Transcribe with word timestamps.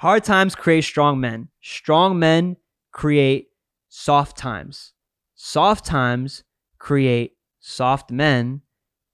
Hard 0.00 0.22
times 0.22 0.54
create 0.54 0.84
strong 0.84 1.18
men. 1.18 1.48
Strong 1.60 2.20
men 2.20 2.56
create 2.92 3.48
soft 3.88 4.36
times. 4.36 4.92
Soft 5.34 5.84
times 5.84 6.44
create 6.78 7.32
soft 7.58 8.12
men. 8.12 8.62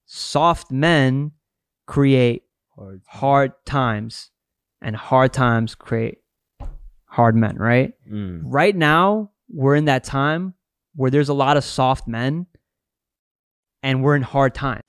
Soft 0.05 0.71
men 0.71 1.33
create 1.87 2.43
Hard. 2.77 3.01
hard 3.07 3.53
times. 3.65 4.31
And 4.83 4.95
hard 4.95 5.33
times 5.33 5.75
create 5.75 6.19
hard 7.07 7.35
men, 7.35 7.57
right? 7.57 7.95
Mm. 8.07 8.43
Right 8.45 8.77
now, 8.77 9.31
we're 9.49 9.77
in 9.77 9.87
that 9.87 10.05
time 10.05 10.53
where 10.95 11.11
there's 11.11 11.31
a 11.31 11.35
lot 11.35 11.57
of 11.57 11.65
soft 11.65 12.07
men 12.07 12.45
and 13.83 14.03
we're 14.03 14.17
in 14.17 14.23
hard 14.23 14.55
times. 14.55 14.83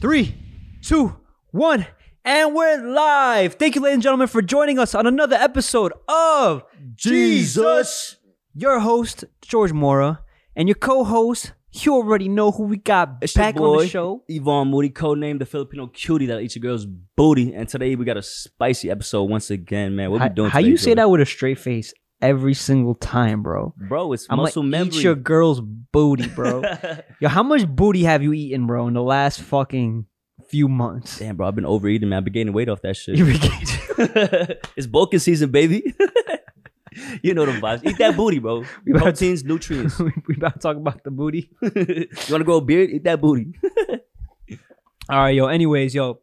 Three, 0.00 0.36
two, 0.80 1.16
one, 1.50 1.86
and 2.24 2.54
we're 2.54 2.82
live. 2.82 3.54
Thank 3.54 3.74
you, 3.74 3.80
ladies 3.80 3.94
and 3.94 4.02
gentlemen, 4.02 4.28
for 4.28 4.42
joining 4.42 4.78
us 4.78 4.94
on 4.94 5.06
another 5.06 5.36
episode 5.36 5.92
of 6.08 6.64
Jesus. 6.94 8.16
Your 8.54 8.80
host, 8.80 9.24
George 9.42 9.72
Mora, 9.72 10.20
and 10.56 10.68
your 10.68 10.76
co-host, 10.76 11.52
you 11.72 11.92
already 11.94 12.28
know 12.28 12.52
who 12.52 12.64
we 12.64 12.76
got 12.76 13.16
It's 13.20 13.34
your 13.34 13.44
back 13.44 13.60
on 13.60 13.78
the 13.78 13.88
show. 13.88 14.22
Yvonne 14.28 14.68
Moody, 14.68 14.90
codenamed 14.90 15.40
the 15.40 15.46
Filipino 15.46 15.88
cutie 15.88 16.26
that 16.26 16.40
eats 16.40 16.54
a 16.56 16.60
girl's 16.60 16.86
booty. 16.86 17.52
And 17.52 17.68
today 17.68 17.96
we 17.96 18.04
got 18.04 18.16
a 18.16 18.22
spicy 18.22 18.90
episode 18.90 19.24
once 19.24 19.50
again, 19.50 19.96
man. 19.96 20.10
What 20.12 20.20
How, 20.20 20.28
we 20.28 20.34
doing 20.34 20.50
how 20.50 20.60
today, 20.60 20.70
you 20.70 20.76
say 20.76 20.90
George? 20.90 20.96
that 20.96 21.10
with 21.10 21.20
a 21.20 21.26
straight 21.26 21.58
face 21.58 21.92
every 22.22 22.54
single 22.54 22.94
time, 22.94 23.42
bro? 23.42 23.74
Bro, 23.88 24.12
it's 24.12 24.26
I'm 24.30 24.36
muscle 24.38 24.62
like, 24.62 24.70
memory. 24.70 24.96
eat 24.96 25.02
your 25.02 25.16
girl's 25.16 25.60
booty, 25.60 26.28
bro. 26.28 26.62
Yo, 27.20 27.28
how 27.28 27.42
much 27.42 27.66
booty 27.66 28.04
have 28.04 28.22
you 28.22 28.32
eaten, 28.32 28.66
bro, 28.68 28.86
in 28.86 28.94
the 28.94 29.02
last 29.02 29.40
fucking 29.40 30.06
few 30.54 30.68
months? 30.68 31.18
Damn, 31.18 31.34
bro, 31.36 31.48
I've 31.48 31.56
been 31.56 31.66
overeating, 31.66 32.08
man. 32.10 32.18
I've 32.18 32.24
been 32.24 32.32
gaining 32.32 32.52
weight 32.54 32.68
off 32.68 32.80
that 32.82 32.94
shit. 32.96 33.18
It's 34.76 34.86
bulking 34.86 35.18
season, 35.18 35.50
baby. 35.50 35.82
you 37.24 37.34
know 37.34 37.44
the 37.44 37.52
vibes. 37.52 37.84
Eat 37.84 37.98
that 37.98 38.16
booty, 38.16 38.38
bro. 38.38 38.62
We 38.84 38.92
about 38.92 38.98
to- 38.98 39.02
Proteins, 39.02 39.42
nutrients. 39.42 39.98
we 39.98 40.12
we 40.28 40.36
about 40.36 40.54
to 40.54 40.58
talk 40.60 40.76
about 40.76 41.02
the 41.02 41.10
booty. 41.10 41.50
you 41.60 42.06
want 42.30 42.40
to 42.40 42.44
grow 42.44 42.58
a 42.58 42.60
beard? 42.60 42.90
Eat 42.90 43.02
that 43.04 43.20
booty. 43.20 43.52
All 45.08 45.18
right, 45.18 45.34
yo. 45.34 45.46
Anyways, 45.46 45.92
yo, 45.94 46.20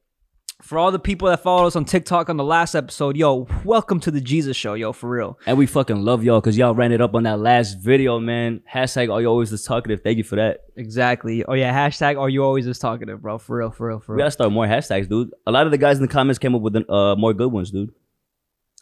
for 0.62 0.78
all 0.78 0.92
the 0.92 1.00
people 1.00 1.28
that 1.28 1.42
followed 1.42 1.67
us 1.67 1.76
on 1.76 1.86
TikTok 1.86 2.30
on 2.30 2.38
the 2.38 2.44
last 2.44 2.76
episode, 2.76 3.17
yo, 3.17 3.48
welcome 3.66 4.00
to 4.02 4.12
the 4.12 4.22
Jesus 4.22 4.56
Show, 4.56 4.76
yo, 4.76 4.94
for 4.94 5.09
real. 5.09 5.40
and 5.45 5.58
we 5.58 5.66
fucking 5.66 6.03
love 6.03 6.23
y'all 6.23 6.40
because 6.40 6.58
y'all 6.58 6.76
ran 6.76 6.92
it 6.92 7.02
up 7.02 7.16
on 7.16 7.23
that 7.23 7.40
last 7.40 7.80
video, 7.80 8.20
man. 8.20 8.62
Hashtag 8.72 9.12
are 9.12 9.22
you 9.22 9.28
always 9.28 9.50
this 9.50 9.64
talkative? 9.66 10.02
Thank 10.02 10.18
you 10.18 10.23
for 10.23 10.36
that. 10.36 10.59
Exactly. 10.76 11.44
Oh 11.45 11.53
yeah, 11.53 11.73
hashtag 11.73 12.20
are 12.20 12.30
you 12.30 12.44
always 12.44 12.66
this 12.66 12.80
talkative, 12.80 13.22
bro? 13.22 13.38
For 13.38 13.58
real, 13.58 13.72
for 13.72 13.88
real, 13.88 14.00
for 14.00 14.14
real. 14.14 14.18
We 14.18 14.22
gotta 14.22 14.31
start 14.31 14.52
more 14.52 14.66
hashtags, 14.66 15.09
dude. 15.09 15.31
A 15.48 15.52
lot 15.52 15.66
of 15.66 15.72
the 15.72 15.78
guys 15.78 15.98
in 15.98 16.03
the 16.03 16.08
comments 16.08 16.38
came 16.40 16.53
up 16.53 16.62
with 16.62 16.75
uh, 16.90 17.16
more 17.16 17.34
good 17.34 17.52
ones, 17.52 17.72
dude. 17.72 17.92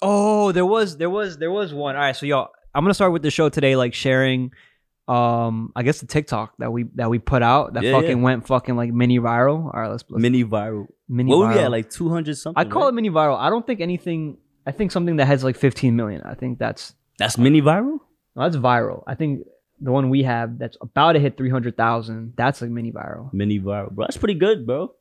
Oh, 0.02 0.52
there 0.52 0.66
was 0.66 0.98
there 0.98 1.10
was 1.10 1.38
there 1.38 1.52
was 1.52 1.74
one. 1.74 1.96
All 1.96 2.02
right, 2.02 2.16
so 2.16 2.26
y'all, 2.26 2.50
I'm 2.76 2.84
gonna 2.84 2.94
start 2.94 3.14
with 3.14 3.22
the 3.22 3.32
show 3.32 3.50
today, 3.50 3.76
like 3.76 3.94
sharing 3.94 4.52
um 5.10 5.72
I 5.76 5.82
guess 5.84 6.00
the 6.02 6.08
TikTok 6.08 6.54
that 6.60 6.72
we 6.72 6.84
that 6.96 7.10
we 7.10 7.18
put 7.20 7.42
out 7.42 7.74
that 7.74 7.84
Yeah, 7.84 7.94
fucking 7.94 8.18
yeah. 8.20 8.24
went 8.24 8.46
fucking 8.48 8.76
like 8.76 8.94
mini 8.94 9.20
viral. 9.20 9.66
All 9.66 9.72
right, 9.82 9.88
let's, 9.90 10.04
let's 10.10 10.22
Mini 10.22 10.44
viral. 10.44 10.88
mini 11.08 11.30
what 11.30 11.38
viral. 11.38 11.48
were 11.50 11.54
we 11.56 11.60
at? 11.60 11.72
Like 11.72 11.90
200 11.90 12.38
something? 12.38 12.60
I 12.60 12.70
call 12.70 12.88
it 12.88 12.94
mini 12.94 13.10
viral. 13.10 13.38
I 13.40 13.50
don't 13.50 13.66
think 13.66 13.82
anything 13.82 14.38
I 14.68 14.72
think 14.72 14.92
something 14.92 15.16
that 15.16 15.26
has 15.26 15.44
like 15.44 15.58
15 15.58 15.96
million. 15.96 16.22
I 16.24 16.36
think 16.36 16.60
that's 16.60 16.94
That's 17.18 17.38
mini 17.38 17.62
viral? 17.62 18.00
no, 18.36 18.44
that's 18.44 18.56
viral. 18.58 19.04
I 19.08 19.16
think 19.16 19.42
the 19.82 19.92
one 19.92 20.10
we 20.10 20.24
have 20.24 20.60
that's 20.60 20.78
about 20.82 21.14
to 21.14 21.20
hit 21.20 21.38
300,000, 21.38 22.34
that's 22.36 22.62
like 22.62 22.70
mini 22.70 22.92
viral. 22.92 23.34
Mini 23.34 23.60
viral, 23.60 23.92
bro. 23.92 24.06
That's 24.06 24.18
pretty 24.18 24.36
good, 24.36 24.68
bro. 24.68 24.94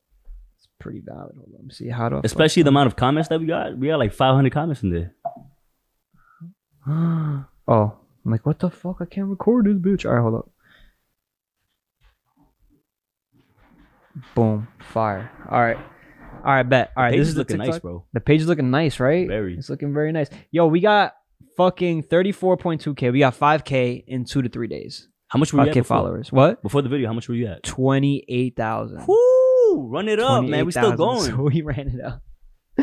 It's 0.57 0.69
pretty 0.79 1.01
valid. 1.05 1.35
Hold 1.37 1.49
on, 1.49 1.53
let 1.55 1.65
me 1.65 1.71
see 1.75 1.89
how 1.89 2.09
to 2.09 2.21
Especially 2.25 2.63
the 2.63 2.69
amount 2.71 2.87
of 2.87 2.97
comments 2.97 3.29
that 3.29 3.41
we 3.41 3.47
got. 3.47 3.77
We 3.77 3.89
got 3.89 3.99
like 3.99 4.13
500 4.15 4.53
comments 4.53 4.83
in 4.83 4.91
there. 4.91 5.15
oh, 7.69 7.97
I'm 8.25 8.33
like, 8.33 8.45
what 8.47 8.59
the 8.59 8.71
fuck? 8.71 8.97
I 9.01 9.05
can't 9.05 9.29
record 9.29 9.67
this 9.67 9.75
bitch. 9.77 10.05
All 10.05 10.15
right, 10.15 10.23
hold 10.23 10.35
up. 10.35 10.51
Boom, 14.35 14.69
fire. 14.81 15.31
All 15.51 15.61
right, 15.61 15.77
all 16.45 16.53
right, 16.55 16.63
bet. 16.65 16.93
All 16.97 17.05
right, 17.05 17.13
this 17.13 17.23
is 17.23 17.29
is 17.31 17.37
looking 17.37 17.59
nice, 17.59 17.79
bro. 17.79 18.05
The 18.13 18.21
page 18.21 18.41
is 18.41 18.49
looking 18.49 18.71
nice, 18.71 18.99
right? 18.99 19.29
Very. 19.29 19.57
It's 19.57 19.71
looking 19.71 19.95
very 19.95 20.13
nice. 20.13 20.29
Yo, 20.51 20.67
we 20.67 20.81
got 20.81 21.15
fucking 21.57 22.05
34.2k. 22.05 23.13
We 23.13 23.21
got 23.21 23.39
5k 23.39 24.05
in 24.07 24.25
two 24.25 24.43
to 24.43 24.49
three 24.49 24.69
days. 24.69 25.09
How 25.29 25.39
much 25.39 25.53
were 25.53 25.63
you 25.65 25.71
at 25.71 25.77
5k 25.77 25.87
followers. 25.87 26.33
What? 26.33 26.63
Before 26.63 26.83
the 26.83 26.89
video, 26.89 27.07
how 27.07 27.13
much 27.13 27.29
were 27.29 27.35
you 27.35 27.47
at? 27.47 27.63
28,000. 27.63 29.07
Woo! 29.07 29.89
Run 29.89 30.09
it 30.09 30.19
up, 30.19 30.45
man. 30.45 30.65
We 30.67 30.73
still 30.73 30.95
28,000. 30.97 30.97
going. 30.97 31.37
So 31.37 31.43
we 31.55 31.63
ran 31.63 31.89
it 31.89 32.01
up. 32.03 32.23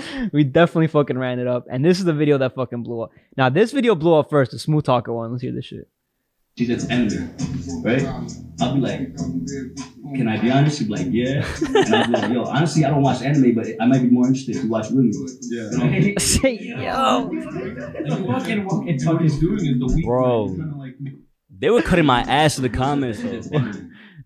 we 0.33 0.43
definitely 0.43 0.87
fucking 0.87 1.17
ran 1.17 1.39
it 1.39 1.47
up. 1.47 1.65
And 1.69 1.83
this 1.83 1.99
is 1.99 2.05
the 2.05 2.13
video 2.13 2.37
that 2.37 2.55
fucking 2.55 2.83
blew 2.83 3.01
up. 3.01 3.11
Now, 3.37 3.49
this 3.49 3.71
video 3.71 3.95
blew 3.95 4.13
up 4.13 4.29
first, 4.29 4.51
the 4.51 4.59
Smooth 4.59 4.85
Talker 4.85 5.13
one. 5.13 5.31
Let's 5.31 5.41
hear 5.43 5.51
this 5.53 5.65
shit. 5.65 5.87
She's 6.57 6.69
its 6.69 6.89
enemy, 6.89 7.17
right? 7.83 8.01
I'll 8.61 8.75
be 8.75 8.79
like, 8.79 9.17
can 10.15 10.29
I 10.29 10.37
be 10.41 10.49
honest? 10.49 10.79
She'd 10.79 10.87
be 10.87 10.93
like, 10.93 11.07
yeah. 11.09 11.45
And 11.67 11.93
I'll 11.93 12.07
be 12.07 12.13
like, 12.13 12.31
yo, 12.31 12.43
honestly, 12.43 12.85
I 12.85 12.91
don't 12.91 13.01
watch 13.01 13.21
anime, 13.21 13.53
but 13.55 13.67
I 13.81 13.85
might 13.85 14.03
be 14.03 14.07
more 14.07 14.25
interested 14.25 14.55
if 14.55 14.63
you 14.63 14.69
watch 14.69 14.89
Willy. 14.89 15.11
Yeah. 15.41 15.69
You 15.71 16.11
know? 16.11 16.13
Say, 16.19 16.57
yo. 16.57 17.29
Like, 18.07 18.25
walk 18.25 18.47
in, 18.47 18.63
walk 18.65 18.87
in, 18.87 18.97
talk 18.97 19.21
is 19.21 19.37
doing 19.37 19.65
is 19.65 19.79
the 19.79 19.93
weak 19.93 20.05
Bro. 20.05 20.43
Like, 20.77 20.95
They 21.59 21.69
were 21.69 21.81
cutting 21.81 22.05
my 22.05 22.21
ass 22.21 22.55
in 22.57 22.63
the 22.63 22.69
comments, 22.69 23.21
though. 23.21 23.41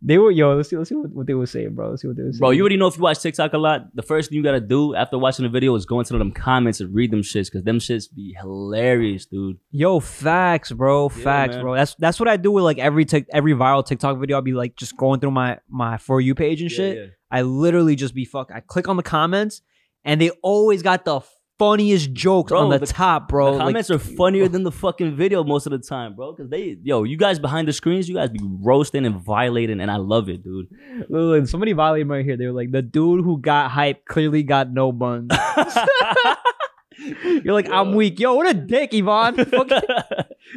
Enemy. 0.02 0.08
They 0.14 0.18
were, 0.18 0.32
yo, 0.32 0.56
let's 0.56 0.70
see, 0.70 0.78
let's 0.78 0.90
see 0.90 0.96
what, 0.96 1.10
what 1.12 1.28
they 1.28 1.34
were 1.34 1.46
saying, 1.46 1.76
bro. 1.76 1.90
Let's 1.90 2.02
see 2.02 2.08
what 2.08 2.18
they 2.18 2.24
were 2.24 2.32
saying. 2.32 2.40
Bro, 2.40 2.52
you 2.52 2.62
already 2.62 2.78
know 2.78 2.88
if 2.88 2.98
you 2.98 3.04
watch 3.04 3.20
TikTok 3.22 3.54
a 3.54 3.58
lot, 3.58 3.94
the 3.96 4.02
first 4.02 4.30
thing 4.30 4.38
you 4.38 4.44
gotta 4.44 4.60
do 4.60 4.96
after 4.96 5.18
watching 5.18 5.44
the 5.44 5.50
video 5.50 5.76
is 5.76 5.86
go 5.86 6.00
into 6.00 6.18
them 6.18 6.32
comments 6.32 6.80
and 6.80 6.94
read 6.94 7.12
them 7.12 7.22
shits, 7.22 7.46
because 7.52 7.64
them 7.64 7.80
shits 7.80 8.06
be 8.14 8.36
hilarious, 8.40 9.26
dude. 9.26 9.58
Yo, 9.72 10.00
facts, 10.00 10.72
bro. 10.72 11.10
Yeah, 11.16 11.24
Facts, 11.24 11.56
man. 11.56 11.62
bro. 11.64 11.76
That's 11.76 11.96
that's 11.96 12.20
what 12.20 12.30
I 12.30 12.38
do 12.38 12.52
with 12.52 12.64
like 12.64 12.78
every 12.78 13.06
tic- 13.06 13.28
every 13.32 13.54
viral 13.54 13.86
TikTok 13.86 14.18
video. 14.20 14.38
I'll 14.38 14.42
be 14.42 14.54
like 14.54 14.76
just 14.76 14.96
going 14.98 15.20
through 15.20 15.32
my 15.32 15.60
my 15.70 15.98
for 15.98 16.22
you 16.22 16.36
page 16.36 16.62
and 16.62 16.72
Yeah, 16.72 16.76
shit. 16.78 16.98
yeah. 16.98 17.06
I 17.32 17.42
literally 17.44 17.96
just 17.96 18.16
be 18.16 18.26
fuck. 18.26 18.52
I 18.54 18.60
click 18.62 18.88
on 18.88 18.98
the 18.98 19.04
comments, 19.04 19.62
and 20.04 20.20
they 20.22 20.30
always 20.42 20.82
got 20.82 21.06
the 21.06 21.22
funniest 21.60 22.14
jokes 22.14 22.50
Bro, 22.50 22.62
on 22.62 22.70
the, 22.70 22.80
the- 22.80 22.86
top, 22.88 23.28
bro. 23.28 23.52
the 23.52 23.58
Like, 23.58 23.68
comments 23.68 23.92
are 23.92 24.00
funnier 24.00 24.48
than 24.48 24.64
the 24.64 24.72
fucking 24.72 25.16
video 25.16 25.44
most 25.44 25.66
of 25.68 25.72
the 25.72 25.78
time, 25.80 26.16
bro. 26.16 26.32
Because 26.34 26.50
they, 26.50 26.78
yo, 26.82 27.04
you 27.04 27.18
guys 27.18 27.38
behind 27.38 27.68
the 27.68 27.74
screens, 27.74 28.08
you 28.10 28.16
guys 28.16 28.30
be 28.30 28.40
roasting 28.42 29.06
and 29.06 29.22
violating, 29.22 29.82
and 29.82 29.92
I 29.92 29.98
love 29.98 30.30
it, 30.30 30.42
dude. 30.44 30.68
Look, 31.10 31.48
somebody 31.48 31.74
violated 31.74 32.08
me 32.08 32.16
right 32.16 32.26
here. 32.26 32.38
They 32.38 32.46
were 32.48 32.54
like, 32.54 32.72
the 32.72 32.82
dude 32.82 33.24
who 33.24 33.38
got 33.40 33.70
hype 33.72 34.06
clearly 34.06 34.42
got 34.44 34.72
no 34.72 34.92
buns. 34.92 35.32
You're 37.24 37.54
like, 37.54 37.70
I'm 37.70 37.94
weak. 37.94 38.20
Yo, 38.20 38.34
what 38.34 38.50
a 38.50 38.54
dick, 38.54 38.94
Yvonne. 38.94 39.36
Fuck- 39.46 39.70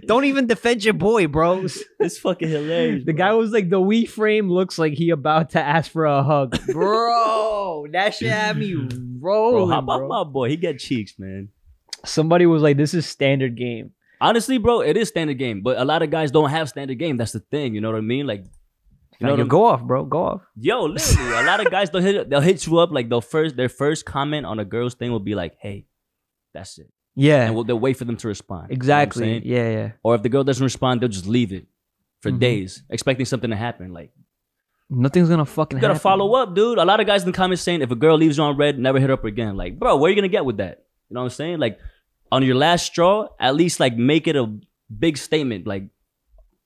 Don't 0.07 0.25
even 0.25 0.47
defend 0.47 0.85
your 0.85 0.95
boy, 0.95 1.27
bro. 1.29 1.65
it's 2.01 2.19
fucking 2.19 2.49
hilarious. 2.49 3.05
The 3.05 3.13
bro. 3.13 3.19
guy 3.19 3.33
was 3.35 3.51
like, 3.53 3.71
the 3.71 3.81
Wii 3.81 4.09
frame 4.09 4.49
looks 4.49 4.79
like 4.79 4.95
he 4.95 5.11
about 5.11 5.51
to 5.51 5.61
ask 5.61 5.91
for 5.91 6.07
a 6.07 6.23
hug. 6.23 6.59
Bro, 6.73 7.87
that 7.93 8.15
shit 8.15 8.31
had 8.31 8.57
me 8.57 8.75
bro, 8.75 9.53
rolling, 9.53 9.71
how 9.71 9.81
bro. 9.83 10.09
my 10.09 10.25
boy? 10.25 10.49
He 10.49 10.57
get 10.57 10.79
cheeks, 10.79 11.19
man. 11.19 11.49
Somebody 12.05 12.47
was 12.47 12.63
like, 12.63 12.77
this 12.77 12.95
is 12.95 13.07
standard 13.07 13.57
game. 13.57 13.93
Honestly, 14.21 14.59
bro, 14.59 14.81
it 14.81 14.97
is 14.97 15.09
standard 15.09 15.39
game, 15.39 15.63
but 15.63 15.79
a 15.79 15.85
lot 15.85 16.03
of 16.03 16.11
guys 16.11 16.31
don't 16.31 16.51
have 16.51 16.69
standard 16.69 16.99
game. 16.99 17.17
That's 17.17 17.33
the 17.33 17.41
thing. 17.41 17.75
You 17.75 17.81
know 17.81 17.91
what 17.91 17.99
I 17.99 18.03
mean? 18.03 18.27
Like, 18.27 18.45
you 19.19 19.27
know 19.27 19.35
Like, 19.35 19.49
go 19.49 19.65
off, 19.67 19.83
bro. 19.83 20.05
Go 20.05 20.23
off. 20.25 20.43
Yo, 20.59 20.85
literally, 20.85 21.31
a 21.35 21.43
lot 21.45 21.65
of 21.65 21.71
guys 21.71 21.91
they'll 21.91 22.03
hit 22.03 22.29
they'll 22.31 22.41
hit 22.41 22.67
you 22.67 22.79
up 22.79 22.91
like 22.91 23.09
they'll 23.09 23.21
first 23.21 23.57
their 23.57 23.69
first 23.69 24.05
comment 24.05 24.47
on 24.47 24.59
a 24.59 24.65
girl's 24.65 24.95
thing 24.95 25.13
will 25.13 25.21
be 25.21 25.35
like, 25.35 25.57
"Hey, 25.61 25.87
that's 26.55 26.79
it," 26.79 26.91
Yeah, 27.15 27.47
and 27.47 27.55
we'll, 27.55 27.65
they'll 27.65 27.79
wait 27.79 27.97
for 27.97 28.05
them 28.05 28.17
to 28.19 28.29
respond. 28.29 28.69
You 28.71 28.75
know 28.75 28.79
exactly. 28.79 29.43
yeah, 29.45 29.71
yeah. 29.71 29.93
Or 30.03 30.15
if 30.15 30.23
the 30.23 30.29
girl 30.29 30.45
doesn't 30.45 30.63
respond, 30.65 31.01
they'll 31.01 31.09
just 31.09 31.27
leave 31.27 31.53
it 31.53 31.67
for 32.21 32.31
Mhm. 32.31 32.39
days, 32.41 32.83
expecting 32.91 33.27
something 33.27 33.51
to 33.51 33.57
happen. 33.57 33.93
Like, 33.93 34.13
Nothing's 34.91 35.29
gonna 35.31 35.47
fucking 35.47 35.79
you 35.79 35.81
gotta 35.81 35.95
happen. 35.95 36.03
follow 36.03 36.35
up, 36.35 36.55
dude. 36.55 36.79
A 36.79 36.85
lot 36.85 37.01
of 37.01 37.07
guys 37.07 37.23
in 37.23 37.31
the 37.33 37.37
comments 37.37 37.63
saying 37.63 37.81
if 37.81 37.91
a 37.91 37.95
girl 37.97 38.17
leaves 38.17 38.37
you 38.37 38.45
on 38.45 38.57
read, 38.59 38.79
never 38.79 39.01
hit 39.01 39.09
her 39.09 39.15
up 39.15 39.25
again. 39.25 39.57
Like, 39.57 39.79
bro, 39.79 39.97
where 39.97 40.09
are 40.09 40.11
you 40.11 40.17
gonna 40.17 40.29
get 40.29 40.45
with 40.45 40.59
that? 40.59 40.85
You 41.09 41.15
know 41.15 41.21
what 41.21 41.25
I'm 41.27 41.31
saying? 41.31 41.59
Like, 41.61 41.79
on 42.31 42.43
your 42.45 42.55
last 42.57 42.87
straw, 42.87 43.29
at 43.41 43.55
least 43.55 43.81
like 43.81 43.97
make 43.97 44.27
it 44.27 44.37
a 44.37 44.55
big 44.99 45.17
statement. 45.17 45.67
Like, 45.67 45.85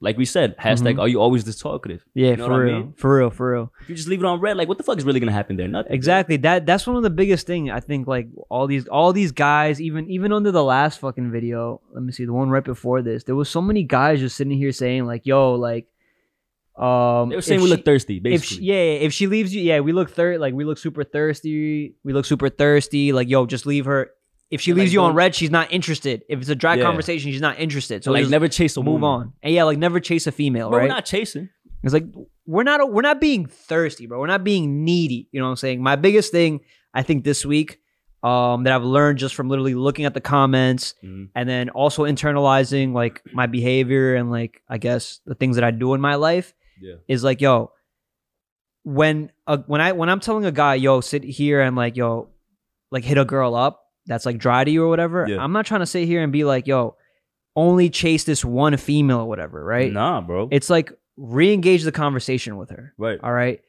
like 0.00 0.18
we 0.18 0.24
said, 0.26 0.54
hashtag 0.58 0.96
Mhm. 0.96 1.00
Are 1.00 1.08
you 1.08 1.20
always 1.20 1.44
this 1.44 1.58
talkative? 1.58 2.04
Yeah, 2.14 2.30
You 2.32 2.36
know 2.36 2.44
for 2.46 2.50
what 2.52 2.60
I 2.60 2.64
real, 2.64 2.78
mean? 2.80 2.92
for 2.96 3.16
real, 3.18 3.30
for 3.30 3.52
real. 3.52 3.72
If 3.82 3.88
you 3.88 3.94
just 3.94 4.08
leave 4.08 4.20
it 4.20 4.26
on 4.26 4.40
read, 4.40 4.56
like, 4.58 4.68
what 4.68 4.76
the 4.76 4.84
fuck 4.84 4.98
is 4.98 5.04
really 5.04 5.20
gonna 5.20 5.32
happen 5.32 5.56
there? 5.56 5.68
Nothing. 5.68 5.92
Exactly. 5.92 6.36
That 6.36 6.66
that's 6.66 6.86
one 6.86 6.96
of 6.96 7.02
the 7.02 7.10
biggest 7.10 7.46
thing. 7.46 7.70
I 7.70 7.80
think 7.80 8.06
like 8.06 8.28
all 8.50 8.66
these 8.66 8.86
all 8.88 9.12
these 9.12 9.32
guys, 9.32 9.80
even 9.80 10.10
even 10.10 10.32
under 10.32 10.52
the 10.52 10.62
last 10.64 11.00
fucking 11.00 11.30
video. 11.30 11.80
Let 11.94 12.02
me 12.02 12.12
see 12.12 12.24
the 12.26 12.32
one 12.34 12.50
right 12.50 12.64
before 12.64 13.00
this. 13.02 13.24
There 13.24 13.34
was 13.36 13.48
so 13.48 13.60
many 13.62 13.84
guys 13.84 14.20
just 14.20 14.36
sitting 14.36 14.56
here 14.58 14.72
saying 14.72 15.06
like, 15.06 15.24
"Yo, 15.26 15.54
like." 15.54 15.86
Um, 16.76 17.30
They 17.30 17.36
were 17.36 17.40
saying 17.40 17.62
we 17.62 17.68
she- 17.68 17.72
look 17.74 17.86
thirsty, 17.86 18.16
if 18.18 18.22
basically. 18.22 18.56
she, 18.58 18.62
yeah, 18.64 18.74
if 19.00 19.12
she 19.14 19.26
leaves 19.26 19.54
you, 19.54 19.62
yeah, 19.62 19.80
we 19.80 19.92
look 19.92 20.10
thir 20.10 20.36
like 20.36 20.52
we 20.52 20.64
look 20.64 20.76
super 20.76 21.04
thirsty. 21.04 21.94
We 22.04 22.12
look 22.12 22.26
super 22.26 22.50
thirsty. 22.50 23.12
Like, 23.14 23.30
yo, 23.30 23.46
just 23.46 23.64
leave 23.64 23.86
her. 23.86 24.10
If 24.50 24.60
she 24.60 24.72
leaves 24.74 24.90
like, 24.90 24.94
you 24.94 25.00
on 25.00 25.14
read, 25.14 25.34
she's 25.34 25.50
not 25.50 25.72
interested. 25.72 26.22
If 26.28 26.40
it's 26.40 26.48
a 26.48 26.54
dry 26.54 26.74
Yeah. 26.76 26.84
conversation, 26.84 27.32
she's 27.32 27.40
not 27.40 27.58
interested. 27.58 28.04
So 28.04 28.12
like 28.12 28.28
never 28.28 28.46
chase 28.48 28.76
a 28.76 28.80
move 28.82 29.00
woman. 29.00 29.08
on. 29.08 29.32
And 29.42 29.52
yeah, 29.54 29.64
like 29.64 29.78
never 29.78 29.98
chase 30.00 30.26
a 30.26 30.32
female, 30.32 30.70
right? 30.70 30.82
we're 30.82 30.88
not 30.88 31.04
chasing. 31.04 31.48
It's 31.82 31.92
like 31.92 32.04
we're 32.46 32.62
not 32.62 32.92
we're 32.92 33.02
not 33.02 33.20
being 33.20 33.46
thirsty, 33.46 34.06
bro. 34.06 34.18
We're 34.20 34.26
not 34.28 34.44
being 34.44 34.84
needy. 34.84 35.28
You 35.32 35.40
know 35.40 35.46
what 35.46 35.50
I'm 35.50 35.56
saying? 35.56 35.82
My 35.82 35.96
biggest 35.96 36.30
thing, 36.32 36.60
I 36.94 37.02
think 37.02 37.24
this 37.24 37.44
week 37.44 37.78
um, 38.22 38.64
that 38.64 38.72
I've 38.72 38.82
learned 38.84 39.18
just 39.18 39.34
from 39.34 39.48
literally 39.48 39.74
looking 39.74 40.04
at 40.04 40.14
the 40.14 40.20
comments 40.20 40.94
Mhm. 41.04 41.28
and 41.34 41.48
then 41.48 41.68
also 41.70 42.04
internalizing 42.04 42.92
like 42.92 43.22
my 43.32 43.46
behavior 43.46 44.14
and 44.16 44.30
like 44.30 44.62
I 44.68 44.78
guess 44.78 45.20
the 45.26 45.34
things 45.34 45.56
that 45.56 45.64
I 45.64 45.70
do 45.70 45.92
in 45.94 46.00
my 46.00 46.14
life 46.16 46.54
Yeah. 46.80 46.94
is 47.08 47.22
like 47.24 47.40
yo 47.40 47.70
when 48.84 49.30
uh, 49.46 49.58
when 49.66 49.80
I 49.80 49.92
when 49.92 50.08
I'm 50.08 50.20
telling 50.20 50.44
a 50.44 50.52
guy 50.52 50.74
yo 50.76 51.00
sit 51.00 51.24
here 51.24 51.60
and 51.60 51.76
like 51.76 51.96
yo 51.96 52.28
like 52.90 53.04
hit 53.04 53.18
a 53.18 53.24
girl 53.24 53.54
up 53.54 53.82
that's 54.06 54.24
like 54.26 54.38
dry 54.38 54.64
to 54.64 54.70
you 54.70 54.84
or 54.84 54.88
whatever 54.88 55.26
Yeah. 55.28 55.42
I'm 55.42 55.52
not 55.52 55.66
trying 55.66 55.80
to 55.80 55.86
sit 55.86 56.06
here 56.06 56.22
and 56.22 56.32
be 56.32 56.44
like 56.44 56.66
yo 56.66 56.96
only 57.54 57.88
chase 57.90 58.24
this 58.24 58.44
one 58.44 58.76
female 58.76 59.20
or 59.20 59.26
whatever 59.28 59.64
right 59.64 59.92
Nah, 59.92 60.20
bro. 60.20 60.48
it's 60.50 60.68
like 60.70 60.92
re-engage 61.16 61.82
the 61.84 61.92
conversation 61.92 62.56
with 62.56 62.70
her 62.70 62.92
right. 62.98 63.18
all 63.22 63.32
right 63.32 63.60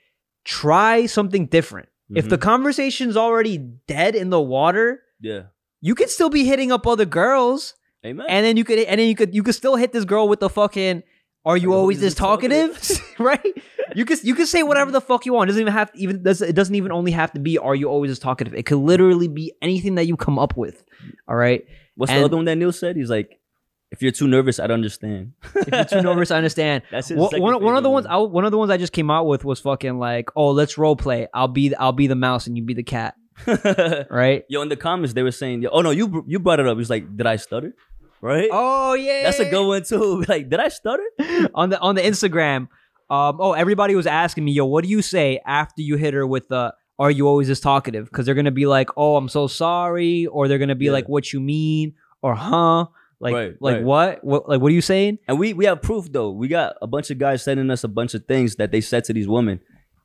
try 0.44 1.06
something 1.06 1.46
different 1.46 1.90
if 2.10 2.26
Mhm. 2.26 2.30
the 2.30 2.38
conversation's 2.38 3.18
already 3.18 3.58
dead 3.58 4.16
in 4.16 4.30
the 4.30 4.42
water 4.42 5.02
Yeah. 5.22 5.44
you 5.82 5.96
could 5.96 6.10
still 6.10 6.30
be 6.30 6.46
hitting 6.46 6.72
up 6.72 6.86
other 6.88 7.06
girls 7.06 7.74
Amen. 8.06 8.26
and 8.30 8.46
then 8.46 8.58
you 8.58 8.64
could 8.64 8.80
and 8.80 9.00
then 9.00 9.08
you 9.08 9.16
could 9.16 9.34
you 9.36 9.44
could 9.44 9.56
still 9.56 9.76
hit 9.76 9.92
this 9.92 10.06
girl 10.06 10.28
with 10.28 10.40
the 10.40 10.50
fucking 10.50 11.04
are 11.48 11.58
you 11.58 11.74
always 11.74 12.00
this 12.00 12.14
talkative? 12.14 12.78
right 13.20 13.42
you 13.96 14.04
can 14.06 14.18
you 14.22 14.36
could 14.36 14.48
say 14.48 14.62
whatever 14.64 14.92
the 14.92 15.02
fuck 15.02 15.26
you 15.26 15.34
want 15.34 15.50
it 15.50 15.52
doesn't 15.52 15.62
even 15.62 15.74
have 15.74 15.92
to 15.92 15.98
even 15.98 16.22
it 16.26 16.54
doesn't 16.56 16.76
even 16.76 16.92
only 16.92 17.12
have 17.12 17.32
to 17.32 17.40
be 17.40 17.58
are 17.58 17.74
you 17.74 17.88
always 17.90 18.12
this 18.12 18.20
talkative 18.20 18.54
it 18.54 18.66
could 18.66 18.78
literally 18.78 19.28
be 19.30 19.54
anything 19.62 19.96
that 19.96 20.06
you 20.06 20.18
come 20.18 20.38
up 20.38 20.56
with 20.58 20.84
all 21.28 21.36
right 21.36 21.66
What's 21.96 22.12
and- 22.12 22.22
the 22.22 22.26
other 22.26 22.36
one 22.36 22.46
that 22.46 22.58
Neil 22.58 22.72
said? 22.72 22.96
He's 22.96 23.10
like, 23.10 23.40
if 23.90 24.04
you're 24.04 24.12
too 24.12 24.28
nervous, 24.28 24.60
I'd 24.60 24.70
understand. 24.70 25.32
if 25.56 25.68
you're 25.72 25.86
too 25.86 26.02
nervous 26.04 26.30
i 26.30 26.38
understand 26.38 26.84
That's 26.92 27.08
his 27.08 27.18
One- 27.18 27.42
one, 27.42 27.64
one 27.64 27.76
of 27.78 27.84
the 27.84 27.90
ones 27.90 28.06
I, 28.06 28.18
one 28.18 28.46
of 28.46 28.52
the 28.52 28.58
ones 28.58 28.70
I 28.70 28.78
just 28.78 28.94
came 28.94 29.10
out 29.10 29.26
with 29.26 29.44
was 29.46 29.60
fucking 29.62 29.98
like 29.98 30.30
oh 30.36 30.52
let's 30.52 30.78
role 30.78 30.96
play 30.98 31.28
I'll 31.34 31.48
be 31.48 31.74
I'll 31.76 31.94
be 31.94 32.08
the 32.08 32.16
mouse 32.16 32.46
and 32.46 32.58
you 32.58 32.64
be 32.64 32.74
the 32.76 32.84
cat 32.84 33.16
right 34.10 34.44
Yo, 34.50 34.62
in 34.62 34.70
the 34.70 34.76
comments 34.76 35.14
they 35.14 35.24
were 35.24 35.32
saying, 35.32 35.62
yo, 35.62 35.70
oh 35.72 35.82
no, 35.82 35.92
you 35.92 36.24
you 36.28 36.40
brought 36.40 36.60
it 36.60 36.68
up. 36.68 36.78
He's 36.78 36.90
like, 36.90 37.16
did 37.16 37.26
I 37.28 37.36
stutter? 37.38 37.74
Right? 38.22 38.50
oh 38.52 38.94
yeah 38.94 39.24
That's 39.24 39.40
a 39.40 39.46
good 39.50 39.66
one 39.68 39.84
too. 39.84 40.24
Like, 40.28 40.50
did 40.50 40.60
I 40.60 40.70
stutter? 40.70 41.04
on 41.56 41.70
the 41.70 41.80
on 41.80 41.96
the 41.96 42.02
Instagram. 42.02 42.68
Um, 43.10 43.38
oh, 43.40 43.54
everybody 43.54 43.96
was 43.96 44.06
asking 44.08 44.44
me, 44.44 44.52
yo, 44.52 44.66
what 44.66 44.84
do 44.84 44.90
you 44.90 45.02
say 45.02 45.40
after 45.46 45.82
you 45.82 45.96
hit 45.96 46.14
her 46.14 46.26
with 46.28 46.48
the 46.50 46.74
"Are 47.00 47.10
you 47.12 47.28
always 47.28 47.48
this 47.48 47.60
talkative?" 47.62 48.06
Because 48.06 48.26
they're 48.26 48.36
gonna 48.36 48.52
be 48.52 48.66
like, 48.66 48.90
"Oh, 48.98 49.16
I'm 49.16 49.30
so 49.30 49.48
sorry," 49.48 50.26
or 50.26 50.48
they're 50.48 50.58
gonna 50.58 50.76
be 50.76 50.86
Yeah. 50.86 50.92
like, 50.92 51.08
"What 51.08 51.32
you 51.32 51.40
mean?" 51.40 51.94
or 52.22 52.36
"Huh?" 52.36 52.88
Like, 53.20 53.34
Right, 53.34 53.54
like 53.62 53.76
right. 53.76 53.84
what? 53.84 54.24
What? 54.24 54.50
Like, 54.50 54.62
what 54.62 54.68
are 54.72 54.76
you 54.76 54.82
saying? 54.82 55.20
And 55.28 55.40
we 55.40 55.54
we 55.54 55.66
have 55.66 55.82
proof 55.82 56.12
though. 56.12 56.32
We 56.32 56.48
got 56.50 56.76
a 56.82 56.88
bunch 56.88 57.10
of 57.12 57.18
guys 57.18 57.44
sending 57.44 57.70
us 57.72 57.84
a 57.84 57.88
bunch 57.88 58.14
of 58.14 58.26
things 58.26 58.56
that 58.58 58.72
they 58.72 58.82
said 58.82 59.06
to 59.06 59.14
these 59.14 59.28
women, 59.28 59.60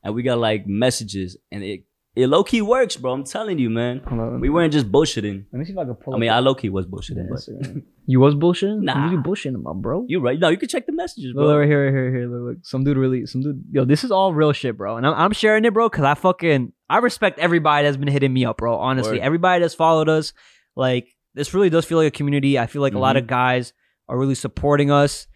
and 0.05 0.15
we 0.15 0.23
got 0.23 0.39
like 0.39 0.67
messages, 0.67 1.37
and 1.51 1.63
it 1.65 1.85
it 2.15 2.27
low 2.27 2.45
key 2.45 2.61
works, 2.61 2.97
bro. 2.97 3.13
I'm 3.13 3.25
telling 3.25 3.59
you, 3.59 3.71
man. 3.71 4.03
On, 4.07 4.39
We 4.39 4.51
weren't 4.51 4.73
just 4.73 4.93
bullshitting. 4.93 5.47
let 5.51 5.59
me 5.59 5.65
see 5.65 5.73
if 5.73 5.79
I 5.79 5.85
can 5.85 5.95
pull. 5.95 6.15
I 6.15 6.19
mean, 6.19 6.29
I 6.29 6.41
low 6.41 6.55
key 6.55 6.69
was 6.69 6.85
bullshitting, 6.85 7.29
but 7.31 7.83
you 8.07 8.21
was 8.21 8.35
bullshitting. 8.35 8.83
Nah. 8.83 9.11
you 9.11 9.19
bullshitting 9.19 9.55
about, 9.55 9.81
bro. 9.81 10.05
you 10.09 10.21
right. 10.21 10.39
No, 10.39 10.51
you 10.51 10.59
can 10.59 10.69
check 10.69 10.85
the 10.85 10.93
messages, 10.93 11.33
bro. 11.33 11.47
look, 11.47 11.59
right 11.59 11.67
here, 11.67 11.85
right 11.87 11.93
here, 11.93 12.05
right 12.05 12.15
here. 12.15 12.29
Look, 12.29 12.57
look. 12.57 12.67
Some 12.67 12.85
dude 12.85 12.99
really, 12.99 13.25
some 13.25 13.41
dude. 13.41 13.65
Yo, 13.71 13.87
this 13.87 14.05
is 14.05 14.11
all 14.11 14.35
real 14.35 14.53
shit, 14.53 14.77
bro. 14.77 14.99
And 14.99 15.07
I'm, 15.07 15.15
I'm 15.15 15.33
sharing 15.33 15.65
it, 15.65 15.73
bro, 15.73 15.89
because 15.89 16.05
I 16.05 16.13
fucking, 16.13 16.73
I 16.91 16.99
respect 16.99 17.39
everybody 17.39 17.87
that's 17.87 17.97
been 17.97 18.09
hitting 18.09 18.33
me 18.33 18.45
up, 18.45 18.59
bro. 18.59 18.77
Honestly, 18.77 19.13
Word. 19.13 19.25
everybody 19.25 19.63
that's 19.63 19.75
followed 19.75 20.11
us, 20.11 20.35
like, 20.77 21.09
this 21.35 21.55
really 21.55 21.71
does 21.71 21.87
feel 21.87 21.97
like 21.97 22.09
a 22.09 22.11
community. 22.11 22.59
I 22.59 22.67
feel 22.67 22.83
like 22.83 22.93
a 22.93 22.99
lot 22.99 23.17
of 23.17 23.23
mm-hmm. 23.23 23.31
guys 23.31 23.73
are 24.07 24.19
really 24.19 24.35
supporting 24.35 24.91
us, 24.91 25.27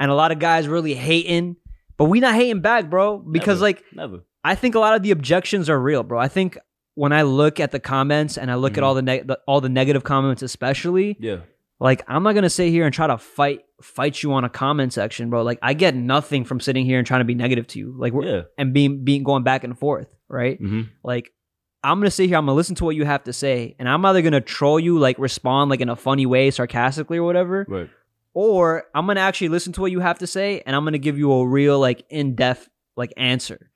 and 0.00 0.10
a 0.10 0.14
lot 0.14 0.32
of 0.32 0.38
guys 0.38 0.66
really 0.66 0.94
hating. 0.94 1.56
But 1.98 2.06
we 2.06 2.20
not 2.20 2.34
hating 2.34 2.62
back, 2.62 2.88
bro, 2.88 3.18
because 3.18 3.58
Never. 3.58 3.64
like 3.64 3.84
Never. 3.92 4.20
I 4.44 4.54
think 4.54 4.74
a 4.74 4.78
lot 4.80 4.94
of 4.94 5.02
the 5.02 5.10
objections 5.12 5.68
are 5.70 5.80
real, 5.80 6.02
bro. 6.02 6.18
I 6.18 6.28
think 6.28 6.58
when 6.94 7.12
I 7.12 7.22
look 7.22 7.60
at 7.60 7.70
the 7.70 7.80
comments 7.80 8.36
and 8.36 8.50
I 8.50 8.56
look 8.56 8.76
at 8.76 8.82
Mhm. 8.82 8.86
all 8.86 8.94
the, 8.94 9.02
neg- 9.02 9.26
the 9.26 9.38
all 9.46 9.60
the 9.60 9.68
negative 9.68 10.04
comments, 10.04 10.42
especially, 10.42 11.16
Yeah. 11.20 11.38
like 11.80 12.02
I'm 12.08 12.22
not 12.22 12.34
gonna 12.34 12.50
sit 12.50 12.70
here 12.70 12.84
and 12.84 12.92
try 12.94 13.06
to 13.06 13.18
fight 13.18 13.60
fight 13.80 14.22
you 14.22 14.32
on 14.32 14.44
a 14.44 14.48
comment 14.48 14.92
section, 14.92 15.30
bro. 15.30 15.42
Like 15.42 15.58
I 15.62 15.74
get 15.74 15.94
nothing 15.96 16.44
from 16.44 16.60
sitting 16.60 16.84
here 16.84 16.98
and 16.98 17.06
trying 17.06 17.20
to 17.20 17.24
be 17.24 17.34
negative 17.34 17.66
to 17.68 17.78
you, 17.78 17.94
like 17.98 18.12
we're, 18.12 18.24
Yeah. 18.24 18.42
and 18.58 18.72
being 18.72 19.04
being 19.04 19.22
going 19.24 19.42
back 19.42 19.64
and 19.64 19.76
forth, 19.78 20.14
right? 20.28 20.60
Mm-hmm. 20.60 20.82
Like 21.02 21.32
I'm 21.84 21.98
gonna 21.98 22.10
sit 22.12 22.28
here, 22.28 22.36
I'm 22.38 22.44
gonna 22.46 22.54
listen 22.56 22.76
to 22.76 22.84
what 22.84 22.94
you 22.94 23.04
have 23.04 23.24
to 23.24 23.32
say, 23.32 23.74
and 23.78 23.88
I'm 23.88 24.04
either 24.04 24.22
gonna 24.22 24.40
troll 24.40 24.78
you, 24.78 24.98
like 24.98 25.18
respond 25.18 25.70
like 25.70 25.80
in 25.80 25.88
a 25.88 25.96
funny 25.96 26.26
way, 26.26 26.50
sarcastically 26.52 27.18
or 27.18 27.24
whatever, 27.24 27.66
Right. 27.68 27.88
or 28.34 28.84
I'm 28.94 29.06
gonna 29.06 29.18
actually 29.20 29.48
listen 29.48 29.72
to 29.74 29.80
what 29.80 29.90
you 29.90 30.00
have 30.00 30.18
to 30.18 30.26
say, 30.26 30.62
and 30.66 30.76
I'm 30.76 30.84
gonna 30.84 30.98
give 30.98 31.18
you 31.18 31.32
a 31.32 31.46
real 31.46 31.80
like 31.80 32.04
in 32.10 32.34
depth 32.36 32.68
like 32.96 33.12
answer. 33.16 33.70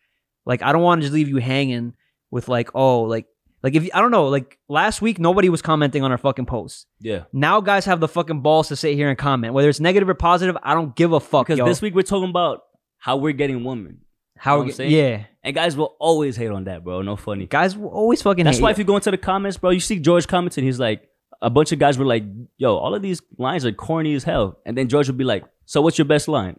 Like 0.46 0.62
I 0.62 0.72
don't 0.72 0.82
want 0.82 1.00
to 1.00 1.04
just 1.04 1.14
leave 1.14 1.28
you 1.28 1.36
hanging 1.36 1.94
with 2.30 2.48
like 2.48 2.70
oh 2.74 3.02
like 3.02 3.26
like 3.62 3.74
if 3.74 3.88
I 3.92 4.00
don't 4.00 4.10
know 4.12 4.28
like 4.28 4.58
last 4.68 5.02
week 5.02 5.18
nobody 5.18 5.48
was 5.48 5.60
commenting 5.60 6.02
on 6.02 6.12
our 6.12 6.18
fucking 6.18 6.46
posts. 6.46 6.86
Yeah. 7.00 7.24
Now 7.32 7.60
guys 7.60 7.84
have 7.84 8.00
the 8.00 8.08
fucking 8.08 8.40
balls 8.40 8.68
to 8.68 8.76
sit 8.76 8.94
here 8.94 9.08
and 9.08 9.18
comment. 9.18 9.52
Whether 9.52 9.68
it's 9.68 9.80
negative 9.80 10.08
or 10.08 10.14
positive, 10.14 10.56
I 10.62 10.74
don't 10.74 10.94
give 10.94 11.12
a 11.12 11.20
fuck. 11.20 11.46
Because 11.46 11.58
yo. 11.58 11.66
this 11.66 11.82
week 11.82 11.94
we're 11.94 12.02
talking 12.02 12.30
about 12.30 12.62
how 12.98 13.16
we're 13.16 13.32
getting 13.32 13.64
women, 13.64 14.00
how 14.36 14.56
know 14.56 14.62
we 14.64 14.70
I'm 14.70 14.74
saying? 14.74 14.92
yeah, 14.92 15.24
and 15.42 15.54
guys 15.54 15.76
will 15.76 15.96
always 15.98 16.36
hate 16.36 16.50
on 16.50 16.64
that, 16.64 16.84
bro. 16.84 17.02
No 17.02 17.16
funny. 17.16 17.46
guys 17.46 17.76
will 17.76 17.88
always 17.88 18.22
fucking. 18.22 18.44
That's 18.44 18.60
why 18.60 18.70
you. 18.70 18.72
if 18.72 18.78
you 18.78 18.84
go 18.84 18.96
into 18.96 19.10
the 19.10 19.18
comments, 19.18 19.56
bro, 19.58 19.70
you 19.70 19.80
see 19.80 19.98
George 19.98 20.26
commenting. 20.26 20.64
He's 20.64 20.80
like, 20.80 21.08
a 21.42 21.50
bunch 21.50 21.72
of 21.72 21.78
guys 21.78 21.98
were 21.98 22.04
like, 22.04 22.24
"Yo, 22.56 22.76
all 22.76 22.94
of 22.94 23.02
these 23.02 23.20
lines 23.38 23.64
are 23.64 23.72
corny 23.72 24.14
as 24.14 24.24
hell," 24.24 24.58
and 24.64 24.76
then 24.76 24.88
George 24.88 25.08
would 25.08 25.18
be 25.18 25.24
like, 25.24 25.44
"So 25.64 25.80
what's 25.80 25.98
your 25.98 26.04
best 26.04 26.28
line?" 26.28 26.58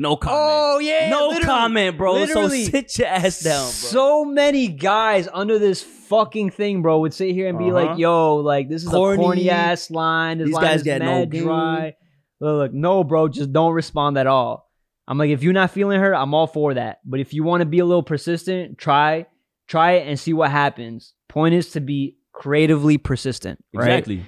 No 0.00 0.16
comment. 0.16 0.38
Oh 0.40 0.78
yeah, 0.78 1.10
no 1.10 1.38
comment, 1.40 1.98
bro. 1.98 2.12
Literally. 2.14 2.64
So 2.66 2.70
sit 2.70 2.98
your 2.98 3.08
ass 3.08 3.40
down, 3.40 3.64
bro. 3.64 3.70
So 3.70 4.24
many 4.24 4.68
guys 4.68 5.28
under 5.32 5.58
this 5.58 5.82
fucking 5.82 6.50
thing, 6.50 6.82
bro, 6.82 7.00
would 7.00 7.12
sit 7.12 7.32
here 7.32 7.48
and 7.48 7.58
be 7.58 7.64
Uh-huh. 7.64 7.74
like, 7.74 7.98
"Yo, 7.98 8.36
like 8.36 8.68
this 8.68 8.84
is 8.84 8.88
Corny. 8.88 9.20
a 9.20 9.24
corny 9.26 9.50
ass 9.50 9.90
line. 9.90 10.38
This 10.38 10.46
These 10.46 10.54
line 10.54 10.64
guys 10.64 10.76
is 10.76 10.82
get 10.84 11.00
no 11.02 11.06
mad 11.18 11.30
game." 11.32 11.42
dry." 11.44 11.94
Look, 12.40 12.58
look, 12.58 12.72
no, 12.72 13.02
bro, 13.02 13.26
just 13.26 13.52
don't 13.52 13.72
respond 13.72 14.16
at 14.16 14.28
all. 14.28 14.70
I'm 15.08 15.18
like, 15.18 15.30
if 15.30 15.42
you're 15.42 15.52
not 15.52 15.72
feeling 15.72 15.98
her, 16.00 16.14
I'm 16.14 16.32
all 16.32 16.46
for 16.46 16.74
that. 16.74 17.00
But 17.04 17.18
if 17.18 17.34
you 17.34 17.42
want 17.42 17.62
to 17.62 17.66
be 17.66 17.80
a 17.80 17.84
little 17.84 18.04
persistent, 18.04 18.78
try, 18.78 19.26
try 19.66 19.92
it 19.94 20.06
and 20.06 20.20
see 20.20 20.32
what 20.32 20.50
happens. 20.52 21.14
Point 21.28 21.54
is 21.54 21.70
to 21.72 21.80
be 21.80 22.16
creatively 22.32 22.98
persistent, 22.98 23.64
right? 23.74 23.88
exactly. 23.88 24.22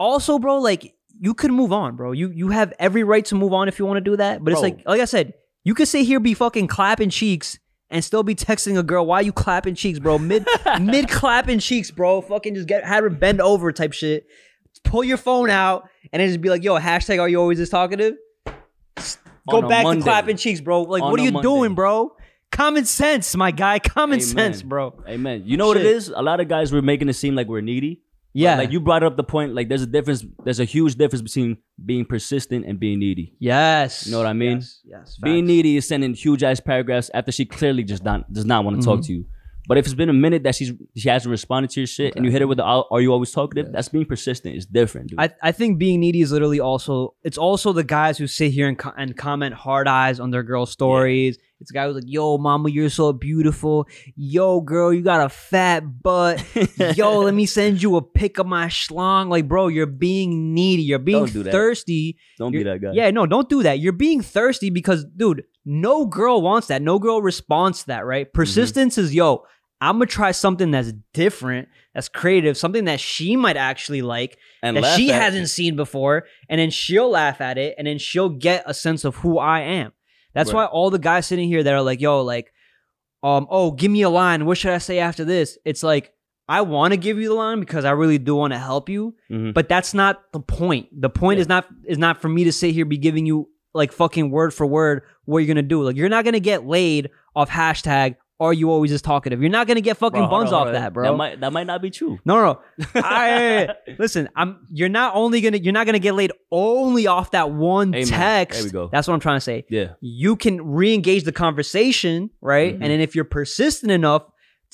also, 0.00 0.38
bro, 0.38 0.58
like 0.60 0.94
you 1.20 1.34
could 1.34 1.50
move 1.52 1.72
on, 1.72 1.96
bro. 1.96 2.12
You 2.12 2.30
you 2.30 2.48
have 2.48 2.72
every 2.78 3.02
right 3.04 3.24
to 3.26 3.34
move 3.34 3.52
on 3.52 3.68
if 3.68 3.78
you 3.78 3.86
want 3.86 3.96
to 3.98 4.00
do 4.10 4.16
that. 4.16 4.42
But 4.44 4.52
it's 4.52 4.60
Bro. 4.60 4.70
like 4.70 4.82
like 4.86 5.00
I 5.00 5.04
said, 5.06 5.34
you 5.64 5.74
could 5.74 5.88
sit 5.88 6.04
here 6.06 6.20
be 6.20 6.34
fucking 6.34 6.66
clapping 6.68 7.10
cheeks 7.10 7.58
and 7.90 8.04
still 8.04 8.22
be 8.22 8.34
texting 8.34 8.78
a 8.78 8.82
girl. 8.82 9.06
Why 9.06 9.20
you 9.20 9.32
clapping 9.32 9.74
cheeks, 9.74 9.98
bro? 9.98 10.18
Mid 10.18 10.46
mid 10.80 11.08
clapping 11.08 11.58
cheeks, 11.58 11.90
bro. 11.90 12.20
Fucking 12.20 12.54
just 12.54 12.68
get 12.68 12.84
have 12.84 13.02
her 13.04 13.10
bend 13.10 13.40
over 13.40 13.72
type 13.72 13.92
shit. 13.92 14.26
Pull 14.84 15.04
your 15.04 15.16
phone 15.16 15.50
out 15.50 15.88
and 16.12 16.20
then 16.20 16.28
just 16.28 16.40
be 16.40 16.48
like, 16.50 16.62
yo, 16.62 16.78
hashtag 16.78 17.20
are 17.20 17.28
you 17.28 17.40
always 17.40 17.58
this 17.58 17.70
talkative? 17.70 18.14
Go 19.48 19.58
On 19.58 19.64
a 19.64 19.68
back 19.68 19.84
Monday. 19.84 20.00
to 20.00 20.04
clapping 20.04 20.36
cheeks, 20.36 20.60
bro. 20.60 20.82
Like, 20.82 21.02
On 21.02 21.10
what 21.10 21.20
are 21.20 21.22
a 21.22 21.26
you 21.26 21.32
Monday. 21.32 21.46
doing, 21.48 21.74
bro? 21.74 22.16
Common 22.50 22.84
sense, 22.84 23.34
my 23.36 23.50
guy. 23.50 23.78
Common 23.78 24.20
sense, 24.20 24.62
bro. 24.62 24.94
Amen. 25.08 25.42
You 25.46 25.56
know 25.56 25.68
what 25.68 25.76
it 25.76 25.80
Shit. 25.84 25.96
is? 25.96 26.08
A 26.08 26.22
lot 26.22 26.40
of 26.40 26.48
guys 26.48 26.72
were 26.72 26.82
making 26.82 27.08
it 27.08 27.12
seem 27.14 27.34
like 27.34 27.46
we're 27.48 27.60
needy. 27.60 28.02
Yeah. 28.44 28.56
like 28.58 28.70
you 28.72 28.80
brought 28.80 29.02
up 29.02 29.16
the 29.16 29.24
point. 29.24 29.54
Like 29.54 29.68
there's 29.68 29.82
a 29.82 29.86
difference. 29.86 30.24
There's 30.44 30.60
a 30.60 30.64
huge 30.64 30.94
difference 30.96 31.22
between 31.22 31.56
being 31.84 32.04
persistent 32.04 32.66
and 32.66 32.78
being 32.78 32.98
needy. 32.98 33.34
yes. 33.38 34.06
You 34.06 34.12
know 34.12 34.18
what 34.18 34.26
I 34.26 34.32
mean? 34.34 34.56
Yes. 34.58 34.80
yes 34.84 35.18
Being 35.22 35.46
needy 35.46 35.76
is 35.76 35.88
sending 35.88 36.14
huge 36.14 36.42
ass 36.42 36.60
paragraphs 36.60 37.10
after 37.14 37.32
she 37.32 37.44
clearly 37.44 37.82
just 37.84 38.04
not 38.04 38.32
does 38.32 38.44
not 38.44 38.64
want 38.64 38.80
to 38.80 38.84
talk 38.84 39.00
Mhm. 39.00 39.06
to 39.06 39.12
you. 39.14 39.24
But 39.68 39.78
if 39.78 39.84
it's 39.86 39.94
been 39.94 40.08
a 40.08 40.12
minute 40.26 40.44
that 40.44 40.54
she's 40.54 40.70
she 40.96 41.08
hasn't 41.08 41.30
responded 41.30 41.70
to 41.72 41.80
your 41.80 41.88
shit 41.88 42.14
and 42.14 42.24
you 42.24 42.30
hit 42.30 42.40
her 42.40 42.46
with 42.46 42.58
the 42.58 42.64
"Are 42.64 43.00
you 43.00 43.10
always 43.12 43.32
talkative?" 43.32 43.72
That's 43.72 43.88
being 43.88 44.04
persistent. 44.04 44.54
It's 44.54 44.64
different, 44.64 45.08
dude. 45.10 45.18
I, 45.18 45.30
I 45.42 45.50
think 45.50 45.78
being 45.78 45.98
needy 45.98 46.20
is 46.20 46.30
literally 46.30 46.60
also 46.60 47.14
it's 47.24 47.36
also 47.36 47.72
the 47.72 47.82
guys 47.82 48.16
who 48.16 48.28
sit 48.28 48.52
here 48.52 48.68
and, 48.68 48.78
co- 48.78 48.92
and 48.96 49.16
comment 49.16 49.54
hard 49.54 49.88
eyes 49.88 50.20
on 50.20 50.30
their 50.30 50.44
girl 50.44 50.66
stories. 50.66 51.36
It's 51.60 51.70
a 51.70 51.74
guy 51.74 51.86
who's 51.86 51.94
like, 51.94 52.04
"Yo, 52.06 52.36
mama, 52.38 52.68
you're 52.68 52.90
so 52.90 53.12
beautiful. 53.12 53.86
Yo, 54.14 54.60
girl, 54.60 54.92
you 54.92 55.00
got 55.02 55.24
a 55.24 55.28
fat 55.30 55.80
butt. 56.02 56.44
Yo, 56.96 57.20
let 57.20 57.32
me 57.34 57.46
send 57.46 57.82
you 57.82 57.96
a 57.96 58.02
pic 58.02 58.38
of 58.38 58.46
my 58.46 58.66
schlong." 58.66 59.28
Like, 59.30 59.48
bro, 59.48 59.68
you're 59.68 59.86
being 59.86 60.52
needy. 60.52 60.82
You're 60.82 60.98
being 60.98 61.24
Don't 61.24 61.32
do 61.32 61.44
thirsty. 61.44 62.18
Don't 62.38 62.52
be 62.52 62.58
You're- 62.58 62.72
that 62.72 62.80
guy. 62.80 62.90
Yeah, 62.92 63.10
no, 63.10 63.24
don't 63.26 63.48
do 63.48 63.62
that. 63.62 63.78
You're 63.80 63.92
being 63.94 64.20
thirsty 64.20 64.68
because, 64.70 65.04
dude, 65.16 65.44
no 65.64 66.04
girl 66.06 66.42
wants 66.42 66.66
that. 66.68 66.82
No 66.82 66.98
girl 66.98 67.22
responds 67.22 67.80
to 67.80 67.86
that, 67.88 68.00
Mm-hmm. 68.00 68.08
right? 68.08 68.32
Persistence 68.32 68.98
is, 68.98 69.14
yo, 69.14 69.44
I'm 69.80 69.96
gonna 69.96 70.06
try 70.06 70.32
something 70.32 70.70
that's 70.70 70.92
different, 71.14 71.68
that's 71.94 72.08
creative, 72.08 72.56
something 72.56 72.84
that 72.84 73.00
she 73.00 73.34
might 73.36 73.56
actually 73.56 74.00
like 74.02 74.38
and 74.62 74.76
that 74.76 74.96
she 74.96 75.08
hasn't 75.08 75.48
seen 75.50 75.76
before, 75.76 76.24
and 76.48 76.58
then 76.58 76.70
she'll 76.70 77.10
laugh 77.10 77.40
at 77.40 77.58
it, 77.58 77.74
and 77.78 77.86
then 77.86 77.98
she'll 77.98 78.28
get 78.30 78.62
a 78.66 78.72
sense 78.74 79.04
of 79.04 79.16
who 79.16 79.38
I 79.38 79.60
am. 79.60 79.92
That's 80.36 80.52
Right. 80.52 80.60
why 80.62 80.66
all 80.66 80.90
the 80.90 80.98
guys 81.00 81.26
sitting 81.26 81.48
here 81.48 81.62
that 81.64 81.72
are 81.74 81.82
like, 81.82 82.00
yo, 82.00 82.22
like, 82.22 82.52
um, 83.24 83.46
oh, 83.50 83.72
give 83.72 83.90
me 83.90 84.02
a 84.02 84.10
line. 84.10 84.46
What 84.46 84.58
should 84.58 84.70
I 84.72 84.78
say 84.78 84.98
after 85.00 85.24
this? 85.24 85.58
It's 85.64 85.82
like, 85.82 86.12
I 86.48 86.60
want 86.60 86.92
to 86.92 86.96
give 86.96 87.18
you 87.18 87.28
the 87.28 87.34
line 87.34 87.58
because 87.58 87.84
I 87.84 87.90
really 87.90 88.18
do 88.18 88.36
want 88.36 88.52
to 88.52 88.58
help 88.58 88.88
you, 88.88 89.14
Mhm. 89.32 89.52
but 89.52 89.68
that's 89.68 89.92
not 89.94 90.20
the 90.32 90.38
point. 90.38 90.86
The 90.92 91.10
point 91.10 91.38
Yeah. 91.38 91.42
is 91.42 91.48
not 91.48 91.66
is 91.88 91.98
not 91.98 92.20
for 92.22 92.28
me 92.28 92.44
to 92.44 92.52
sit 92.52 92.72
here 92.72 92.84
be 92.84 92.98
giving 92.98 93.26
you 93.26 93.48
like 93.74 93.90
fucking 93.92 94.30
word 94.30 94.54
for 94.54 94.64
word 94.66 95.02
what 95.24 95.38
you're 95.38 95.48
gonna 95.48 95.62
do. 95.62 95.82
Like 95.82 95.96
you're 95.96 96.08
not 96.08 96.24
gonna 96.24 96.38
get 96.38 96.64
laid 96.66 97.10
off 97.34 97.50
hashtag 97.50 98.14
are 98.38 98.52
you 98.52 98.70
always 98.70 98.90
just 98.90 99.04
talkative? 99.04 99.40
You're 99.40 99.50
not 99.50 99.66
gonna 99.66 99.80
get 99.80 99.96
fucking 99.96 100.20
Bro, 100.20 100.28
buns 100.30 100.52
off 100.52 100.70
that, 100.72 100.92
bro. 100.92 101.04
That 101.04 101.16
might 101.16 101.40
that 101.40 101.52
might 101.52 101.66
not 101.66 101.80
be 101.80 101.90
true. 101.90 102.18
no, 102.24 102.42
no. 102.44 102.60
I, 102.94 103.70
listen, 103.98 104.28
I'm. 104.36 104.66
You're 104.70 104.88
not 104.88 105.14
only 105.14 105.40
gonna. 105.40 105.56
You're 105.58 105.72
not 105.72 105.86
gonna 105.86 105.98
get 105.98 106.14
laid 106.14 106.32
only 106.50 107.06
off 107.06 107.30
that 107.30 107.50
one 107.50 107.94
Amen. 107.94 108.06
text. 108.06 108.58
There 108.58 108.64
we 108.66 108.70
go. 108.70 108.88
That's 108.92 109.08
what 109.08 109.14
I'm 109.14 109.20
trying 109.20 109.36
to 109.36 109.40
say. 109.40 109.64
Yeah. 109.70 109.94
You 110.00 110.36
can 110.36 110.64
re-engage 110.72 111.24
the 111.24 111.32
conversation, 111.32 112.30
right? 112.40 112.72
Mhm. 112.74 112.82
And 112.82 112.90
then 112.90 113.00
if 113.00 113.14
you're 113.14 113.24
persistent 113.24 113.90
enough 113.90 114.22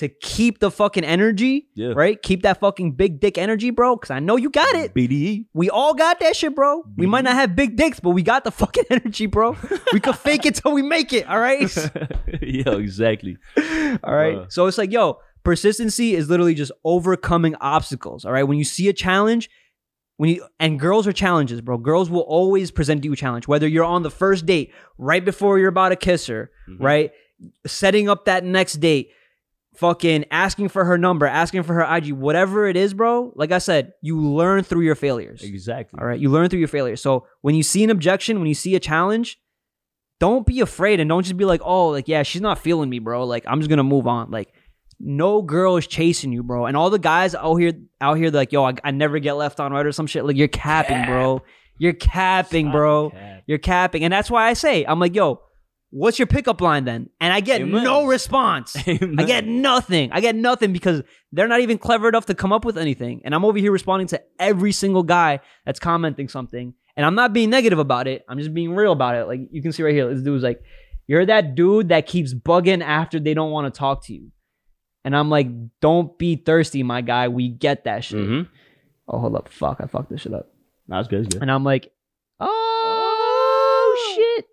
to 0.03 0.09
keep 0.09 0.59
the 0.59 0.71
fucking 0.71 1.05
energy, 1.05 1.69
Yeah. 1.75 1.93
right? 1.97 2.21
Keep 2.21 2.43
that 2.43 2.61
fucking 2.61 2.93
big 2.93 3.19
dick 3.21 3.39
energy, 3.39 3.71
bro. 3.71 3.97
Because 3.97 4.11
I 4.11 4.19
know 4.21 4.37
you 4.37 4.51
got 4.51 4.75
it. 4.75 4.93
BDE. 4.95 5.47
We 5.55 5.71
all 5.71 5.95
got 5.95 6.21
that 6.21 6.37
shit, 6.37 6.55
bro. 6.55 6.85
We 6.97 7.07
might 7.07 7.25
not 7.25 7.35
have 7.35 7.57
big 7.57 7.77
dicks, 7.77 7.99
but 8.01 8.11
we 8.11 8.23
got 8.23 8.45
the 8.45 8.51
fucking 8.51 8.85
energy, 8.91 9.27
bro. 9.27 9.57
we 9.93 10.01
could 10.01 10.17
fake 10.29 10.45
it 10.45 10.57
till 10.57 10.73
we 10.73 10.83
make 10.83 11.13
it. 11.13 11.27
All 11.29 11.39
right. 11.41 11.61
Yo, 12.43 12.79
exactly. 12.79 13.39
All 13.57 14.15
right. 14.15 14.37
Bruh. 14.37 14.53
So 14.53 14.67
it's 14.67 14.77
like, 14.79 14.93
yo, 14.93 15.19
persistency 15.45 16.15
is 16.15 16.29
literally 16.29 16.55
just 16.55 16.73
overcoming 16.85 17.55
obstacles. 17.57 18.25
All 18.25 18.33
right. 18.33 18.43
When 18.45 18.59
you 18.59 18.65
see 18.65 18.89
a 18.89 18.93
challenge, 18.93 19.49
when 20.19 20.31
you 20.31 20.47
and 20.61 20.79
girls 20.79 21.07
are 21.07 21.13
challenges, 21.13 21.61
bro. 21.61 21.79
Girls 21.79 22.11
will 22.11 22.21
always 22.21 22.71
present 22.71 23.05
you 23.05 23.13
a 23.13 23.17
challenge, 23.17 23.49
whether 23.49 23.67
you're 23.67 23.85
on 23.85 24.03
the 24.03 24.11
first 24.11 24.47
date, 24.47 24.73
right 24.99 25.25
before 25.25 25.59
you're 25.59 25.69
about 25.69 25.89
to 25.89 25.97
kiss 25.97 26.27
her, 26.27 26.51
Mhm. 26.69 26.77
right? 26.81 27.11
Setting 27.67 28.09
up 28.09 28.27
that 28.27 28.45
next 28.45 28.75
date, 28.75 29.11
fucking 29.75 30.27
asking 30.31 30.69
for 30.69 30.85
her 30.85 30.99
number, 30.99 31.27
asking 31.27 31.63
for 31.63 31.75
her 31.75 31.97
IG, 31.97 32.13
whatever 32.13 32.67
it 32.67 32.77
is, 32.77 32.95
bro. 32.95 33.33
Like 33.35 33.53
I 33.53 33.59
said, 33.59 33.93
you 34.03 34.21
learn 34.21 34.65
through 34.65 34.83
your 34.83 34.95
failures. 34.95 35.43
Exactly. 35.43 35.99
All 36.01 36.07
right. 36.07 36.21
You 36.21 36.31
learn 36.31 36.49
through 36.49 36.59
your 36.59 36.69
failures. 36.69 37.01
So 37.01 37.27
when 37.41 37.55
you 37.55 37.63
see 37.63 37.83
an 37.85 37.91
objection, 37.91 38.39
when 38.39 38.49
you 38.49 38.55
see 38.55 38.75
a 38.75 38.81
challenge, 38.81 39.39
don't 40.21 40.47
be 40.47 40.61
afraid 40.61 41.01
and 41.01 41.09
don't 41.09 41.25
just 41.25 41.37
be 41.37 41.45
like, 41.45 41.61
oh, 41.65 41.89
like, 41.89 42.07
yeah, 42.07 42.23
she's 42.23 42.41
not 42.41 42.59
feeling 42.59 42.89
me, 42.89 42.99
bro. 43.01 43.25
Like, 43.25 43.45
I'm 43.47 43.61
just 43.61 43.71
gonna 43.71 43.83
move 43.83 44.07
on. 44.07 44.31
Like, 44.31 44.53
no 45.01 45.43
girl 45.43 45.77
is 45.77 45.87
chasing 45.87 46.33
you, 46.33 46.45
bro. 46.45 46.67
And 46.67 46.77
all 46.77 46.91
the 46.91 46.99
guys 46.99 47.35
out 47.35 47.57
here 47.57 47.73
out 48.01 48.19
here, 48.19 48.31
like, 48.31 48.53
yo, 48.53 48.65
I, 48.65 48.75
I 48.85 48.93
never 48.93 49.19
get 49.19 49.33
left 49.33 49.59
on 49.59 49.73
right 49.73 49.85
or 49.85 49.91
some 49.91 50.07
shit. 50.07 50.25
Like, 50.25 50.37
you're 50.37 50.49
capping, 50.49 51.07
bro. 51.07 51.43
You're 51.79 51.93
capping, 51.93 52.71
bro. 52.71 53.11
Cap. 53.11 53.43
You're 53.47 53.59
capping. 53.59 54.05
And 54.05 54.13
that's 54.13 54.31
why 54.31 54.49
I 54.49 54.53
say, 54.53 54.85
I'm 54.85 55.01
like, 55.01 55.17
yo, 55.17 55.41
what's 55.93 56.19
your 56.19 56.27
pickup 56.27 56.61
line 56.63 56.85
then? 56.87 57.11
And 57.21 57.33
I 57.33 57.41
get 57.41 57.61
Amen. 57.61 57.85
no 57.85 58.07
response. 58.07 58.75
Amen. 58.89 59.17
I 59.19 59.25
get 59.25 59.47
nothing. 59.47 60.11
I 60.11 60.21
get 60.21 60.35
nothing 60.35 60.73
because 60.73 61.03
they're 61.33 61.47
not 61.47 61.61
even 61.61 61.77
clever 61.77 62.09
enough 62.09 62.27
to 62.27 62.35
come 62.35 62.51
up 62.51 62.65
with 62.65 62.79
anything. 62.79 63.21
And 63.25 63.35
I'm 63.35 63.45
over 63.45 63.59
here 63.59 63.71
responding 63.71 64.07
to 64.09 64.23
every 64.39 64.73
single 64.73 65.03
guy 65.03 65.41
that's 65.67 65.79
commenting 65.79 66.29
something. 66.29 66.73
And 66.97 67.07
I'm 67.07 67.15
not 67.15 67.33
being 67.35 67.51
negative 67.51 67.79
about 67.79 68.09
it. 68.09 68.25
I'm 68.29 68.39
just 68.39 68.55
being 68.55 68.75
real 68.75 68.93
about 68.93 69.17
it. 69.17 69.27
Like 69.27 69.41
you 69.51 69.61
can 69.63 69.71
see 69.73 69.83
right 69.83 69.95
here, 69.95 70.13
this 70.13 70.23
dude's 70.23 70.43
like, 70.43 70.63
You're 71.07 71.27
that 71.27 71.55
dude 71.55 71.91
that 71.91 72.07
keeps 72.07 72.33
bugging 72.35 72.83
after 72.83 73.21
they 73.21 73.35
don't 73.35 73.51
want 73.51 73.73
to 73.73 73.79
talk 73.79 74.05
to 74.07 74.15
you. 74.15 74.31
And 75.05 75.15
I'm 75.15 75.29
like, 75.29 75.49
Don't 75.81 76.19
be 76.19 76.37
thirsty, 76.37 76.83
my 76.83 77.03
guy. 77.03 77.29
We 77.29 77.49
get 77.49 77.85
that 77.85 78.03
shit. 78.03 78.27
Mhm. 78.27 78.49
Oh, 79.09 79.19
hold 79.19 79.37
up. 79.37 79.49
Fuck. 79.51 79.81
I 79.83 79.87
fucked 79.87 80.09
this 80.11 80.23
shit 80.23 80.33
up. 80.33 80.49
That's 80.89 81.09
good. 81.09 81.31
Good. 81.31 81.43
And 81.43 81.51
I'm 81.51 81.65
like, 81.65 81.93
Oh, 82.41 84.15
shit. 84.17 84.47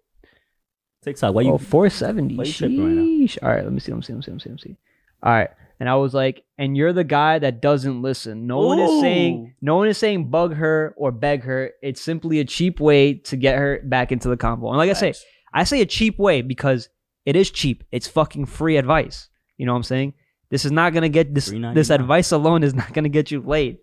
TikTok. 1.14 1.34
Why 1.34 1.42
you? 1.42 1.54
oh, 1.54 1.58
470. 1.58 2.36
why 2.36 2.44
you 2.44 2.54
tripping 2.54 2.84
right 2.84 2.94
now? 2.94 3.02
Sheesh. 3.02 3.38
All 3.42 3.50
right, 3.50 3.64
let 3.64 3.74
me 3.74 3.80
see. 3.80 3.92
Let 3.92 3.98
me 3.98 4.04
see. 4.04 4.14
Let 4.14 4.18
me 4.18 4.24
see. 4.24 4.32
Let 4.32 4.36
me 4.36 4.40
see. 4.40 4.50
Let 4.50 4.56
me 4.56 4.62
see. 4.62 4.78
All 5.24 5.32
right. 5.32 5.50
And 5.80 5.88
I 5.88 5.96
was 5.96 6.14
like, 6.14 6.44
and 6.58 6.76
you're 6.76 6.92
the 6.92 7.06
guy 7.06 7.40
that 7.40 7.62
doesn't 7.62 8.02
listen. 8.02 8.48
No 8.48 8.60
one 8.60 8.80
is 8.80 9.00
saying, 9.00 9.56
no 9.62 9.78
one 9.78 9.88
is 9.88 9.98
saying 9.98 10.30
bug 10.30 10.56
her 10.56 10.94
or 10.98 11.12
beg 11.12 11.44
her. 11.44 11.72
It's 11.82 12.02
simply 12.02 12.40
a 12.40 12.46
cheap 12.46 12.82
way 12.82 13.14
to 13.14 13.38
get 13.38 13.58
her 13.58 13.80
back 13.84 14.12
into 14.12 14.28
the 14.28 14.36
convo. 14.36 14.70
And 14.70 14.78
like 14.78 14.90
I 14.90 14.94
say, 14.94 15.14
Facts. 15.14 15.26
I 15.54 15.64
say 15.64 15.82
a 15.82 15.86
cheap 15.86 16.20
way 16.20 16.42
because 16.42 16.90
it 17.26 17.36
is 17.36 17.50
cheap. 17.50 17.86
It's 17.92 18.08
fucking 18.08 18.46
free 18.46 18.76
advice. 18.76 19.30
You 19.58 19.66
know 19.66 19.72
what 19.72 19.78
I'm 19.78 19.84
saying? 19.84 20.14
This 20.50 20.66
is 20.66 20.72
not 20.72 20.94
gonna 20.94 21.10
get 21.10 21.34
this. 21.34 21.50
$3.99. 21.50 21.76
This 21.76 21.90
advice 21.90 22.32
alone 22.32 22.64
is 22.64 22.74
not 22.74 22.92
gonna 22.94 23.10
get 23.10 23.32
you 23.32 23.42
laid. 23.42 23.78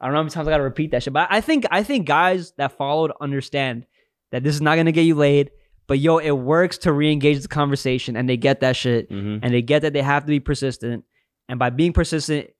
I 0.00 0.06
don't 0.06 0.14
know 0.14 0.18
how 0.18 0.22
many 0.24 0.32
times 0.32 0.48
I 0.48 0.50
gotta 0.50 0.62
repeat 0.62 0.90
that 0.92 1.02
shit, 1.02 1.12
but 1.12 1.28
I 1.30 1.40
think 1.40 1.64
I 1.70 1.82
think 1.82 2.06
guys 2.06 2.52
that 2.58 2.76
followed 2.76 3.12
understand 3.20 3.86
that 4.30 4.42
this 4.42 4.54
is 4.54 4.60
not 4.60 4.76
gonna 4.76 4.92
get 4.92 5.02
you 5.02 5.14
laid. 5.14 5.50
But 5.86 5.98
yo, 5.98 6.18
it 6.18 6.30
works 6.32 6.78
to 6.78 6.92
re-engage 6.92 7.42
the 7.42 7.48
conversation, 7.48 8.16
and 8.16 8.28
they 8.28 8.36
get 8.36 8.60
that 8.60 8.76
shit, 8.76 9.10
Mhm. 9.10 9.40
and 9.42 9.52
they 9.52 9.62
get 9.62 9.82
that 9.82 9.92
they 9.92 10.02
have 10.02 10.24
to 10.24 10.28
be 10.30 10.40
persistent. 10.40 11.04
And 11.48 11.58
by 11.58 11.70
being 11.70 11.92
persistent, 11.92 12.50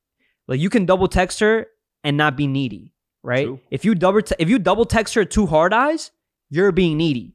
like 0.48 0.60
you 0.60 0.68
can 0.68 0.84
double 0.86 1.08
text 1.08 1.40
her 1.40 1.66
and 2.04 2.16
not 2.16 2.36
be 2.36 2.46
needy, 2.46 2.92
right? 3.22 3.46
True. 3.46 3.60
If 3.70 3.84
you 3.84 3.94
double 3.94 4.22
te- 4.22 4.34
if 4.38 4.50
you 4.50 4.58
double 4.58 4.84
text 4.84 5.14
her 5.14 5.24
two 5.24 5.46
hard 5.46 5.72
eyes, 5.72 6.10
you're 6.50 6.72
being 6.72 6.96
needy. 6.96 7.34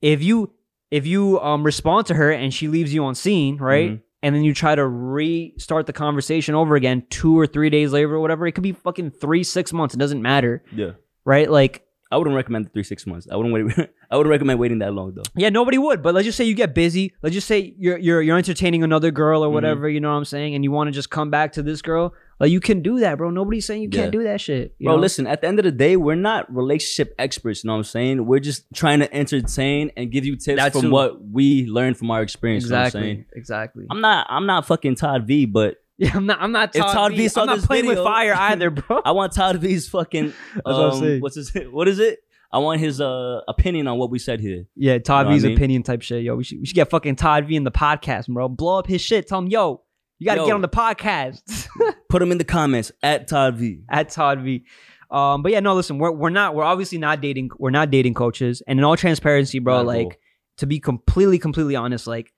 If 0.00 0.22
you 0.22 0.52
if 0.90 1.06
you 1.06 1.40
um 1.40 1.64
respond 1.64 2.06
to 2.06 2.14
her 2.14 2.30
and 2.30 2.54
she 2.54 2.68
leaves 2.68 2.94
you 2.94 3.04
on 3.04 3.14
seen, 3.16 3.56
right? 3.58 3.90
Mhm. 3.92 4.00
And 4.22 4.34
then 4.34 4.44
you 4.44 4.54
try 4.54 4.74
to 4.74 4.86
restart 4.86 5.86
the 5.86 5.92
conversation 5.92 6.54
over 6.54 6.76
again 6.76 7.02
two 7.10 7.38
or 7.38 7.46
three 7.46 7.68
days 7.70 7.92
later 7.92 8.14
or 8.14 8.20
whatever, 8.20 8.46
it 8.46 8.52
could 8.52 8.62
be 8.62 8.72
fucking 8.72 9.10
three, 9.10 9.42
six 9.42 9.72
months. 9.72 9.94
It 9.94 9.98
doesn't 9.98 10.22
matter, 10.22 10.62
Yeah. 10.74 10.92
right? 11.26 11.50
Like, 11.50 11.82
I 12.14 12.16
wouldn't 12.16 12.36
recommend 12.36 12.66
the 12.66 12.70
three 12.70 12.84
six 12.84 13.06
months. 13.06 13.26
I 13.30 13.36
wouldn't 13.36 13.52
wait. 13.54 13.90
I 14.10 14.16
wouldn't 14.16 14.30
recommend 14.30 14.58
waiting 14.60 14.78
that 14.78 14.92
long 14.94 15.12
though. 15.14 15.22
yeah, 15.36 15.48
nobody 15.48 15.78
would. 15.78 16.02
But 16.02 16.14
let's 16.14 16.24
just 16.24 16.38
say 16.38 16.44
you 16.44 16.54
get 16.54 16.74
busy. 16.74 17.12
Let's 17.22 17.34
just 17.34 17.48
say 17.48 17.74
you're 17.78 17.98
you're 17.98 18.22
you're 18.22 18.38
entertaining 18.38 18.82
another 18.84 19.10
girl 19.10 19.40
Mm-hmm. 19.40 19.50
or 19.50 19.50
whatever. 19.50 19.88
You 19.88 20.00
know 20.00 20.10
what 20.10 20.18
I'm 20.18 20.24
saying? 20.24 20.54
And 20.54 20.62
you 20.64 20.70
want 20.70 20.88
to 20.88 20.92
just 20.92 21.10
come 21.10 21.30
back 21.30 21.52
to 21.54 21.62
this 21.62 21.82
girl. 21.82 22.14
Like 22.40 22.50
you 22.50 22.60
can 22.60 22.82
do 22.82 22.98
that, 23.00 23.18
bro. 23.18 23.30
Nobody's 23.30 23.64
saying 23.66 23.82
you 23.82 23.88
can't 23.88 24.10
do 24.12 24.24
that 24.24 24.40
shit. 24.40 24.74
you 24.78 24.86
Bro, 24.86 24.96
know? 24.96 25.00
listen, 25.00 25.26
at 25.26 25.40
the 25.40 25.46
end 25.46 25.58
of 25.60 25.64
the 25.64 25.70
day, 25.70 25.96
we're 25.96 26.16
not 26.16 26.52
relationship 26.54 27.14
experts, 27.18 27.62
you 27.62 27.68
know 27.68 27.74
what 27.74 27.78
I'm 27.78 27.84
saying? 27.84 28.26
We're 28.26 28.40
just 28.40 28.64
trying 28.74 28.98
to 29.00 29.14
entertain 29.14 29.92
and 29.96 30.10
give 30.10 30.24
you 30.24 30.34
tips 30.36 30.60
That 30.60 30.72
from 30.72 30.82
too. 30.82 30.90
what 30.90 31.24
we 31.24 31.66
learned 31.66 31.96
from 31.96 32.10
our 32.10 32.22
experience. 32.22 32.64
You 32.64 32.70
know 32.70 32.76
what 32.76 32.80
I'm 32.80 32.86
Exactly. 32.86 33.02
saying? 33.14 33.24
Exactly. 33.34 33.86
I'm 33.90 34.00
not 34.00 34.26
I'm 34.28 34.46
not 34.46 34.66
fucking 34.66 34.96
Todd 34.96 35.26
V, 35.28 35.46
but 35.46 35.76
yeah, 35.98 36.10
I'm 36.14 36.26
not. 36.26 36.40
I'm 36.40 36.52
not. 36.52 36.74
If 36.74 36.82
Todd, 36.82 36.92
Todd 36.94 37.10
V. 37.12 37.18
V 37.18 37.28
saw 37.28 37.42
I'm 37.42 37.46
not 37.48 37.56
this 37.56 37.66
playing 37.66 37.86
with 37.86 37.98
fire 37.98 38.34
either, 38.34 38.70
bro. 38.70 39.00
I 39.04 39.12
want 39.12 39.32
Todd 39.32 39.56
V's 39.58 39.88
fucking 39.88 40.32
um, 40.66 40.98
saying. 41.00 41.20
what's 41.20 41.36
his 41.36 41.52
what 41.70 41.88
is 41.88 41.98
it? 41.98 42.18
I 42.52 42.58
want 42.58 42.80
his 42.80 43.00
uh 43.00 43.40
opinion 43.48 43.88
on 43.88 43.98
what 43.98 44.10
we 44.10 44.18
said 44.18 44.40
here. 44.40 44.66
yeah, 44.76 44.98
Todd 44.98 45.26
You 45.26 45.30
know 45.30 45.34
V's 45.36 45.44
I 45.44 45.48
mean? 45.48 45.56
opinion 45.56 45.82
type 45.82 46.02
shit. 46.02 46.22
Yo, 46.22 46.36
we 46.36 46.44
should 46.44 46.60
we 46.60 46.66
should 46.66 46.76
get 46.76 46.90
fucking 46.90 47.16
Todd 47.16 47.46
V 47.46 47.56
in 47.56 47.64
the 47.64 47.72
podcast, 47.72 48.28
bro. 48.28 48.48
Blow 48.48 48.78
up 48.78 48.86
his 48.86 49.00
shit. 49.00 49.26
Tell 49.26 49.38
him, 49.38 49.48
yo, 49.48 49.82
you 50.18 50.26
got 50.26 50.36
to 50.36 50.44
get 50.44 50.52
on 50.52 50.60
the 50.62 50.68
podcast. 50.68 51.68
Put 52.08 52.20
them 52.20 52.30
in 52.30 52.38
the 52.38 52.44
comments 52.44 52.92
at 53.02 53.26
Todd 53.28 53.56
V. 53.56 53.82
at 53.90 54.10
Todd 54.10 54.40
V. 54.42 54.64
Um, 55.10 55.42
but 55.42 55.52
yeah, 55.52 55.60
no, 55.60 55.74
listen, 55.74 55.98
we're 55.98 56.10
we're 56.12 56.30
not 56.30 56.54
we're 56.56 56.64
obviously 56.64 56.98
not 56.98 57.20
dating 57.20 57.50
we're 57.58 57.70
not 57.70 57.90
dating 57.90 58.14
coaches. 58.14 58.62
And 58.66 58.78
in 58.80 58.84
all 58.84 58.96
transparency, 58.96 59.58
bro, 59.60 59.76
Not 59.78 59.86
like 59.86 60.06
all. 60.06 60.12
to 60.58 60.66
be 60.66 60.80
completely, 60.80 61.38
completely 61.38 61.76
honest, 61.76 62.06
like 62.08 62.32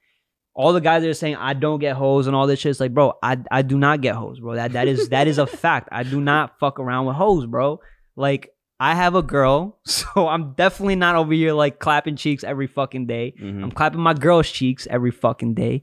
all 0.57 0.73
the 0.73 0.81
guys 0.81 1.03
that 1.03 1.09
are 1.11 1.15
saying 1.15 1.37
I 1.37 1.53
don't 1.53 1.79
get 1.79 1.97
hoes 1.97 2.27
and 2.27 2.35
all 2.35 2.47
this 2.47 2.61
shit, 2.61 2.71
it's 2.71 2.81
like, 2.81 2.95
bro, 2.95 3.13
I 3.23 3.37
I 3.51 3.61
do 3.63 3.77
not 3.79 4.01
get 4.01 4.15
hoes, 4.15 4.41
bro. 4.41 4.55
That 4.55 4.73
that 4.73 4.89
is 4.89 5.11
that 5.11 5.29
is 5.29 5.37
a 5.39 5.47
fact. 5.47 5.91
I 5.93 6.03
do 6.03 6.21
not 6.21 6.59
fuck 6.59 6.81
around 6.81 7.05
with 7.07 7.17
hoes, 7.17 7.45
bro. 7.47 7.81
Like 8.17 8.55
I 8.81 8.95
have 8.95 9.15
a 9.15 9.23
girl, 9.23 9.79
so 9.85 10.27
I'm 10.29 10.55
definitely 10.55 10.97
not 10.97 11.15
over 11.15 11.33
here 11.35 11.53
like 11.53 11.79
clapping 11.79 12.17
cheeks 12.17 12.43
every 12.43 12.67
fucking 12.67 13.07
day. 13.07 13.35
Mhm. 13.41 13.63
I'm 13.65 13.71
clapping 13.71 14.01
my 14.01 14.15
girl's 14.15 14.51
cheeks 14.51 14.87
every 14.91 15.11
fucking 15.11 15.55
day. 15.55 15.83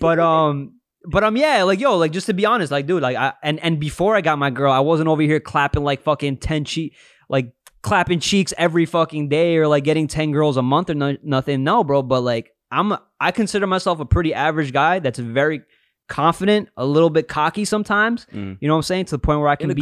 But 0.00 0.18
um 0.20 0.74
but 1.04 1.24
um 1.24 1.36
yeah, 1.36 1.64
like 1.64 1.80
yo, 1.80 1.96
like 1.96 2.12
just 2.12 2.26
to 2.26 2.34
be 2.34 2.46
honest, 2.46 2.70
like 2.70 2.86
dude, 2.86 3.02
like 3.02 3.16
I 3.16 3.32
and 3.42 3.58
and 3.60 3.80
before 3.80 4.14
I 4.14 4.20
got 4.20 4.38
my 4.38 4.50
girl, 4.50 4.70
I 4.72 4.80
wasn't 4.80 5.08
over 5.08 5.22
here 5.22 5.40
clapping 5.40 5.82
like 5.82 6.02
fucking 6.02 6.36
10 6.38 6.64
cheek 6.64 6.94
like 7.28 7.52
clapping 7.82 8.20
cheeks 8.20 8.54
every 8.58 8.86
fucking 8.86 9.28
day 9.28 9.56
or 9.56 9.66
like 9.68 9.84
getting 9.84 10.06
10 10.06 10.32
girls 10.32 10.56
a 10.56 10.62
month 10.62 10.88
or 10.90 10.94
no, 10.94 11.16
nothing. 11.22 11.64
No, 11.64 11.82
bro, 11.84 12.02
but 12.02 12.20
like 12.22 12.50
I'm 12.70 12.96
I 13.20 13.30
consider 13.32 13.66
myself 13.66 14.00
a 14.00 14.04
pretty 14.06 14.32
average 14.34 14.72
guy 14.72 14.98
that's 15.00 15.18
very 15.18 15.62
confident, 16.08 16.68
a 16.76 16.86
little 16.86 17.10
bit 17.10 17.28
cocky 17.28 17.64
sometimes. 17.64 18.26
Mhm. 18.32 18.58
You 18.60 18.68
know 18.68 18.74
what 18.74 18.78
I'm 18.78 18.82
saying? 18.82 19.06
To 19.06 19.10
the 19.12 19.18
point 19.18 19.40
where 19.40 19.48
I 19.48 19.56
can 19.56 19.70
a 19.70 19.74
be 19.74 19.80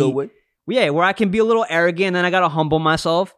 yeah, 0.69 0.91
where 0.91 1.05
I 1.05 1.13
can 1.13 1.29
be 1.31 1.39
a 1.39 1.45
little 1.45 1.65
arrogant 1.69 2.09
and 2.09 2.17
then 2.17 2.25
I 2.25 2.31
gotta 2.31 2.49
humble 2.49 2.79
myself. 2.81 3.35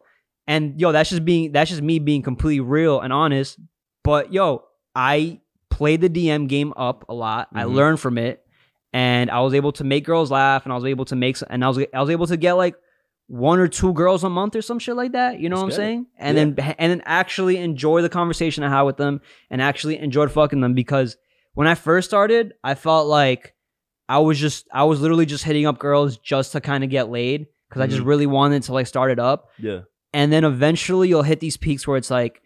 And 0.47 0.79
yo, 0.81 0.91
that's 0.91 1.09
just 1.11 1.23
being 1.25 1.51
that's 1.51 1.69
just 1.69 1.81
me 1.83 1.99
being 1.99 2.23
completely 2.23 2.59
real 2.61 2.99
and 2.99 3.13
honest. 3.13 3.59
But 4.03 4.33
yo, 4.33 4.63
I 4.95 5.41
played 5.69 6.01
the 6.01 6.09
DM 6.09 6.47
game 6.47 6.73
up 6.75 7.05
a 7.09 7.13
lot. 7.13 7.49
I 7.53 7.63
Mhm. 7.63 7.73
learned 7.75 7.99
from 7.99 8.17
it, 8.17 8.41
and 8.91 9.29
I 9.29 9.41
was 9.41 9.53
able 9.53 9.71
to 9.73 9.83
make 9.83 10.03
girls 10.05 10.31
laugh, 10.31 10.65
and 10.65 10.73
I 10.73 10.75
was 10.75 10.85
able 10.85 11.05
to 11.05 11.15
make, 11.15 11.37
and 11.49 11.63
I 11.63 11.67
was 11.67 11.77
I 11.93 12.01
was 12.01 12.09
able 12.09 12.25
to 12.25 12.37
get 12.37 12.53
like 12.53 12.73
one 13.29 13.59
or 13.59 13.67
two 13.67 13.93
girls 13.93 14.23
a 14.23 14.29
month 14.29 14.55
or 14.55 14.61
some 14.61 14.79
shit 14.79 14.95
like 14.95 15.11
that. 15.13 15.39
You 15.39 15.49
know 15.49 15.55
That's 15.57 15.61
what 15.61 15.65
I'm 15.65 15.69
good. 15.69 15.75
saying? 15.75 16.05
And 16.17 16.37
then 16.37 16.75
and 16.79 16.91
then 16.91 17.01
actually 17.05 17.57
enjoy 17.57 18.01
the 18.01 18.09
conversation 18.09 18.63
I 18.63 18.69
had 18.69 18.81
with 18.81 18.97
them, 18.97 19.21
and 19.49 19.61
actually 19.61 19.97
enjoyed 19.99 20.31
fucking 20.31 20.59
them 20.61 20.73
because 20.73 21.15
when 21.53 21.67
I 21.67 21.75
first 21.75 22.09
started, 22.09 22.53
I 22.63 22.73
felt 22.75 23.07
like 23.07 23.53
I 24.07 24.17
was 24.19 24.39
just 24.39 24.67
I 24.73 24.83
was 24.85 24.99
literally 24.99 25.25
just 25.27 25.43
hitting 25.43 25.65
up 25.67 25.77
girls 25.79 26.17
just 26.17 26.51
to 26.53 26.61
kind 26.61 26.83
of 26.83 26.89
get 26.89 27.09
laid 27.09 27.45
because 27.69 27.81
I 27.81 27.87
just 27.87 28.01
Mhm. 28.01 28.07
really 28.07 28.25
wanted 28.25 28.63
to 28.63 28.73
like 28.73 28.87
start 28.87 29.11
it 29.11 29.19
up 29.19 29.49
Yeah. 29.59 29.81
and 30.11 30.33
then 30.33 30.43
eventually 30.43 31.07
you'll 31.07 31.21
hit 31.21 31.39
these 31.39 31.55
peaks 31.57 31.87
where 31.87 31.97
it's 31.97 32.09
like 32.09 32.41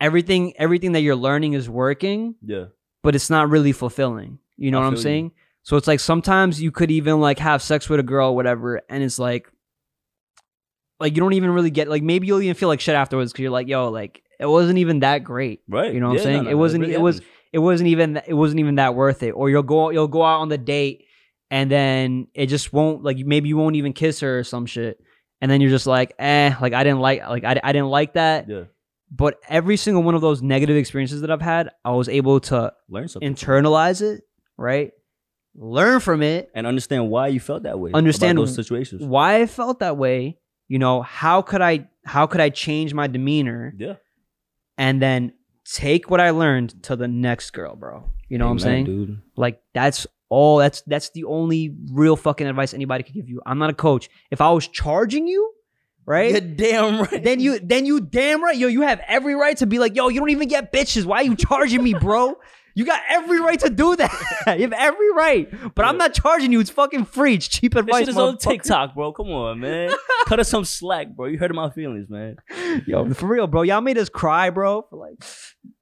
everything 0.00 0.54
everything 0.56 0.92
that 0.92 1.00
you're 1.02 1.14
learning 1.16 1.52
is 1.52 1.68
working 1.68 2.34
Yeah. 2.42 2.66
but 3.02 3.14
it's 3.14 3.28
not 3.30 3.50
really 3.50 3.72
fulfilling 3.72 4.38
you 4.56 4.70
know 4.70 4.78
I 4.78 4.82
what 4.82 4.86
i'm 4.88 4.92
feel 4.94 4.98
you. 4.98 5.02
saying 5.02 5.32
so 5.62 5.76
it's 5.76 5.86
like 5.86 6.00
sometimes 6.00 6.60
you 6.62 6.70
could 6.72 6.90
even 6.90 7.20
like 7.20 7.38
have 7.38 7.62
sex 7.62 7.88
with 7.88 8.00
a 8.00 8.02
girl 8.02 8.30
or 8.30 8.36
whatever 8.36 8.80
and 8.88 9.02
it's 9.04 9.18
like 9.18 9.51
like 11.02 11.14
you 11.14 11.20
don't 11.20 11.34
even 11.34 11.50
really 11.50 11.70
get 11.70 11.88
like 11.88 12.02
maybe 12.02 12.26
you'll 12.26 12.40
even 12.40 12.54
feel 12.54 12.68
like 12.70 12.80
shit 12.80 12.94
afterwards 12.94 13.32
because 13.32 13.42
you're 13.42 13.50
like 13.50 13.68
yo 13.68 13.90
like 13.90 14.22
it 14.40 14.46
wasn't 14.46 14.78
even 14.78 15.00
that 15.00 15.18
great 15.24 15.60
Right. 15.68 15.92
You 15.92 16.00
know 16.00 16.08
what 16.08 16.18
I'm 16.18 16.22
saying? 16.22 16.44
no, 16.44 16.50
It 16.50 16.54
wasn't- 16.54 16.82
really 16.82 16.94
it 16.94 17.00
was- 17.00 17.16
happens. 17.16 17.32
it 17.52 17.58
wasn't 17.58 17.88
even 17.88 18.20
it 18.26 18.34
wasn't 18.34 18.60
even 18.60 18.76
that 18.76 18.94
worth 18.94 19.22
it. 19.22 19.32
Or 19.32 19.50
you'll 19.50 19.62
go 19.62 19.90
you'll 19.90 20.08
go 20.08 20.22
out 20.24 20.40
on 20.40 20.48
the 20.48 20.58
date 20.58 21.04
and 21.50 21.70
then 21.70 22.28
it 22.34 22.46
just 22.46 22.72
won't 22.72 23.02
like 23.04 23.18
maybe 23.18 23.48
you 23.50 23.56
won't 23.58 23.76
even 23.76 23.92
kiss 23.92 24.20
her 24.20 24.38
or 24.38 24.44
some 24.44 24.64
shit. 24.66 24.98
And 25.42 25.50
then 25.50 25.60
you're 25.60 25.70
just 25.70 25.86
like, 25.88 26.14
eh, 26.18 26.54
like 26.60 26.72
I 26.72 26.82
didn't 26.84 27.00
like 27.00 27.20
like 27.28 27.44
I, 27.44 27.60
I 27.62 27.72
didn't 27.72 27.88
like 27.90 28.14
that. 28.14 28.48
Yeah. 28.48 28.64
But 29.10 29.36
every 29.48 29.76
single 29.76 30.02
one 30.02 30.14
of 30.14 30.22
those 30.22 30.40
negative 30.40 30.76
experiences 30.76 31.20
that 31.20 31.30
I've 31.30 31.42
had, 31.42 31.68
I 31.84 31.90
was 31.92 32.08
able 32.08 32.40
to 32.40 32.72
Learn 32.88 33.08
something. 33.08 33.34
internalize 33.34 34.00
it, 34.00 34.22
right? 34.56 34.92
Learn 35.54 36.00
from 36.00 36.22
it, 36.22 36.50
and 36.54 36.66
understand 36.66 37.10
why 37.10 37.26
you 37.28 37.38
felt 37.38 37.64
that 37.64 37.78
way. 37.78 37.90
Understand 37.92 38.38
those 38.38 38.54
situations. 38.54 39.02
why 39.04 39.42
I 39.42 39.46
felt 39.46 39.80
that 39.80 39.98
way, 39.98 40.38
you 40.72 40.78
know, 40.78 41.02
how 41.02 41.42
could 41.42 41.60
I 41.60 41.88
how 42.04 42.26
could 42.26 42.40
I 42.40 42.48
change 42.48 42.94
my 42.94 43.06
demeanor 43.06 43.74
Yeah. 43.76 43.96
and 44.78 45.00
then 45.02 45.32
take 45.64 46.10
what 46.10 46.20
I 46.20 46.30
learned 46.30 46.82
to 46.84 46.96
the 46.96 47.06
next 47.08 47.50
girl, 47.50 47.76
bro. 47.76 48.10
You 48.30 48.38
know 48.38 48.46
what 48.46 48.52
I'm 48.52 48.58
saying? 48.58 48.84
dude? 48.86 49.20
Like 49.36 49.60
that's 49.74 50.06
all 50.30 50.56
that's 50.56 50.80
that's 50.86 51.10
the 51.10 51.24
only 51.24 51.74
real 51.92 52.16
fucking 52.16 52.46
advice 52.46 52.72
anybody 52.72 53.04
could 53.04 53.14
give 53.14 53.28
you. 53.28 53.42
I'm 53.44 53.58
not 53.58 53.68
a 53.68 53.74
coach. 53.74 54.08
If 54.30 54.40
I 54.40 54.50
was 54.50 54.66
charging 54.66 55.26
you, 55.26 55.52
right? 56.06 56.30
You're 56.32 56.40
damn 56.56 57.02
right. 57.02 57.22
Then 57.22 57.38
you 57.38 57.58
then 57.60 57.84
you 57.84 58.00
damn 58.00 58.42
right, 58.42 58.56
yo, 58.56 58.68
you 58.68 58.80
have 58.80 59.00
every 59.06 59.34
right 59.34 59.56
to 59.58 59.66
be 59.66 59.78
like, 59.78 59.94
yo, 59.94 60.08
you 60.08 60.20
don't 60.20 60.30
even 60.30 60.48
get 60.48 60.72
bitches. 60.72 61.04
Why 61.04 61.18
are 61.18 61.24
you 61.24 61.36
charging 61.36 61.82
me, 61.84 61.92
bro? 61.92 62.34
You 62.74 62.84
got 62.84 63.02
every 63.08 63.40
right 63.40 63.58
to 63.60 63.70
do 63.70 63.96
that. 63.96 64.10
you 64.58 64.62
have 64.62 64.72
every 64.72 65.12
right. 65.12 65.74
But 65.74 65.84
I'm 65.84 65.98
not 65.98 66.14
charging 66.14 66.52
you. 66.52 66.60
It's 66.60 66.70
fucking 66.70 67.04
free. 67.04 67.34
It's 67.34 67.48
cheap 67.48 67.74
This 67.74 67.80
advice. 67.80 68.00
shit 68.00 68.08
is 68.10 68.16
on. 68.16 68.38
TikTok, 68.38 68.94
bro. 68.94 69.12
Come 69.12 69.28
on, 69.30 69.60
man. 69.60 69.92
Cut 70.26 70.40
us 70.40 70.48
some 70.48 70.64
slack, 70.64 71.08
bro. 71.14 71.26
You 71.26 71.38
hurting 71.38 71.56
my 71.56 71.70
feelings, 71.70 72.08
man. 72.08 72.36
Yo, 72.86 73.12
for 73.12 73.26
real, 73.26 73.46
bro. 73.46 73.62
Y'all 73.62 73.80
made 73.80 73.98
us 73.98 74.08
cry, 74.08 74.50
bro, 74.50 74.86
for 74.88 74.96
like 74.96 75.22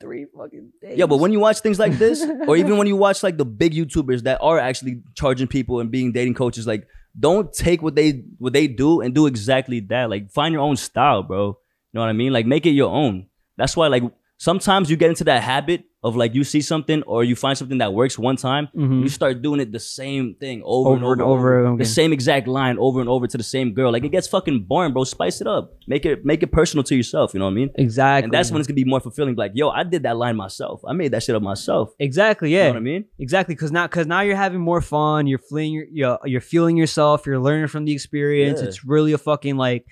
three 0.00 0.26
fucking 0.36 0.72
days. 0.82 0.98
Yeah, 0.98 1.06
but 1.06 1.18
when 1.18 1.32
you 1.32 1.40
watch 1.40 1.60
things 1.60 1.78
like 1.78 1.92
this, 1.98 2.24
or 2.46 2.56
even 2.56 2.76
when 2.76 2.86
you 2.86 2.96
watch 3.06 3.22
like 3.22 3.36
the 3.38 3.44
big 3.44 3.72
YouTubers 3.72 4.22
that 4.24 4.38
are 4.40 4.58
actually 4.58 5.02
charging 5.14 5.46
people 5.46 5.80
and 5.80 5.90
being 5.90 6.12
dating 6.12 6.34
coaches, 6.34 6.66
like 6.66 6.86
don't 7.18 7.52
take 7.52 7.82
what 7.82 7.94
they 7.94 8.24
what 8.38 8.52
they 8.52 8.66
do 8.66 9.00
and 9.00 9.14
do 9.14 9.26
exactly 9.26 9.80
that. 9.80 10.10
Like 10.10 10.30
find 10.30 10.52
your 10.52 10.62
own 10.62 10.76
style, 10.76 11.22
bro. 11.22 11.46
You 11.48 11.54
know 11.94 12.00
what 12.00 12.08
I 12.08 12.12
mean? 12.12 12.32
Like 12.32 12.46
make 12.46 12.66
it 12.66 12.70
your 12.70 12.90
own. 12.90 13.26
That's 13.56 13.76
why 13.76 13.88
like 13.88 14.02
sometimes 14.40 14.90
you 14.90 14.96
get 14.96 15.10
into 15.10 15.22
that 15.24 15.42
habit 15.42 15.84
of 16.02 16.16
like 16.16 16.34
you 16.34 16.42
see 16.44 16.62
something 16.62 17.02
or 17.02 17.22
you 17.22 17.36
find 17.36 17.58
something 17.58 17.76
that 17.76 17.92
works 17.92 18.18
one 18.18 18.34
time, 18.36 18.68
Mhm. 18.74 19.02
you 19.02 19.08
start 19.10 19.42
doing 19.42 19.60
it 19.60 19.70
the 19.70 19.78
same 19.78 20.34
thing 20.42 20.62
over, 20.64 20.94
and 20.94 21.04
Over 21.04 21.22
over 21.22 21.58
and 21.58 21.66
over 21.66 21.76
the 21.76 21.82
again. 21.82 21.94
same 22.00 22.12
exact 22.14 22.48
line 22.48 22.78
over 22.78 23.00
and 23.02 23.08
over 23.10 23.26
to 23.26 23.36
the 23.36 23.42
same 23.56 23.74
girl. 23.74 23.92
Like 23.92 24.02
it 24.02 24.08
gets 24.16 24.26
fucking 24.26 24.64
boring, 24.70 24.94
bro. 24.94 25.04
Spice 25.04 25.42
it 25.42 25.46
up. 25.46 25.74
Make 25.86 26.06
it 26.06 26.24
make 26.24 26.42
it 26.42 26.50
personal 26.52 26.82
to 26.84 26.96
yourself. 26.96 27.34
You 27.34 27.40
know 27.40 27.44
what 27.50 27.50
I 27.58 27.60
mean? 27.62 27.70
exactly, 27.74 28.24
And 28.24 28.32
that's 28.32 28.50
when 28.50 28.60
it's 28.60 28.66
gonna 28.66 28.76
be 28.84 28.90
more 28.94 29.00
fulfilling. 29.00 29.36
Like, 29.36 29.52
yo, 29.54 29.68
I 29.68 29.82
did 29.84 30.04
that 30.04 30.16
line 30.16 30.36
myself. 30.36 30.80
I 30.88 30.94
made 30.94 31.10
that 31.12 31.22
shit 31.22 31.34
up 31.36 31.42
myself. 31.42 31.92
exactly, 31.98 32.50
You 32.50 32.56
yeah, 32.56 32.66
know 32.68 32.70
what 32.70 32.86
I 32.88 32.92
mean? 32.92 33.04
exactly. 33.18 33.54
Because 33.54 33.72
now, 33.72 33.86
because 33.88 34.06
now 34.06 34.22
you're 34.22 34.36
having 34.46 34.62
more 34.62 34.80
fun. 34.80 35.26
You're 35.26 35.38
feeling 35.50 35.72
your, 35.74 35.84
you're, 35.92 36.18
you're 36.24 36.40
feeling 36.54 36.78
yourself. 36.78 37.26
You're 37.26 37.38
learning 37.40 37.68
from 37.68 37.84
the 37.84 37.92
experience. 37.92 38.62
Yeah. 38.62 38.68
It's 38.68 38.86
really 38.86 39.12
a 39.12 39.18
fucking 39.18 39.58
like, 39.58 39.84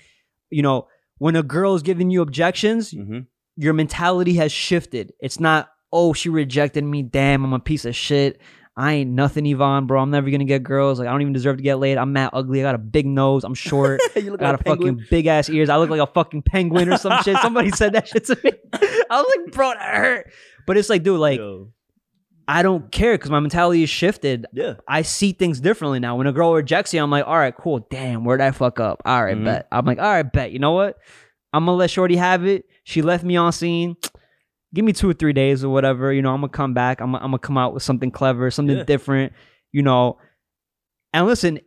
you 0.49 0.63
know, 0.63 0.87
when 1.19 1.37
a 1.37 1.43
girl 1.43 1.75
is 1.75 1.83
giving 1.83 2.09
you 2.11 2.23
objections, 2.23 2.95
Mm-hmm. 2.95 3.19
Your 3.61 3.73
mentality 3.75 4.35
has 4.35 4.53
shifted. 4.53 5.13
It's 5.21 5.41
not, 5.41 5.69
oh, 5.93 6.13
she 6.13 6.29
rejected 6.29 6.85
me. 6.85 7.03
Damn, 7.03 7.45
I'm 7.45 7.53
a 7.53 7.59
piece 7.59 7.85
of 7.85 7.95
shit. 7.97 8.41
I 8.77 8.93
ain't 8.93 9.11
nothing, 9.11 9.45
Yvonne, 9.45 9.89
bro. 9.89 10.01
I'm 10.01 10.13
never 10.13 10.31
gonna 10.31 10.45
get 10.45 10.63
girls. 10.63 11.01
Like, 11.01 11.09
I 11.09 11.11
don't 11.11 11.21
even 11.23 11.33
deserve 11.33 11.57
to 11.57 11.63
get 11.65 11.81
laid. 11.81 11.99
I'm 11.99 12.13
mad 12.13 12.31
ugly. 12.33 12.61
I 12.61 12.63
got 12.63 12.77
a 12.77 12.79
big 12.79 13.07
nose. 13.07 13.43
I'm 13.43 13.55
short. 13.55 14.01
you 14.15 14.31
look 14.31 14.41
I 14.41 14.45
got 14.45 14.53
like 14.53 14.61
a 14.61 14.65
penguin. 14.65 14.95
fucking 14.99 15.07
big 15.11 15.27
ass 15.27 15.51
ears. 15.51 15.69
I 15.69 15.77
look 15.79 15.91
like 15.91 16.01
a 16.01 16.07
fucking 16.07 16.43
penguin 16.43 16.89
or 16.93 16.97
some 16.97 17.21
shit. 17.25 17.37
Somebody 17.43 17.73
said 17.73 17.95
that 17.95 18.07
shit 18.07 18.27
to 18.27 18.39
me. 18.45 18.53
I 19.11 19.21
was 19.21 19.27
like, 19.37 19.53
bro, 19.53 19.71
that 19.73 19.95
hurt. 19.97 20.33
But 20.65 20.77
it's 20.77 20.89
like, 20.89 21.03
dude, 21.03 21.19
like, 21.19 21.39
Yo. 21.39 21.73
I 22.47 22.63
don't 22.63 22.91
care 22.93 23.15
because 23.15 23.31
my 23.31 23.41
mentality 23.41 23.83
is 23.83 23.91
shifted. 23.91 24.47
Yeah. 24.53 24.75
I 24.87 25.03
see 25.03 25.33
things 25.33 25.61
differently 25.61 25.99
now. 25.99 26.17
When 26.17 26.27
a 26.29 26.33
girl 26.33 26.55
rejects 26.55 26.95
you, 26.95 27.03
I'm 27.03 27.11
like, 27.11 27.27
all 27.27 27.37
right, 27.37 27.55
cool. 27.57 27.81
Damn, 27.91 28.25
where'd 28.25 28.41
I 28.41 28.53
fuck 28.53 28.79
up? 28.81 29.03
All 29.05 29.23
right, 29.25 29.37
Mhm. 29.37 29.45
bet. 29.45 29.67
I'm 29.73 29.85
like, 29.85 29.99
all 29.99 30.05
right, 30.05 30.23
bet. 30.23 30.53
You 30.53 30.61
know 30.61 30.73
what? 30.73 30.97
I'm 31.53 31.65
gonna 31.65 31.77
let 31.77 31.91
Shorty 31.91 32.17
have 32.17 32.47
it. 32.47 32.67
She 32.85 33.03
left 33.03 33.25
me 33.25 33.37
on 33.37 33.53
seen. 33.53 33.97
Give 34.75 34.85
me 34.85 34.93
two 34.93 35.09
or 35.09 35.15
three 35.15 35.33
days 35.33 35.65
or 35.65 35.71
whatever. 35.71 36.13
You 36.13 36.21
know, 36.21 36.33
I'm 36.35 36.41
gonna 36.41 36.51
come 36.51 36.75
back. 36.75 37.01
I'm, 37.01 37.15
I'm 37.15 37.23
gonna 37.23 37.39
come 37.39 37.57
out 37.57 37.73
with 37.73 37.83
something 37.83 38.11
clever, 38.11 38.51
something 38.51 38.77
Yeah. 38.77 38.85
different. 38.85 39.33
You 39.73 39.83
know, 39.83 40.19
and 41.15 41.27
listen, 41.27 41.61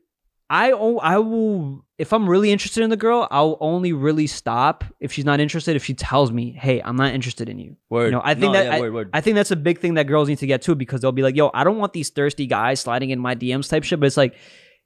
I 0.51 0.71
oh, 0.73 0.97
I 0.97 1.17
will 1.17 1.85
if 1.97 2.13
I'm 2.13 2.27
really 2.29 2.51
interested 2.51 2.83
in 2.83 2.89
the 2.89 2.97
girl, 2.97 3.27
I'll 3.31 3.57
only 3.61 3.93
really 3.93 4.27
stop 4.27 4.83
if 4.99 5.11
she's 5.13 5.23
not 5.23 5.39
interested. 5.39 5.75
If 5.75 5.85
she 5.85 5.93
tells 5.93 6.31
me, 6.31 6.51
hey, 6.51 6.81
I'm 6.81 6.95
not 6.95 7.13
interested 7.13 7.47
in 7.47 7.57
you. 7.57 7.77
Word. 7.89 8.05
You 8.05 8.11
know, 8.11 8.21
I 8.23 8.33
think 8.33 8.51
No, 8.51 8.53
that 8.53 8.65
yeah, 8.65 8.75
I, 8.75 8.79
word, 8.81 8.93
word. 8.93 9.09
I 9.13 9.21
think 9.21 9.35
that's 9.35 9.51
a 9.51 9.55
big 9.55 9.79
thing 9.79 9.93
that 9.93 10.07
girls 10.07 10.27
need 10.27 10.39
to 10.39 10.47
get 10.47 10.61
to 10.63 10.75
because 10.75 11.01
they'll 11.01 11.11
be 11.11 11.21
like, 11.21 11.35
"Yo, 11.35 11.51
I 11.53 11.63
don't 11.63 11.77
want 11.77 11.93
these 11.93 12.09
thirsty 12.09 12.47
guys 12.47 12.81
sliding 12.81 13.11
in 13.11 13.19
my 13.19 13.33
DMs 13.33 13.69
type 13.69 13.83
shit." 13.83 13.99
But 13.99 14.07
it's 14.07 14.17
like, 14.17 14.35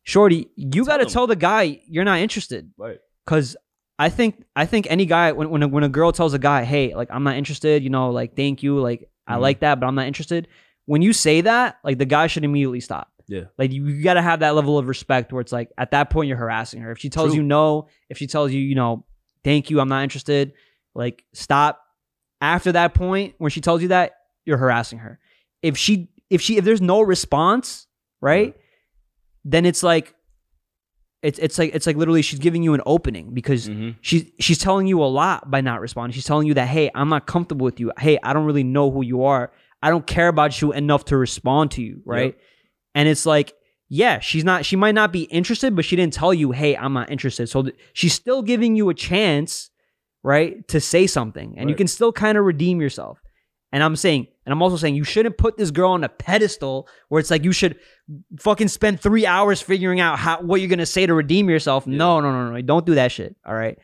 shorty, 0.03 0.49
you 0.55 0.85
got 0.85 0.97
to 0.97 1.05
tell 1.05 1.25
the 1.25 1.35
guy 1.35 1.81
you're 1.87 2.05
not 2.05 2.19
interested 2.19 2.71
right. 2.77 2.99
because 3.25 3.57
I 3.97 4.09
think 4.09 4.43
I 4.55 4.65
think 4.65 4.87
any 4.89 5.05
guy 5.05 5.31
when 5.31 5.49
when 5.49 5.63
a, 5.63 5.67
when 5.67 5.83
a 5.83 5.89
girl 5.89 6.11
tells 6.11 6.33
a 6.33 6.39
guy, 6.39 6.63
"Hey, 6.63 6.93
like 6.95 7.09
I'm 7.11 7.23
not 7.23 7.35
interested," 7.37 7.83
you 7.83 7.89
know, 7.89 8.09
like 8.11 8.35
thank 8.35 8.61
you, 8.63 8.79
like 8.79 9.09
I 9.27 9.35
Mhm. 9.35 9.41
like 9.41 9.59
that, 9.61 9.79
but 9.79 9.87
I'm 9.87 9.95
not 9.95 10.07
interested. 10.07 10.47
When 10.85 11.01
you 11.01 11.13
say 11.13 11.41
that, 11.41 11.77
like 11.83 11.97
the 11.97 12.05
guy 12.05 12.27
should 12.27 12.43
immediately 12.43 12.79
stop. 12.81 13.11
Yeah. 13.27 13.45
Like 13.57 13.71
you, 13.71 13.87
you 13.87 14.03
got 14.03 14.13
to 14.15 14.21
have 14.21 14.41
that 14.41 14.53
level 14.53 14.77
of 14.77 14.87
respect 14.87 15.31
where 15.33 15.41
it's 15.41 15.51
like 15.51 15.71
at 15.79 15.91
that 15.91 16.09
point 16.11 16.27
you're 16.27 16.37
harassing 16.37 16.81
her. 16.81 16.91
If 16.91 16.99
she 16.99 17.09
tells 17.09 17.29
True. 17.31 17.37
you 17.37 17.43
no, 17.43 17.87
if 18.09 18.17
she 18.19 18.27
tells 18.27 18.51
you, 18.51 18.59
you 18.61 18.75
know, 18.75 19.05
thank 19.43 19.69
you, 19.71 19.79
I'm 19.79 19.89
not 19.89 20.03
interested, 20.03 20.53
like 20.93 21.23
stop. 21.33 21.81
After 22.41 22.71
that 22.73 22.93
point 22.93 23.33
when 23.39 23.49
she 23.49 23.61
tells 23.61 23.81
you 23.81 23.87
that, 23.87 24.11
you're 24.45 24.57
harassing 24.57 24.99
her. 24.99 25.19
If 25.63 25.77
she 25.77 26.09
if 26.29 26.41
she 26.41 26.57
if 26.57 26.65
there's 26.65 26.81
no 26.81 27.01
response, 27.01 27.87
right? 28.21 28.55
Then 29.43 29.65
it's 29.65 29.83
like 29.83 30.13
it's 31.25 31.39
it's 31.39 31.57
like 31.57 31.73
it's 31.73 31.87
like 31.87 31.95
literally 31.97 32.21
she's 32.21 32.39
giving 32.39 32.63
you 32.63 32.73
an 32.73 32.81
opening 32.85 33.33
because 33.33 33.67
Mhm. 33.67 33.95
she's 34.01 34.25
she's 34.39 34.57
telling 34.59 34.87
you 34.87 35.03
a 35.03 35.05
lot 35.21 35.49
by 35.51 35.61
not 35.61 35.81
responding. 35.81 36.13
She's 36.13 36.25
telling 36.25 36.47
you 36.47 36.53
that 36.53 36.67
hey, 36.67 36.89
I'm 36.95 37.09
not 37.09 37.25
comfortable 37.27 37.63
with 37.65 37.79
you. 37.79 37.91
Hey, 37.99 38.17
I 38.23 38.33
don't 38.33 38.45
really 38.45 38.63
know 38.63 38.91
who 38.91 39.01
you 39.03 39.23
are. 39.23 39.51
I 39.81 39.89
don't 39.89 40.07
care 40.07 40.27
about 40.29 40.61
you 40.61 40.71
enough 40.71 41.05
to 41.05 41.17
respond 41.17 41.71
to 41.71 41.81
you, 41.81 42.01
right? 42.05 42.33
Yep. 42.33 42.39
And 42.95 43.09
it's 43.09 43.25
like, 43.25 43.53
yeah, 43.89 44.19
she's 44.19 44.43
not. 44.43 44.65
She 44.65 44.75
might 44.75 44.95
not 44.95 45.11
be 45.11 45.23
interested, 45.23 45.75
but 45.75 45.85
she 45.85 45.95
didn't 45.95 46.13
tell 46.13 46.33
you, 46.33 46.51
hey, 46.51 46.75
I'm 46.77 46.93
not 46.93 47.11
interested. 47.11 47.47
So 47.49 47.63
th- 47.63 47.75
she's 47.93 48.13
still 48.13 48.41
giving 48.41 48.75
you 48.75 48.89
a 48.89 48.93
chance, 48.93 49.69
right, 50.23 50.67
to 50.69 50.79
say 50.79 51.05
something, 51.07 51.55
and 51.57 51.69
you 51.69 51.75
can 51.75 51.87
still 51.87 52.11
kind 52.11 52.37
of 52.37 52.45
redeem 52.45 52.81
yourself. 52.81 53.19
And 53.71 53.83
I'm 53.83 53.95
saying, 53.95 54.27
and 54.45 54.53
I'm 54.53 54.61
also 54.61 54.77
saying, 54.77 54.95
you 54.95 55.03
shouldn't 55.03 55.37
put 55.37 55.57
this 55.57 55.71
girl 55.71 55.91
on 55.91 56.03
a 56.03 56.09
pedestal 56.09 56.87
where 57.09 57.19
it's 57.19 57.31
like 57.31 57.43
you 57.43 57.51
should 57.51 57.77
fucking 58.39 58.67
spend 58.67 58.99
three 59.01 59.25
hours 59.25 59.61
figuring 59.61 59.99
out 59.99 60.19
how 60.19 60.41
what 60.41 60.61
you're 60.61 60.69
gonna 60.69 60.85
say 60.85 61.05
to 61.05 61.13
redeem 61.13 61.49
yourself. 61.49 61.87
No, 61.87 62.19
no, 62.19 62.31
no, 62.31 62.51
no, 62.51 62.61
don't 62.61 62.85
do 62.85 62.95
that 62.95 63.11
shit. 63.11 63.35
All 63.45 63.55
right. 63.55 63.77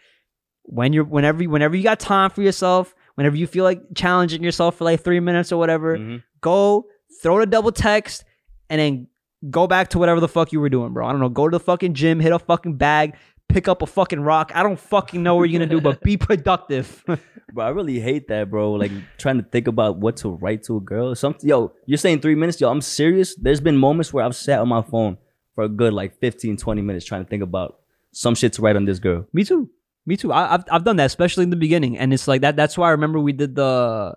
When 0.63 0.93
you're 0.93 1.03
whenever 1.03 1.43
whenever 1.45 1.75
you 1.75 1.83
got 1.83 1.99
time 1.99 2.29
for 2.29 2.41
yourself, 2.43 2.93
whenever 3.15 3.35
you 3.35 3.47
feel 3.47 3.63
like 3.63 3.81
challenging 3.95 4.43
yourself 4.43 4.75
for 4.77 4.83
like 4.85 5.01
three 5.03 5.19
minutes 5.19 5.51
or 5.51 5.57
whatever, 5.57 5.97
Mhm. 5.97 6.23
go 6.41 6.85
throw 7.21 7.39
the 7.39 7.45
double 7.47 7.71
text 7.71 8.23
and 8.69 8.79
then 8.79 9.07
go 9.49 9.65
back 9.67 9.89
to 9.89 9.99
whatever 9.99 10.19
the 10.19 10.27
fuck 10.27 10.51
you 10.53 10.59
were 10.59 10.69
doing, 10.69 10.93
bro. 10.93 11.05
I 11.07 11.11
don't 11.11 11.19
know. 11.19 11.29
Go 11.29 11.49
to 11.49 11.57
the 11.57 11.63
fucking 11.63 11.95
gym, 11.95 12.19
hit 12.19 12.31
a 12.31 12.37
fucking 12.39 12.75
bag, 12.77 13.15
pick 13.51 13.67
up 13.67 13.81
a 13.81 13.85
fucking 13.85 14.21
rock. 14.21 14.51
I 14.55 14.63
don't 14.63 14.79
fucking 14.79 15.21
know 15.21 15.35
what 15.35 15.49
you're 15.49 15.59
gonna 15.59 15.69
do, 15.69 15.81
but 15.81 16.01
be 16.01 16.17
productive. 16.29 17.03
Bro, 17.53 17.65
I 17.65 17.69
really 17.69 17.99
hate 17.99 18.29
that, 18.29 18.49
bro. 18.49 18.71
Like 18.71 18.91
trying 19.17 19.37
to 19.37 19.43
think 19.43 19.67
about 19.67 19.97
what 19.97 20.15
to 20.17 20.29
write 20.29 20.63
to 20.63 20.77
a 20.77 20.79
girl. 20.79 21.13
Something, 21.15 21.49
yo, 21.49 21.73
you're 21.85 21.97
saying 21.97 22.21
three 22.21 22.35
minutes, 22.35 22.61
yo. 22.61 22.69
I'm 22.69 22.79
serious. 22.79 23.35
There's 23.35 23.59
been 23.59 23.75
moments 23.75 24.13
where 24.13 24.23
I've 24.23 24.37
sat 24.37 24.59
on 24.59 24.69
my 24.69 24.81
phone 24.81 25.17
for 25.53 25.65
a 25.65 25.69
good 25.69 25.91
like 25.91 26.17
15, 26.21 26.55
20 26.55 26.81
minutes 26.81 27.05
trying 27.05 27.25
to 27.25 27.29
think 27.29 27.43
about 27.43 27.79
some 28.13 28.35
shit 28.35 28.53
to 28.53 28.61
write 28.61 28.77
on 28.77 28.85
this 28.85 28.99
girl. 28.99 29.25
Me 29.33 29.43
too. 29.43 29.69
Me 30.05 30.15
too. 30.15 30.31
I, 30.31 30.53
I've 30.53 30.63
I've 30.71 30.83
done 30.83 30.95
that, 30.95 31.05
especially 31.05 31.43
in 31.43 31.49
the 31.49 31.57
beginning, 31.57 31.97
and 31.97 32.13
it's 32.13 32.27
like 32.27 32.41
that. 32.41 32.55
That's 32.55 32.77
why 32.77 32.87
I 32.87 32.91
remember 32.91 33.19
we 33.19 33.33
did 33.33 33.55
the. 33.55 34.15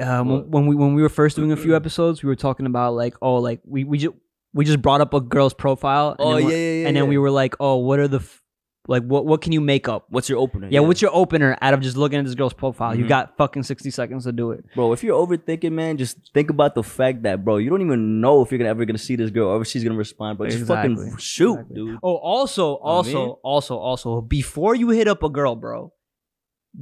Um, 0.00 0.50
when 0.50 0.66
we 0.66 0.76
when 0.76 0.94
we 0.94 1.02
were 1.02 1.08
first 1.08 1.36
doing 1.36 1.52
a 1.52 1.56
few 1.56 1.76
episodes, 1.76 2.22
we 2.22 2.28
were 2.28 2.36
talking 2.36 2.66
about 2.66 2.94
like 2.94 3.14
oh 3.20 3.36
like 3.36 3.60
we 3.64 3.84
we 3.84 3.98
just 3.98 4.14
we 4.54 4.64
just 4.64 4.80
brought 4.82 5.00
up 5.00 5.14
a 5.14 5.20
girl's 5.20 5.54
profile. 5.54 6.16
And 6.18 6.20
Oh, 6.20 6.34
then 6.36 6.42
yeah, 6.44 6.56
yeah, 6.56 6.56
yeah, 6.82 6.88
And 6.88 6.96
then 6.96 7.04
yeah. 7.04 7.08
we 7.10 7.18
were 7.18 7.30
like, 7.30 7.54
oh, 7.60 7.76
what 7.76 7.98
are 7.98 8.08
the 8.08 8.18
f- 8.18 8.42
like 8.90 9.02
what 9.02 9.26
what 9.26 9.42
can 9.42 9.52
you 9.52 9.60
make 9.60 9.86
up? 9.86 10.06
What's 10.08 10.30
your 10.30 10.38
opener? 10.38 10.66
Yeah, 10.70 10.80
what's 10.80 11.02
your 11.02 11.10
opener 11.14 11.58
out 11.60 11.74
of 11.74 11.80
just 11.80 11.98
looking 11.98 12.18
at 12.18 12.24
this 12.24 12.34
girl's 12.34 12.54
profile? 12.54 12.94
You 12.96 13.04
Mhm. 13.04 13.08
got 13.08 13.36
fucking 13.36 13.64
sixty 13.64 13.90
seconds 13.90 14.24
to 14.24 14.32
do 14.32 14.50
it. 14.52 14.64
bro? 14.74 14.94
If 14.94 15.04
you're 15.04 15.18
overthinking, 15.26 15.72
man, 15.72 15.98
just 15.98 16.16
think 16.32 16.48
about 16.48 16.74
the 16.74 16.82
fact 16.82 17.24
that, 17.24 17.44
bro, 17.44 17.58
you 17.58 17.68
don't 17.68 17.82
even 17.82 18.22
know 18.22 18.40
if 18.40 18.50
you're 18.50 18.56
gonna 18.56 18.70
ever 18.70 18.86
gonna 18.86 18.96
see 18.96 19.14
this 19.14 19.28
girl 19.30 19.48
or 19.48 19.60
if 19.60 19.66
she's 19.68 19.84
gonna 19.84 19.94
respond. 19.98 20.38
But 20.38 20.48
just 20.48 20.66
fucking 20.66 20.92
Exactly. 20.92 21.20
shoot, 21.20 21.52
Exactly. 21.52 21.74
dude. 21.74 21.98
Oh, 22.02 22.14
also, 22.16 22.76
also, 22.76 23.26
mean? 23.26 23.34
also, 23.44 23.76
also, 23.76 24.22
before 24.22 24.74
you 24.74 24.88
hit 24.88 25.06
up 25.06 25.22
a 25.22 25.28
girl, 25.28 25.54
bro, 25.54 25.92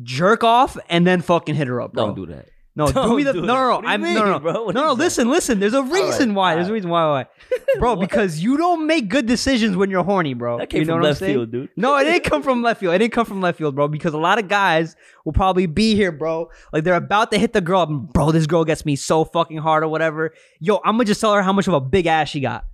jerk 0.03 0.45
off 0.45 0.77
and 0.89 1.05
then 1.05 1.23
fucking 1.23 1.57
hit 1.57 1.67
her 1.67 1.81
up, 1.81 1.93
bro. 1.93 2.07
Don't 2.07 2.15
do 2.15 2.27
that. 2.27 2.47
No, 2.77 2.87
do 2.89 2.93
Don't 2.93 3.17
me 3.17 3.23
the 3.23 3.33
do 3.33 3.41
no, 3.41 3.55
no, 3.55 3.81
no. 3.81 3.89
I'm 3.89 4.03
no, 4.03 4.07
mean, 4.07 4.15
no, 4.15 4.25
no, 4.33 4.39
bro? 4.39 4.65
What 4.65 4.75
no, 4.75 4.85
no. 4.89 4.93
Listen, 4.93 5.31
listen. 5.31 5.59
There's 5.61 5.73
a 5.73 5.83
reason 5.83 6.35
why. 6.35 6.55
There's 6.57 6.69
a 6.69 6.73
reason 6.75 6.91
why, 6.91 7.07
why, 7.09 7.27
bro. 7.79 7.97
Because 7.97 8.41
you 8.43 8.59
don't 8.59 8.87
make 8.87 9.09
good 9.09 9.25
decisions 9.25 9.77
when 9.77 9.89
you're 9.91 10.05
horny, 10.05 10.35
bro. 10.35 10.59
That 10.59 10.69
came 10.69 10.81
you 10.81 10.85
know 10.87 10.93
from 10.93 11.01
what 11.01 11.07
I'm 11.07 11.11
left 11.11 11.19
saying? 11.21 11.35
field, 11.35 11.53
dude. 11.53 11.69
No, 11.75 11.97
it 11.97 12.05
didn't 12.05 12.25
come 12.25 12.43
from 12.43 12.63
left 12.63 12.81
field. 12.81 12.95
It 12.95 12.99
didn't 12.99 13.15
come 13.15 13.25
from 13.25 13.41
left 13.41 13.57
field, 13.57 13.75
bro. 13.75 13.89
Because 13.89 14.13
a 14.13 14.19
lot 14.19 14.39
of 14.39 14.49
guys 14.49 14.95
will 15.25 15.33
probably 15.33 15.65
be 15.67 15.95
here, 15.95 16.13
bro. 16.13 16.51
Like 16.73 16.85
they're 16.85 16.95
about 16.95 17.31
to 17.33 17.39
hit 17.39 17.55
the 17.55 17.63
girl, 17.63 17.87
bro. 17.87 18.31
This 18.31 18.47
girl 18.47 18.65
gets 18.67 18.85
me 18.85 18.95
so 18.95 19.25
fucking 19.25 19.57
hard 19.59 19.83
or 19.83 19.89
whatever. 19.89 20.35
Yo, 20.61 20.77
I'm 20.85 20.97
gonna 20.97 21.07
just 21.07 21.21
tell 21.23 21.33
her 21.33 21.43
how 21.43 21.55
much 21.55 21.67
of 21.69 21.73
a 21.75 21.81
big 21.81 22.07
ass 22.07 22.29
she 22.29 22.41
got. 22.41 22.67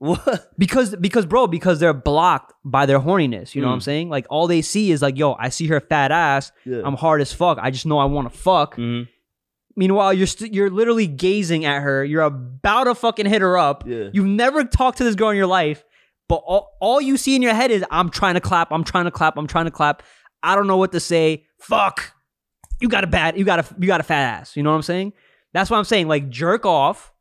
What? 0.00 0.50
Because 0.58 0.94
because 0.96 1.24
bro, 1.26 1.46
because 1.46 1.78
they're 1.78 1.92
blocked 1.94 2.52
by 2.64 2.84
their 2.86 3.00
horniness. 3.00 3.54
You 3.54 3.60
know 3.62 3.68
what 3.68 3.74
I'm 3.74 3.80
Mm. 3.80 3.84
saying? 3.84 4.08
Like 4.10 4.26
all 4.30 4.46
they 4.46 4.62
see 4.62 4.90
is 4.92 5.02
like, 5.02 5.16
yo, 5.18 5.34
I 5.38 5.48
see 5.50 5.66
her 5.68 5.80
fat 5.80 6.10
ass. 6.10 6.52
Yeah. 6.64 6.82
I'm 6.84 6.96
hard 6.96 7.20
as 7.20 7.32
fuck. 7.32 7.58
I 7.60 7.70
just 7.70 7.84
know 7.86 7.98
I 7.98 8.06
want 8.06 8.30
to 8.32 8.38
fuck. 8.38 8.76
Mhm. 8.76 9.08
Meanwhile, 9.76 10.14
you're 10.14 10.26
st- 10.26 10.52
you're 10.52 10.70
literally 10.70 11.06
gazing 11.06 11.64
at 11.64 11.82
her. 11.82 12.04
You're 12.04 12.22
about 12.22 12.84
to 12.84 12.94
fucking 12.94 13.26
hit 13.26 13.40
her 13.40 13.56
up. 13.56 13.84
Yeah. 13.86 14.10
You've 14.12 14.26
never 14.26 14.64
talked 14.64 14.98
to 14.98 15.04
this 15.04 15.14
girl 15.14 15.30
in 15.30 15.36
your 15.36 15.46
life, 15.46 15.84
but 16.28 16.36
all, 16.36 16.76
all 16.80 17.00
you 17.00 17.16
see 17.16 17.36
in 17.36 17.42
your 17.42 17.54
head 17.54 17.70
is 17.70 17.84
I'm 17.90 18.10
trying 18.10 18.34
to 18.34 18.40
clap. 18.40 18.72
I'm 18.72 18.84
trying 18.84 19.04
to 19.04 19.10
clap. 19.10 19.36
I'm 19.36 19.46
trying 19.46 19.66
to 19.66 19.70
clap. 19.70 20.02
I 20.42 20.54
don't 20.56 20.66
know 20.66 20.76
what 20.76 20.92
to 20.92 21.00
say. 21.00 21.46
Fuck. 21.60 22.12
You 22.80 22.88
got 22.88 23.04
a 23.04 23.06
bad. 23.06 23.38
You 23.38 23.44
got 23.44 23.60
a 23.60 23.74
you 23.78 23.86
got 23.86 24.00
a 24.00 24.04
fat 24.04 24.40
ass. 24.40 24.56
You 24.56 24.62
know 24.62 24.70
what 24.70 24.76
I'm 24.76 24.82
saying? 24.82 25.12
That's 25.52 25.70
what 25.70 25.76
I'm 25.78 25.84
saying. 25.84 26.08
Like 26.08 26.28
jerk 26.30 26.66
off. 26.66 27.12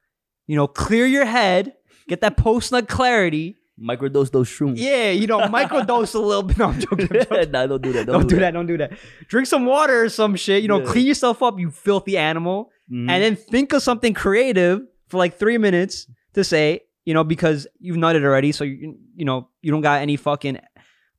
You 0.47 0.55
know, 0.55 0.67
clear 0.67 1.05
your 1.05 1.25
head. 1.25 1.73
Get 2.07 2.21
that 2.21 2.37
post 2.37 2.71
nut 2.71 2.87
clarity. 2.87 3.57
Microdose 3.81 4.31
those 4.31 4.49
shrooms. 4.49 4.73
Yeah, 4.77 5.11
you 5.11 5.25
know, 5.27 5.39
microdose 5.41 6.13
a 6.15 6.19
little 6.19 6.43
bit. 6.43 6.57
No, 6.57 6.65
I'm 6.65 6.79
joking. 6.79 7.07
I'm 7.11 7.23
joking. 7.23 7.51
nah, 7.51 7.67
don't 7.67 7.81
do 7.81 7.93
that. 7.93 8.05
Don't 8.07 8.27
do 8.33 8.39
that. 8.39 8.51
Don't 8.53 8.65
do 8.67 8.77
that. 8.77 8.91
Drink 9.27 9.47
some 9.47 9.65
water 9.65 10.03
or 10.03 10.09
some 10.09 10.35
shit. 10.35 10.61
You 10.61 10.67
know, 10.67 10.79
Yeah. 10.79 10.85
clean 10.91 11.05
yourself 11.07 11.41
up, 11.41 11.59
you 11.59 11.71
filthy 11.71 12.17
animal 12.17 12.71
Mhm. 12.91 13.09
and 13.09 13.23
then 13.23 13.35
think 13.35 13.71
of 13.73 13.81
something 13.83 14.13
creative 14.13 14.81
for 15.07 15.17
like 15.17 15.37
three 15.37 15.57
minutes 15.57 16.07
to 16.33 16.43
say, 16.43 16.81
you 17.05 17.13
know, 17.13 17.23
because 17.23 17.67
you've 17.79 17.97
nutted 17.97 18.23
already, 18.23 18.51
so 18.51 18.63
you 18.63 18.97
you 19.15 19.25
know 19.25 19.47
you 19.61 19.71
don't 19.71 19.81
got 19.81 20.01
any 20.01 20.15
fucking 20.17 20.57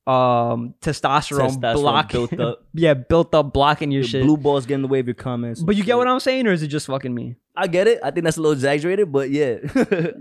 um 0.07 0.73
testosterone, 0.81 1.57
Testosterone 1.59 1.73
block 1.75 2.11
built 2.11 2.39
up. 2.39 2.59
yeah, 2.73 2.93
built 2.93 3.33
up 3.35 3.53
blocking 3.53 3.91
your 3.91 4.01
Your 4.01 4.07
shit. 4.09 4.23
blue 4.23 4.37
balls 4.37 4.65
get 4.65 4.75
in 4.75 4.81
the 4.81 4.87
way 4.87 4.99
of 4.99 5.07
your 5.07 5.13
comments. 5.15 5.61
but 5.61 5.75
you 5.75 5.83
get 5.83 5.97
what 5.97 6.07
I'm 6.07 6.19
saying, 6.19 6.47
or 6.47 6.51
is 6.51 6.63
it 6.63 6.67
just 6.67 6.87
fucking 6.87 7.13
me? 7.13 7.35
I 7.55 7.67
get 7.67 7.87
it. 7.87 7.99
I 8.03 8.11
think 8.11 8.23
that's 8.23 8.37
a 8.37 8.41
little 8.41 8.53
exaggerated, 8.53 9.11
but 9.11 9.29
yeah, 9.29 9.57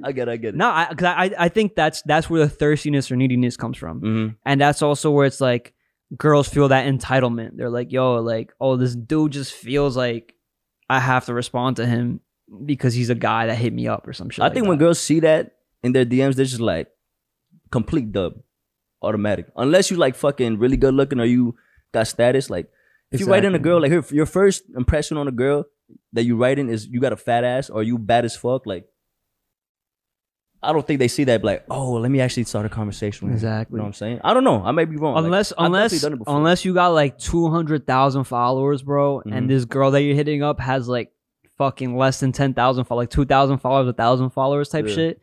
I 0.05 0.12
get. 0.12 0.27
it, 0.27 0.29
I 0.29 0.37
get 0.37 0.55
it. 0.55 0.57
No, 0.57 0.69
I, 0.69 0.87
cause 0.95 1.05
I 1.07 1.31
I 1.38 1.49
think 1.49 1.75
that's 1.77 2.03
that's 2.03 2.29
where 2.29 2.45
the 2.47 2.51
thirstiness 2.53 3.11
or 3.11 3.16
neediness 3.16 3.57
comes 3.57 3.77
from, 3.79 4.01
Mhm. 4.01 4.37
and 4.45 4.61
that's 4.61 4.83
also 4.83 5.11
where 5.11 5.27
it's 5.27 5.40
like 5.40 5.73
girls 6.16 6.49
feel 6.49 6.69
that 6.69 6.87
entitlement. 6.93 7.51
They're 7.57 7.71
like, 7.71 7.93
yo, 7.93 8.16
like, 8.16 8.53
oh, 8.61 8.77
this 8.77 8.97
dude 8.97 9.31
just 9.33 9.53
feels 9.53 9.97
like 9.97 10.35
I 10.88 10.99
have 10.99 11.27
to 11.27 11.35
respond 11.35 11.77
to 11.77 11.87
him 11.87 12.21
because 12.66 12.95
he's 12.95 13.11
a 13.11 13.14
guy 13.14 13.47
that 13.47 13.55
hit 13.55 13.73
me 13.73 13.87
up 13.87 14.09
or 14.09 14.12
some 14.12 14.29
shit. 14.29 14.40
I 14.43 14.47
like 14.47 14.55
think 14.55 14.64
that. 14.64 14.71
when 14.71 14.79
girls 14.79 14.99
see 14.99 15.21
that 15.21 15.53
in 15.85 15.93
their 15.93 16.05
DMs, 16.05 16.35
they're 16.35 16.45
just 16.45 16.61
like 16.61 16.88
complete 17.71 18.11
dub, 18.12 18.35
automatic. 19.03 19.47
Unless 19.57 19.90
you 19.90 19.97
like 19.97 20.14
fucking 20.16 20.59
really 20.59 20.77
good 20.77 20.95
looking 20.95 21.21
or 21.21 21.25
you 21.25 21.55
got 21.93 22.09
status. 22.09 22.51
Like 22.51 22.69
if 23.12 23.21
you 23.21 23.27
write 23.27 23.45
in 23.45 23.55
a 23.55 23.59
girl, 23.59 23.81
like 23.81 23.93
her, 23.93 24.05
your 24.11 24.27
first 24.27 24.64
impression 24.77 25.16
on 25.16 25.29
a 25.29 25.33
girl 25.33 25.64
that 26.12 26.24
you 26.24 26.37
write 26.37 26.59
in 26.59 26.68
is 26.68 26.87
you 26.87 27.00
got 27.00 27.12
a 27.12 27.16
fat 27.16 27.44
ass 27.44 27.70
or 27.70 27.83
you 27.83 27.98
bad 27.98 28.24
as 28.24 28.37
fuck. 28.37 28.66
Like 28.66 28.87
I 30.62 30.72
don't 30.74 30.87
think 30.87 30.98
they 30.98 31.09
see 31.09 31.24
that 31.24 31.42
like, 31.42 31.64
oh, 31.70 31.92
let 31.94 32.11
me 32.11 32.20
actually 32.20 32.44
start 32.44 32.66
a 32.66 32.68
conversation 32.68 33.29
with. 33.29 33.35
Exactly. 33.37 33.74
You 33.74 33.79
know 33.79 33.85
what 33.85 33.88
I'm 33.88 33.92
saying? 33.94 34.20
I 34.22 34.35
don't 34.35 34.44
know. 34.44 34.62
I 34.62 34.72
may 34.72 34.85
be 34.85 34.96
wrong. 34.96 35.16
Unless 35.24 35.53
I've 35.57 35.66
unless 35.66 36.00
done 36.03 36.14
it 36.14 36.18
unless 36.26 36.64
you 36.66 36.74
got 36.74 36.88
like 36.88 37.16
200,000 37.18 38.24
followers, 38.24 38.83
bro, 38.83 39.22
Mhm. 39.24 39.35
and 39.35 39.48
this 39.50 39.64
girl 39.64 39.90
that 39.92 40.03
you're 40.03 40.14
hitting 40.14 40.42
up 40.42 40.61
has 40.61 40.87
like 40.87 41.12
fucking 41.57 41.96
less 41.96 42.20
than 42.20 42.33
10,000 42.33 42.85
followers, 42.85 43.05
like 43.05 43.11
2,000 43.11 43.59
followers, 43.59 43.87
1,000 43.87 44.31
followers 44.31 44.68
type 44.68 44.87
Yeah. 44.88 44.94
shit, 44.94 45.20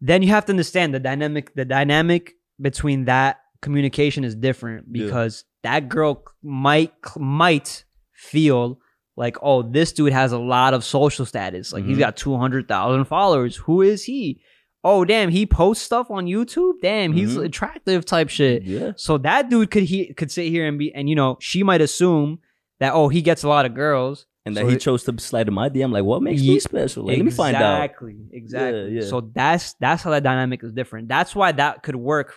then 0.00 0.22
you 0.22 0.28
have 0.28 0.44
to 0.46 0.52
understand 0.52 0.94
the 0.94 1.00
dynamic 1.00 1.52
the 1.56 1.64
dynamic 1.64 2.34
between 2.60 3.06
that 3.06 3.40
communication 3.62 4.22
is 4.22 4.36
different 4.36 4.86
Yeah. 4.90 5.04
because 5.06 5.44
that 5.64 5.88
girl 5.88 6.22
might 6.44 6.92
might 7.18 7.84
feel 8.12 8.78
like, 9.16 9.36
"Oh, 9.42 9.62
this 9.62 9.92
dude 9.92 10.12
has 10.12 10.32
a 10.32 10.38
lot 10.38 10.72
of 10.74 10.84
social 10.84 11.26
status. 11.26 11.72
Like 11.72 11.84
he's 11.84 11.96
Mhm. 11.96 12.00
got 12.00 12.16
200,000 12.16 13.04
followers. 13.06 13.56
Who 13.56 13.82
is 13.82 14.04
he?" 14.04 14.40
Oh 14.82 15.04
damn, 15.04 15.28
he 15.28 15.44
posts 15.44 15.84
stuff 15.84 16.10
on 16.10 16.24
YouTube. 16.26 16.74
Damn, 16.80 17.12
he's 17.12 17.36
Mhm. 17.36 17.44
attractive 17.44 18.04
type 18.06 18.30
shit. 18.30 18.62
yeah. 18.62 18.92
So 18.96 19.18
that 19.18 19.50
dude 19.50 19.70
could 19.70 19.82
he 19.84 20.14
could 20.14 20.30
sit 20.30 20.48
here 20.48 20.66
and 20.66 20.78
be 20.78 20.92
and 20.94 21.08
you 21.08 21.14
know 21.14 21.36
she 21.40 21.62
might 21.62 21.82
assume 21.82 22.38
that 22.78 22.94
oh 22.94 23.08
he 23.08 23.20
gets 23.20 23.42
a 23.44 23.48
lot 23.48 23.66
of 23.66 23.74
girls 23.74 24.24
And 24.46 24.56
that 24.56 24.64
he 24.66 24.76
it- 24.76 24.80
chose 24.80 25.04
to 25.04 25.18
slide 25.20 25.48
in 25.48 25.52
my 25.54 25.68
DM. 25.68 25.92
Like, 25.92 26.04
what 26.04 26.22
makes 26.22 26.40
Ye- 26.40 26.54
me 26.54 26.60
special? 26.60 27.04
Like, 27.06 27.18
let 27.18 27.26
me 27.26 27.30
find 27.30 27.54
out. 27.56 27.84
exactly 27.84 28.16
exactly. 28.32 28.94
yeah. 28.94 29.02
So 29.02 29.20
that's 29.34 29.74
that's 29.74 30.02
how 30.02 30.10
that 30.12 30.22
dynamic 30.22 30.64
is 30.64 30.72
different. 30.72 31.08
That's 31.08 31.36
why 31.36 31.52
that 31.52 31.82
could 31.82 31.96
work 31.96 32.32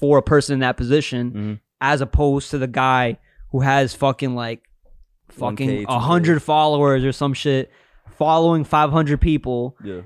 for 0.00 0.18
a 0.18 0.22
person 0.22 0.54
in 0.54 0.60
that 0.60 0.76
position 0.76 1.30
Mhm. 1.32 1.60
as 1.80 2.00
opposed 2.00 2.50
to 2.50 2.58
the 2.58 2.66
guy 2.66 3.18
who 3.52 3.60
has 3.60 3.94
fucking 3.94 4.34
like 4.34 4.62
1K, 4.64 4.69
fucking 5.32 5.68
2K. 5.68 5.84
a 5.88 5.98
hundred 5.98 6.42
followers 6.42 7.04
or 7.04 7.12
some 7.12 7.34
shit, 7.34 7.70
following 8.18 8.64
five 8.64 8.90
hundred 8.90 9.20
people, 9.20 9.76
Yeah. 9.84 10.02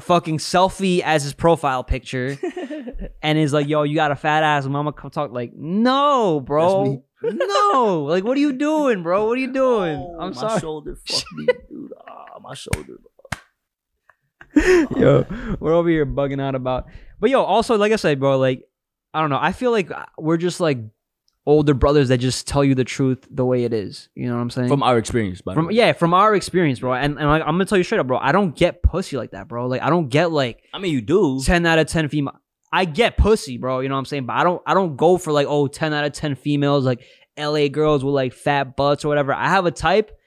fucking 0.00 0.38
selfie 0.38 1.00
as 1.00 1.22
his 1.24 1.34
profile 1.34 1.84
picture. 1.84 2.36
and 3.22 3.38
is 3.38 3.52
like, 3.52 3.68
yo, 3.68 3.82
you 3.82 3.94
got 3.94 4.10
a 4.12 4.16
fat 4.16 4.42
ass, 4.42 4.66
mama 4.66 4.92
come 4.92 5.10
talk. 5.10 5.32
Like, 5.32 5.52
no, 5.54 6.40
bro. 6.40 7.02
no. 7.22 8.04
Like, 8.08 8.24
what 8.24 8.36
are 8.36 8.40
you 8.40 8.52
doing, 8.52 9.02
bro? 9.02 9.26
What 9.26 9.32
are 9.38 9.40
you 9.40 9.52
doing? 9.52 9.96
Oh, 9.98 10.16
I'm 10.20 10.34
my 10.34 10.40
sorry. 10.40 10.60
shoulder. 10.60 10.96
Fuck 11.06 11.24
me, 11.34 11.46
dude. 11.68 11.92
Ah, 12.06 12.38
my 12.40 12.54
shoulder. 12.54 12.96
yo, 14.96 15.26
we're 15.60 15.74
over 15.74 15.88
here 15.88 16.06
bugging 16.06 16.40
out 16.40 16.54
about. 16.54 16.86
But 17.20 17.30
yo, 17.30 17.42
also, 17.42 17.76
like 17.76 17.92
I 17.92 17.96
said, 17.96 18.18
bro, 18.20 18.38
like, 18.38 18.62
I 19.12 19.20
don't 19.20 19.30
know. 19.30 19.38
I 19.40 19.52
feel 19.52 19.70
like 19.70 19.90
we're 20.18 20.36
just 20.36 20.60
like 20.60 20.78
older 21.46 21.74
brothers 21.74 22.08
that 22.08 22.18
just 22.18 22.46
tell 22.48 22.64
you 22.64 22.74
the 22.74 22.84
truth 22.84 23.26
the 23.30 23.44
way 23.44 23.64
it 23.64 23.72
is. 23.72 24.08
You 24.14 24.28
know 24.28 24.34
what 24.34 24.40
I'm 24.42 24.50
saying? 24.50 24.68
From 24.68 24.82
our 24.82 24.98
experience, 24.98 25.40
by 25.40 25.54
From 25.54 25.70
yeah, 25.70 25.92
from 25.92 26.12
our 26.12 26.34
experience, 26.34 26.80
bro. 26.80 26.94
And, 26.94 27.18
and 27.18 27.28
like, 27.28 27.42
I'm 27.42 27.54
gonna 27.54 27.64
tell 27.64 27.78
you 27.78 27.84
straight 27.84 28.00
up, 28.00 28.08
bro. 28.08 28.18
I 28.18 28.32
don't 28.32 28.54
get 28.54 28.82
pussy 28.82 29.16
like 29.16 29.30
that, 29.30 29.48
bro. 29.48 29.66
Like, 29.66 29.82
I 29.82 29.88
don't 29.88 30.08
get 30.08 30.32
like 30.32 30.62
I 30.74 30.78
mean, 30.78 30.92
you 30.92 31.00
do. 31.00 31.40
10 31.42 31.64
out 31.64 31.78
of 31.78 31.86
10 31.86 32.08
female. 32.08 32.34
I 32.72 32.84
get 32.84 33.16
pussy, 33.16 33.58
bro. 33.58 33.80
You 33.80 33.88
know 33.88 33.94
what 33.94 34.00
I'm 34.00 34.04
saying? 34.06 34.26
But 34.26 34.34
I 34.34 34.44
don't 34.44 34.62
I 34.66 34.74
don't 34.74 34.96
go 34.96 35.16
for 35.16 35.32
like, 35.32 35.46
oh, 35.48 35.68
10 35.68 35.94
out 35.94 36.04
of 36.04 36.12
10 36.12 36.34
females, 36.34 36.84
like 36.84 37.04
LA 37.38 37.68
girls 37.68 38.04
with 38.04 38.14
like 38.14 38.32
fat 38.32 38.76
butts 38.76 39.04
or 39.04 39.08
whatever. 39.08 39.32
I 39.32 39.48
have 39.48 39.66
a 39.66 39.70
type. 39.70 40.18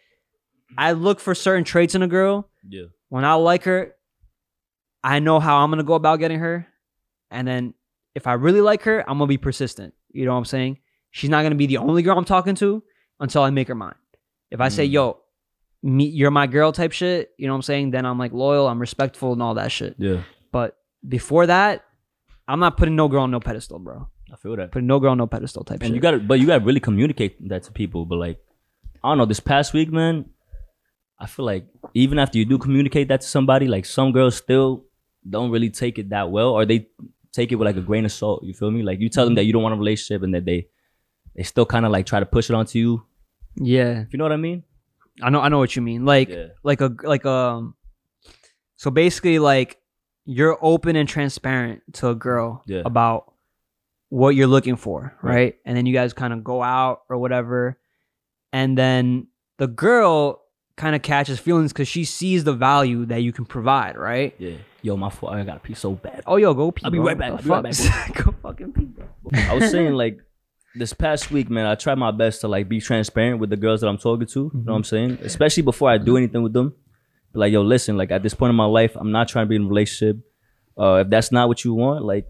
I 0.78 0.94
look 0.94 1.20
for 1.20 1.36
certain 1.36 1.64
traits 1.64 1.96
in 1.96 2.02
a 2.02 2.08
girl. 2.08 2.50
Yeah. 2.68 2.86
When 3.10 3.26
I 3.26 3.34
like 3.34 3.64
her, 3.64 3.96
I 5.04 5.20
know 5.20 5.40
how 5.40 5.58
I'm 5.58 5.70
gonna 5.70 5.84
go 5.84 5.96
about 5.96 6.20
getting 6.20 6.40
her. 6.40 6.68
And 7.32 7.48
then 7.48 7.74
if 8.16 8.26
I 8.26 8.34
really 8.34 8.62
like 8.62 8.84
her, 8.84 9.02
I'm 9.02 9.18
gonna 9.18 9.28
be 9.28 9.38
persistent. 9.38 9.94
You 10.12 10.26
know 10.26 10.32
what 10.32 10.38
I'm 10.38 10.46
saying? 10.46 10.80
She's 11.12 11.30
not 11.30 11.44
gonna 11.44 11.56
be 11.56 11.66
the 11.68 11.78
only 11.78 12.02
girl 12.04 12.18
I'm 12.18 12.26
talking 12.26 12.56
to 12.56 12.84
until 13.20 13.42
I 13.44 13.50
make 13.50 13.68
her 13.68 13.76
mine. 13.76 13.96
If 14.52 14.62
I 14.62 14.70
say, 14.70 14.88
Mm. 14.88 14.92
yo, 14.92 15.18
me, 15.84 16.06
you're 16.06 16.32
my 16.32 16.48
girl 16.48 16.72
type 16.72 16.92
shit, 16.92 17.32
you 17.38 17.48
know 17.48 17.54
what 17.54 17.58
I'm 17.58 17.62
saying? 17.64 17.92
Then 17.92 18.06
I'm 18.06 18.18
like 18.20 18.34
loyal, 18.34 18.68
I'm 18.68 18.80
respectful 18.80 19.34
and 19.34 19.42
all 19.42 19.54
that 19.56 19.72
shit. 19.72 19.96
Yeah. 19.98 20.24
But 20.52 20.78
before 21.08 21.46
that, 21.48 21.86
I'm 22.48 22.60
not 22.60 22.78
putting 22.78 22.96
no 22.96 23.08
girl 23.08 23.24
on 23.24 23.32
no 23.32 23.40
pedestal, 23.40 23.80
bro. 23.80 24.08
I 24.32 24.36
feel 24.36 24.56
that. 24.58 24.72
Putting 24.72 24.88
no 24.88 25.00
girl 25.00 25.12
on 25.12 25.18
no 25.18 25.28
pedestal 25.28 25.64
type 25.64 25.80
And 25.82 25.88
shit. 25.90 25.96
you 25.96 26.02
got 26.02 26.12
to, 26.12 26.20
but 26.20 26.40
you 26.40 26.48
got 26.48 26.60
to 26.60 26.66
really 26.66 26.80
communicate 26.80 27.48
that 27.50 27.64
to 27.64 27.72
people. 27.72 28.06
But 28.06 28.18
like, 28.18 28.40
I 29.04 29.10
don't 29.10 29.18
know. 29.18 29.26
This 29.26 29.40
past 29.40 29.74
week, 29.74 29.92
man, 29.92 30.26
I 31.20 31.26
feel 31.26 31.46
like 31.46 31.66
even 31.94 32.20
after 32.20 32.38
you 32.38 32.46
do 32.46 32.58
communicate 32.58 33.08
that 33.10 33.22
to 33.22 33.28
somebody, 33.28 33.68
like 33.68 33.86
some 33.86 34.12
girls 34.12 34.36
still 34.36 34.86
don't 35.30 35.52
really 35.52 35.70
take 35.70 35.98
it 36.00 36.10
that 36.10 36.32
well, 36.32 36.50
or 36.50 36.66
they 36.66 36.88
take 37.32 37.52
it 37.52 37.56
with 37.56 37.66
like 37.66 37.76
a 37.78 37.82
grain 37.82 38.06
of 38.06 38.12
salt. 38.12 38.44
You 38.44 38.54
feel 38.54 38.72
me? 38.72 38.84
Like 38.84 39.00
you 39.00 39.10
tell 39.10 39.26
them 39.26 39.36
that 39.36 39.44
you 39.46 39.54
don't 39.54 39.64
want 39.64 39.76
a 39.76 39.78
relationship, 39.78 40.24
and 40.24 40.34
that 40.34 40.46
they 40.46 40.68
they 41.40 41.44
still 41.44 41.66
kind 41.66 41.86
of 41.86 41.92
like 41.94 42.06
try 42.06 42.20
to 42.20 42.26
push 42.26 42.50
it 42.50 42.54
onto 42.54 42.78
you. 42.78 43.06
yeah, 43.56 44.02
If 44.02 44.12
you 44.12 44.18
know 44.18 44.26
what 44.26 44.34
I 44.34 44.38
mean? 44.38 44.64
I 45.22 45.30
know. 45.30 45.40
I 45.40 45.48
know 45.48 45.58
what 45.58 45.74
you 45.74 45.82
mean. 45.82 46.04
Like, 46.04 46.28
Yeah. 46.28 46.48
like 46.64 46.82
a 46.82 46.94
like 47.04 47.26
um. 47.26 47.76
So 48.76 48.92
basically, 48.92 49.40
like 49.40 49.78
you're 50.26 50.58
open 50.62 50.98
and 50.98 51.08
transparent 51.08 51.82
to 51.94 52.10
a 52.10 52.16
girl 52.16 52.64
Yeah. 52.68 52.82
about 52.84 53.32
what 54.10 54.36
you're 54.36 54.48
looking 54.48 54.76
for, 54.76 55.14
right? 55.22 55.34
Right. 55.36 55.56
And 55.66 55.78
then 55.78 55.86
you 55.86 55.94
guys 55.94 56.12
kind 56.14 56.34
of 56.34 56.44
go 56.44 56.62
out 56.62 57.04
or 57.10 57.18
whatever, 57.20 57.80
and 58.52 58.78
then 58.78 59.28
the 59.60 59.68
girl 59.68 60.42
kind 60.76 60.94
of 60.96 61.02
catches 61.02 61.40
feelings 61.40 61.72
because 61.72 61.88
she 61.88 62.04
sees 62.04 62.44
the 62.44 62.54
value 62.54 63.06
that 63.06 63.22
you 63.22 63.32
can 63.32 63.46
provide, 63.46 63.98
right? 63.98 64.36
Yeah. 64.40 64.58
Yo, 64.82 64.96
my 64.98 65.10
fault. 65.10 65.34
I 65.34 65.44
gotta 65.44 65.60
pee 65.62 65.74
so 65.74 65.92
bad. 65.94 66.22
Oh, 66.28 66.36
yo, 66.38 66.54
go 66.54 66.72
pee. 66.72 66.84
I'll 66.86 66.92
be 66.92 66.98
bro. 66.98 67.08
right 67.08 67.18
back. 67.18 67.32
I'll 67.32 67.38
be 67.44 67.50
right 67.50 67.76
fuck? 67.76 68.16
go 68.26 68.32
fucking 68.44 68.74
pee, 68.74 68.86
bro. 68.86 69.06
I 69.34 69.54
was 69.56 69.70
saying 69.72 69.94
like 69.94 70.20
this 70.76 70.94
past 70.94 71.32
week, 71.32 71.50
man, 71.50 71.66
I 71.66 71.76
tried 71.76 71.96
my 71.98 72.12
best 72.12 72.42
to 72.42 72.48
like 72.48 72.70
be 72.70 72.80
transparent 72.80 73.40
with 73.40 73.50
the 73.50 73.58
girls 73.58 73.82
that 73.82 73.88
I'm 73.88 73.98
talking 73.98 74.28
to. 74.28 74.40
You 74.40 74.52
know 74.54 74.72
what 74.74 74.78
I'm 74.78 74.84
saying? 74.84 75.20
Especially 75.22 75.64
before 75.64 75.90
I 75.90 75.98
do 75.98 76.18
anything 76.18 76.44
with 76.44 76.54
them. 76.54 76.74
Be 77.34 77.40
like, 77.40 77.52
yo, 77.54 77.62
listen, 77.62 77.98
like 77.98 78.12
at 78.12 78.24
this 78.24 78.34
point 78.34 78.50
in 78.52 78.56
my 78.56 78.66
life, 78.66 78.96
I'm 78.96 79.12
not 79.12 79.28
trying 79.28 79.46
to 79.46 79.50
be 79.50 79.56
in 79.56 79.64
a 79.66 79.68
relationship. 79.68 80.18
Uh, 80.78 80.96
if 81.04 81.10
that's 81.10 81.32
not 81.32 81.48
what 81.48 81.64
you 81.66 81.74
want, 81.74 82.04
like 82.06 82.28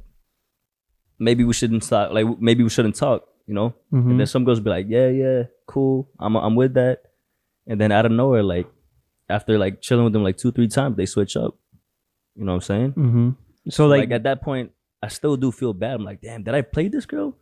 maybe 1.20 1.44
we 1.44 1.54
shouldn't 1.54 1.84
start. 1.84 2.14
Like 2.14 2.26
maybe 2.40 2.64
we 2.64 2.70
shouldn't 2.70 2.96
talk. 2.96 3.26
You 3.46 3.56
know. 3.56 3.74
Mhm. 3.92 4.12
And 4.12 4.20
then 4.20 4.28
some 4.28 4.44
girls 4.46 4.60
be 4.60 4.70
like, 4.70 4.86
yeah, 4.90 5.10
yeah, 5.10 5.44
cool. 5.66 6.10
I'm 6.20 6.36
I'm 6.36 6.56
with 6.56 6.74
that. 6.76 7.04
and 7.68 7.80
then 7.80 7.92
out 7.92 8.06
of 8.06 8.12
nowhere, 8.12 8.42
like 8.44 8.68
after 9.30 9.58
like 9.60 9.80
chilling 9.82 10.04
with 10.04 10.14
them 10.14 10.24
like 10.24 10.38
two, 10.38 10.52
three 10.52 10.68
times, 10.68 10.98
they 10.98 11.06
switch 11.06 11.36
up. 11.38 11.56
You 12.36 12.46
know 12.46 12.54
what 12.54 12.56
I'm 12.56 12.62
saying? 12.62 12.92
Mm-hmm. 12.94 13.30
So 13.70 13.86
like, 13.88 14.00
like, 14.02 14.12
at 14.12 14.24
that 14.24 14.42
point, 14.42 14.72
I 15.04 15.08
still 15.10 15.36
do 15.38 15.52
feel 15.52 15.74
bad. 15.74 15.96
I'm 15.96 16.04
like, 16.04 16.22
damn, 16.22 16.44
did 16.44 16.54
I 16.56 16.62
play 16.62 16.88
this 16.88 17.06
girl? 17.06 17.36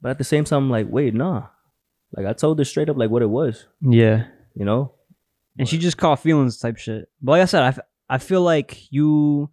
But 0.00 0.10
at 0.10 0.18
the 0.18 0.24
same 0.24 0.44
time, 0.44 0.64
I'm 0.64 0.70
like, 0.70 0.86
wait, 0.88 1.14
nah. 1.14 1.46
Like 2.16 2.26
I 2.26 2.32
told 2.32 2.58
her 2.58 2.64
straight 2.64 2.88
up 2.88 2.96
like 2.96 3.10
what 3.10 3.22
it 3.22 3.30
was, 3.30 3.66
yeah. 3.82 4.26
you 4.54 4.64
know? 4.64 4.94
and 5.58 5.68
she 5.68 5.76
just 5.76 5.96
caught 5.98 6.20
feelings 6.20 6.56
type 6.58 6.76
shit. 6.78 7.08
But 7.20 7.32
like 7.32 7.42
I 7.42 7.46
said, 7.46 7.62
I, 7.64 7.68
f- 7.68 7.78
I 8.08 8.18
feel 8.18 8.42
like 8.42 8.90
you, 8.92 9.50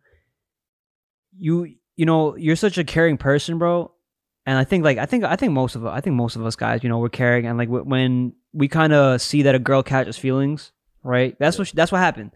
you, 1.38 1.76
you 1.96 2.06
know, 2.06 2.36
you're 2.36 2.56
such 2.56 2.78
a 2.78 2.84
caring 2.84 3.18
person, 3.18 3.58
bro. 3.58 3.92
And 4.46 4.58
I 4.58 4.64
think 4.64 4.84
like 4.84 5.00
I 5.00 5.08
think 5.08 5.24
I 5.24 5.36
think 5.36 5.54
most 5.54 5.76
of 5.76 5.86
us, 5.86 5.92
I 5.96 6.02
think 6.02 6.16
most 6.16 6.36
of 6.36 6.46
us 6.46 6.56
guys, 6.56 6.84
you 6.84 6.90
know, 6.90 7.00
we're 7.00 7.10
caring, 7.10 7.48
and 7.48 7.58
like 7.58 7.68
wh- 7.70 7.86
when 7.88 8.34
we 8.54 8.68
kind 8.68 8.94
of 8.94 9.20
see 9.20 9.42
that 9.42 9.56
a 9.56 9.60
girl 9.60 9.82
catches 9.82 10.18
feelings, 10.18 10.72
right? 11.04 11.36
That's 11.40 11.58
what 11.58 11.68
she, 11.68 11.76
that's 11.76 11.92
what 11.92 11.98
happened. 11.98 12.32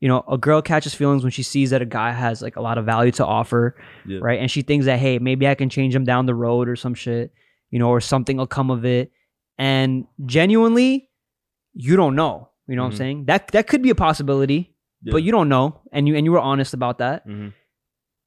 You 0.00 0.08
know, 0.08 0.24
a 0.26 0.38
girl 0.38 0.62
catches 0.62 0.94
feelings 0.94 1.22
when 1.22 1.30
she 1.32 1.42
sees 1.42 1.68
that 1.70 1.82
a 1.82 1.86
guy 1.86 2.12
has 2.12 2.40
like 2.40 2.56
a 2.56 2.62
lot 2.62 2.78
of 2.78 2.86
value 2.86 3.12
to 3.12 3.26
offer, 3.26 3.76
Yeah. 4.06 4.20
right? 4.22 4.40
And 4.40 4.50
she 4.50 4.62
thinks 4.62 4.86
that 4.86 4.98
hey, 4.98 5.18
maybe 5.18 5.46
I 5.46 5.54
can 5.54 5.68
change 5.68 5.94
him 5.94 6.04
down 6.04 6.24
the 6.24 6.34
road 6.34 6.66
or 6.66 6.76
some 6.76 6.94
shit, 6.94 7.30
you 7.70 7.78
know, 7.78 7.88
or 7.88 8.00
something 8.00 8.36
will 8.36 8.46
come 8.46 8.70
of 8.70 8.84
it. 8.84 9.10
And 9.58 10.06
genuinely, 10.26 11.10
you 11.74 11.96
don't 11.96 12.14
know. 12.16 12.48
You 12.66 12.76
know 12.76 12.82
what 12.84 12.90
Mhm. 12.90 12.92
I'm 12.92 12.98
saying? 12.98 13.24
That 13.26 13.48
that 13.48 13.66
could 13.66 13.82
be 13.82 13.90
a 13.90 13.94
possibility, 13.94 14.74
Yeah. 15.02 15.12
but 15.12 15.22
you 15.22 15.32
don't 15.32 15.48
know, 15.48 15.80
and 15.92 16.06
you 16.08 16.14
and 16.16 16.24
you 16.24 16.32
were 16.32 16.40
honest 16.40 16.72
about 16.74 16.98
that. 16.98 17.26
Mhm. 17.26 17.52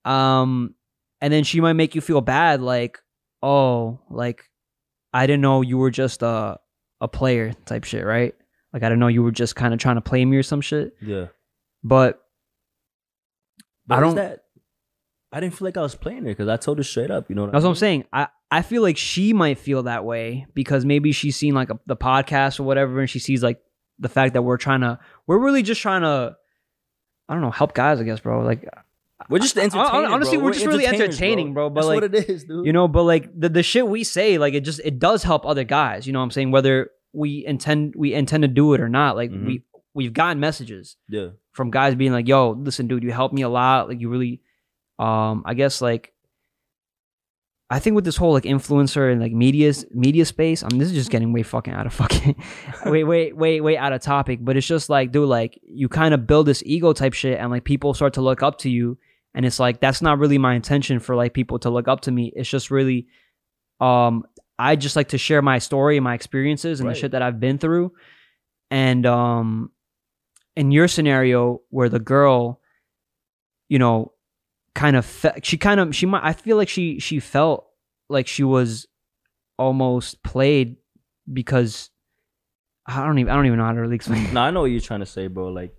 Um, 0.06 0.75
and 1.21 1.32
then 1.34 1.43
she 1.43 1.62
might 1.62 1.73
make 1.73 1.95
you 1.95 2.01
feel 2.01 2.19
bad, 2.21 2.62
like, 2.62 2.99
oh, 3.41 3.99
like 4.10 4.49
I 5.13 5.27
didn't 5.27 5.41
know 5.41 5.62
you 5.62 5.77
were 5.77 5.91
just 5.91 6.21
a 6.23 6.60
a 7.01 7.08
player 7.08 7.53
type 7.65 7.84
shit, 7.86 8.06
right? 8.06 8.34
Like 8.73 8.84
I 8.84 8.88
didn't 8.89 8.99
know 8.99 9.08
you 9.08 9.23
were 9.23 9.32
just 9.32 9.56
kind 9.56 9.73
of 9.73 9.79
trying 9.79 9.95
to 9.95 10.01
play 10.01 10.23
me 10.25 10.38
or 10.38 10.43
some 10.43 10.62
shit. 10.62 10.95
Yeah. 11.01 11.27
But 11.84 12.19
But 13.86 13.97
I 13.97 14.01
don't- 14.01 14.15
That, 14.15 14.42
I 15.34 15.39
didn't 15.39 15.56
feel 15.56 15.65
like 15.65 15.78
I 15.78 15.82
was 15.82 15.96
playing 15.96 16.24
her 16.24 16.30
because 16.30 16.48
I 16.48 16.58
told 16.58 16.78
her 16.78 16.84
straight 16.84 17.10
up. 17.12 17.30
You 17.30 17.36
know 17.36 17.43
what 17.43 17.52
that's 17.54 17.63
I 17.65 17.67
what 17.67 17.72
I'm 17.72 17.76
saying. 17.78 18.06
I 18.13 18.28
I 18.52 18.62
feel 18.62 18.82
like 18.84 18.98
she 18.98 19.34
might 19.34 19.58
feel 19.58 19.84
that 19.84 20.06
way 20.06 20.46
because 20.54 20.86
maybe 20.86 21.12
she's 21.12 21.36
seen 21.36 21.56
like 21.56 21.69
a, 21.72 21.80
the 21.88 21.96
podcast 21.98 22.60
or 22.60 22.63
whatever, 22.63 23.00
and 23.00 23.10
she 23.10 23.19
sees 23.19 23.41
like 23.41 23.60
the 24.00 24.10
fact 24.10 24.34
that 24.34 24.43
we're 24.43 24.58
trying 24.58 24.82
to, 24.82 25.00
we're 25.28 25.38
really 25.39 25.63
just 25.63 25.82
trying 25.82 26.02
to, 26.02 26.36
I 27.30 27.34
don't 27.34 27.41
know, 27.41 27.52
help 27.52 27.74
guys, 27.74 28.00
I 28.00 28.04
guess, 28.04 28.19
bro. 28.19 28.43
Like 28.43 28.67
We're 29.30 29.39
just 29.39 29.58
I- 29.58 29.62
I- 29.62 29.63
entertaining. 29.65 30.12
honestly, 30.12 30.38
bro. 30.38 30.46
we're 30.46 30.54
just 30.54 30.65
really 30.65 30.86
entertaining, 30.86 31.54
bro, 31.54 31.69
but, 31.69 31.82
That's 31.82 31.88
like, 31.88 32.02
what 32.02 32.13
it 32.15 32.30
is, 32.30 32.43
dude. 32.43 32.65
you 32.65 32.74
know 32.74 32.88
but 32.88 33.04
like 33.04 33.30
the, 33.39 33.50
the 33.50 33.63
shit 33.63 33.88
we 33.88 34.04
say 34.04 34.38
like 34.38 34.54
it 34.54 34.62
just 34.62 34.82
it 34.84 35.00
does 35.00 35.24
help 35.24 35.46
other 35.46 35.63
guys 35.63 36.06
you 36.06 36.13
know 36.13 36.19
what 36.19 36.24
i'm 36.26 36.32
saying 36.32 36.52
whether 36.52 36.89
we 37.13 37.46
intend 37.46 37.96
we 37.96 38.13
intend 38.13 38.41
to 38.43 38.48
do 38.48 38.74
it 38.74 38.82
or 38.82 38.89
not 38.89 39.15
like 39.15 39.32
Mhm. 39.32 39.46
we 39.48 39.63
we've 39.93 40.13
gotten 40.13 40.39
messages 40.39 40.98
yeah. 41.08 41.28
from 41.54 41.72
guys 41.72 41.96
being 41.96 42.12
like 42.12 42.28
yo 42.28 42.52
listen 42.52 42.88
dude 42.88 43.02
you 43.04 43.12
helped 43.12 43.34
me 43.34 43.41
a 43.43 43.50
lot 43.50 43.88
like 43.88 44.00
you 44.02 44.10
really 44.10 44.41
um 44.99 45.43
i 45.45 45.53
guess 45.53 45.82
like 45.82 46.13
i 47.69 47.79
think 47.79 47.95
with 47.95 48.06
this 48.06 48.15
whole 48.17 48.32
like 48.34 48.43
influencer 48.43 49.12
and 49.12 49.19
like 49.21 49.32
media 49.32 49.73
media 49.91 50.25
space 50.25 50.63
i 50.63 50.67
mean 50.67 50.77
this 50.79 50.89
is 50.89 50.93
just 50.93 51.10
getting 51.10 51.34
way 51.34 51.43
fucking 51.43 51.73
out 51.73 51.86
of 51.86 51.93
fucking 51.93 52.36
wait 52.86 53.03
wait 53.03 53.36
wait 53.36 53.62
wait 53.62 53.77
out 53.77 53.93
of 53.93 54.01
topic 54.01 54.39
but 54.41 54.56
it's 54.58 54.67
just 54.67 54.89
like 54.89 55.12
dude 55.12 55.27
like 55.27 55.60
you 55.63 55.89
kind 55.89 56.13
of 56.13 56.27
build 56.27 56.45
this 56.45 56.62
ego 56.65 56.93
type 56.93 57.13
shit 57.13 57.39
and 57.39 57.49
like 57.49 57.63
people 57.63 57.93
start 57.93 58.13
to 58.13 58.21
look 58.21 58.43
up 58.43 58.60
to 58.60 58.69
you 58.69 58.97
and 59.34 59.45
it's 59.45 59.60
like 59.60 59.79
that's 59.79 60.01
not 60.01 60.19
really 60.19 60.38
my 60.38 60.53
intention 60.53 60.99
for 60.99 61.15
like 61.15 61.34
people 61.34 61.58
to 61.60 61.69
look 61.69 61.88
up 61.88 62.01
to 62.01 62.12
me 62.12 62.32
it's 62.36 62.49
just 62.49 62.69
really 62.69 63.08
um 63.82 64.23
i 64.60 64.75
just 64.75 64.95
like 64.95 65.08
to 65.10 65.17
share 65.17 65.41
my 65.41 65.58
story 65.58 65.97
and 65.97 66.03
my 66.03 66.13
experiences 66.13 66.79
and 66.79 66.88
Right. 66.88 66.93
the 66.93 66.99
shit 67.01 67.12
that 67.12 67.21
i've 67.23 67.39
been 67.39 67.58
through 67.58 67.93
and 68.69 69.06
um 69.08 69.71
in 70.56 70.71
your 70.71 70.88
scenario 70.88 71.62
where 71.71 71.89
the 71.89 71.99
girl 71.99 72.60
you 73.69 73.79
know 73.79 74.12
kind 74.75 74.95
of 74.95 75.05
fe- 75.05 75.39
she 75.43 75.57
kind 75.57 75.79
of 75.79 75.95
she 75.95 76.05
might 76.05 76.23
i 76.23 76.33
feel 76.33 76.57
like 76.57 76.67
she 76.69 76.99
she 76.99 77.19
felt 77.19 77.67
like 78.09 78.27
she 78.27 78.43
was 78.43 78.88
almost 79.59 80.23
played 80.23 80.77
because 81.31 81.89
i 82.88 83.05
don't 83.05 83.19
even 83.19 83.31
i 83.31 83.36
don't 83.36 83.45
even 83.45 83.59
know 83.59 83.65
how 83.65 83.71
to 83.71 83.79
really 83.81 83.95
explain. 83.95 84.33
No, 84.33 84.41
I 84.41 84.51
know 84.51 84.62
what 84.62 84.71
you're 84.71 84.81
trying 84.81 84.99
to 85.01 85.05
say, 85.05 85.27
bro. 85.27 85.47
Like, 85.47 85.73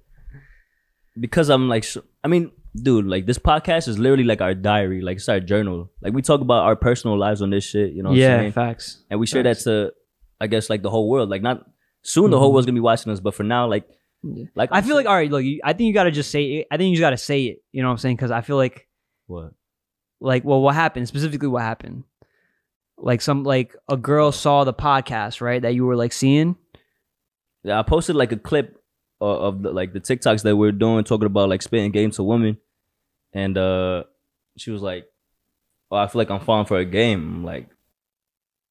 because 1.19 1.49
I'm 1.51 1.69
like, 1.69 1.85
so, 1.85 2.03
I 2.25 2.29
mean, 2.29 2.51
dude, 2.75 3.07
like 3.07 3.27
this 3.27 3.39
podcast 3.39 3.89
is 3.89 3.99
literally 3.99 4.25
like 4.25 4.41
our 4.41 4.55
diary, 4.55 5.01
like 5.01 5.17
it's 5.19 5.29
our 5.29 5.41
journal. 5.41 5.91
Like 6.01 6.13
we 6.13 6.23
talk 6.23 6.41
about 6.41 6.65
our 6.65 6.77
personal 6.77 7.19
lives 7.19 7.43
on 7.43 7.51
this 7.51 7.65
shit, 7.65 7.93
you 7.93 8.03
know 8.03 8.11
what 8.11 8.15
I'm 8.17 8.45
yeah 8.45 8.51
facts 8.51 9.03
And 9.11 9.21
we 9.21 9.27
share 9.27 9.43
that 9.45 9.59
to, 9.61 9.93
I 10.41 10.47
guess, 10.47 10.71
like 10.71 10.83
the 10.83 10.91
whole 10.91 11.09
world. 11.09 11.29
Like 11.31 11.43
not 11.43 11.65
soon, 12.03 12.31
the 12.31 12.39
whole 12.39 12.51
Mhm. 12.51 12.55
world's 12.55 12.67
gonna 12.67 12.77
be 12.77 12.81
watching 12.81 13.13
us, 13.13 13.21
but 13.21 13.35
for 13.35 13.43
now, 13.45 13.69
like, 13.69 13.89
Yeah. 14.27 14.47
like 14.55 14.71
i 14.73 14.81
feel 14.81 14.97
like 14.97 15.05
all 15.07 15.15
right 15.15 15.31
look 15.31 15.45
you, 15.45 15.61
i 15.63 15.75
think 15.75 15.87
you 15.89 15.93
gotta 15.93 16.11
just 16.11 16.31
say 16.31 16.45
it 16.45 16.67
i 16.71 16.79
think 16.79 16.89
you 16.89 16.97
just 16.97 17.03
gotta 17.03 17.19
say 17.19 17.45
it 17.45 17.63
you 17.73 17.83
know 17.83 17.89
what 17.89 17.93
i'm 17.93 17.99
saying 17.99 18.17
because 18.17 18.31
i 18.31 18.41
feel 18.41 18.57
like 18.57 18.89
what? 19.27 19.53
like 20.21 20.45
well 20.45 20.63
what 20.63 20.75
happened 20.75 21.07
specifically 21.07 21.49
what 21.49 21.61
happened 21.63 22.05
like 22.97 23.21
some 23.21 23.43
like 23.45 23.77
a 23.89 23.99
girl 23.99 24.33
saw 24.33 24.65
the 24.65 24.73
podcast 24.73 25.43
right 25.43 25.61
that 25.61 25.75
you 25.75 25.85
were 25.85 25.97
like 25.97 26.13
seeing 26.13 26.57
Yeah, 27.65 27.79
I 27.79 27.83
posted 27.83 28.17
like 28.17 28.33
a 28.33 28.37
clip 28.39 28.81
of, 29.21 29.41
of 29.41 29.63
the, 29.63 29.73
like 29.73 29.93
the 29.93 30.01
TikToks 30.01 30.43
that 30.43 30.57
we're 30.57 30.73
doing, 30.73 31.05
talking 31.05 31.27
about 31.27 31.49
like 31.49 31.61
spitting 31.63 31.93
game 31.93 32.11
to 32.13 32.23
women, 32.23 32.57
and 33.33 33.59
uh 33.59 34.05
she 34.57 34.71
was 34.71 34.81
like, 34.83 35.07
"Oh, 35.91 35.97
I 35.97 36.07
feel 36.07 36.21
like 36.21 36.31
I'm 36.31 36.41
falling 36.41 36.67
for 36.67 36.79
a 36.79 36.85
game." 36.85 37.21
I'm 37.21 37.45
like, 37.45 37.69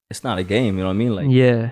"It's 0.10 0.24
not 0.24 0.38
a 0.38 0.44
game," 0.44 0.78
you 0.78 0.82
know 0.82 0.88
what 0.88 0.94
I 0.94 1.04
mean? 1.04 1.16
Like, 1.16 1.28
yeah 1.30 1.72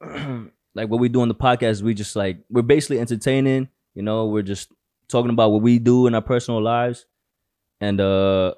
like 0.74 0.88
what 0.88 1.00
we 1.00 1.08
do 1.08 1.20
on 1.22 1.28
the 1.28 1.34
podcast, 1.34 1.82
we 1.82 1.94
just 1.94 2.14
like 2.16 2.38
we're 2.50 2.62
basically 2.62 3.00
entertaining. 3.00 3.68
You 3.94 4.02
know, 4.02 4.26
we're 4.26 4.42
just 4.42 4.72
talking 5.08 5.30
about 5.30 5.50
what 5.50 5.62
we 5.62 5.78
do 5.78 6.06
in 6.06 6.14
our 6.14 6.22
personal 6.22 6.62
lives, 6.62 7.06
and 7.80 8.00
uh 8.00 8.54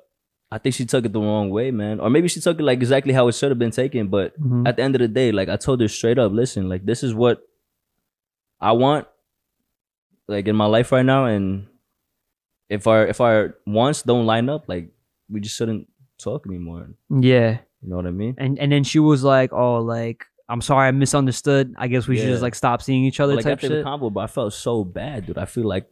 I 0.51 0.59
think 0.59 0.75
she 0.75 0.85
took 0.85 1.07
it 1.07 1.13
the 1.15 1.21
wrong 1.21 1.49
way, 1.49 1.71
man. 1.71 1.99
Or 1.99 2.11
maybe 2.11 2.29
she 2.29 2.39
took 2.41 2.61
it 2.61 2.63
like 2.63 2.77
exactly 2.77 3.15
how 3.15 3.27
it 3.29 3.33
should 3.35 3.51
have 3.51 3.59
been 3.59 3.71
taken. 3.71 4.09
But 4.09 4.39
Mhm. 4.39 4.69
at 4.69 4.77
the 4.77 4.83
end 4.83 4.95
of 4.95 5.01
the 5.01 5.09
day, 5.09 5.33
like 5.33 5.49
I 5.49 5.57
told 5.57 5.81
her 5.81 5.89
straight 5.89 6.19
up, 6.19 6.31
listen, 6.33 6.69
like 6.69 6.85
this 6.85 7.03
is 7.03 7.15
what 7.15 7.41
I 8.61 8.73
want, 8.73 9.07
like 10.29 10.47
in 10.49 10.57
my 10.57 10.67
life 10.67 10.93
right 10.93 11.05
now, 11.07 11.25
and 11.27 11.67
if 12.69 12.87
our 12.87 13.07
if 13.07 13.21
our 13.21 13.57
wants 13.67 14.03
don't 14.03 14.27
line 14.27 14.49
up, 14.49 14.69
like 14.69 14.91
we 15.31 15.41
just 15.41 15.57
shouldn't 15.57 15.89
talk 16.19 16.47
anymore. 16.47 16.89
yeah 17.11 17.59
You 17.83 17.89
know 17.91 17.97
what 17.97 18.07
I 18.07 18.11
mean? 18.13 18.35
and 18.39 18.59
and 18.59 18.71
then 18.71 18.85
she 18.85 18.99
was 19.01 19.25
like 19.25 19.53
oh 19.53 19.81
like 19.81 20.27
i'm 20.53 20.61
sorry 20.61 20.89
i 20.89 20.91
misunderstood 20.91 21.75
i 21.79 21.87
guess 21.89 22.07
we 22.07 22.17
should 22.17 22.29
just 22.29 22.43
like 22.43 22.55
stop 22.55 22.83
seeing 22.83 23.05
each 23.05 23.21
other 23.21 23.35
like 23.35 23.45
type 23.45 23.55
after 23.55 23.69
the 23.69 23.75
shit 23.77 23.85
combo, 23.85 24.11
but 24.11 24.21
I 24.21 24.27
felt 24.27 24.53
so 24.53 24.85
bad, 24.85 25.27
dude. 25.27 25.39
I 25.39 25.47
feel 25.47 25.65
like 25.65 25.87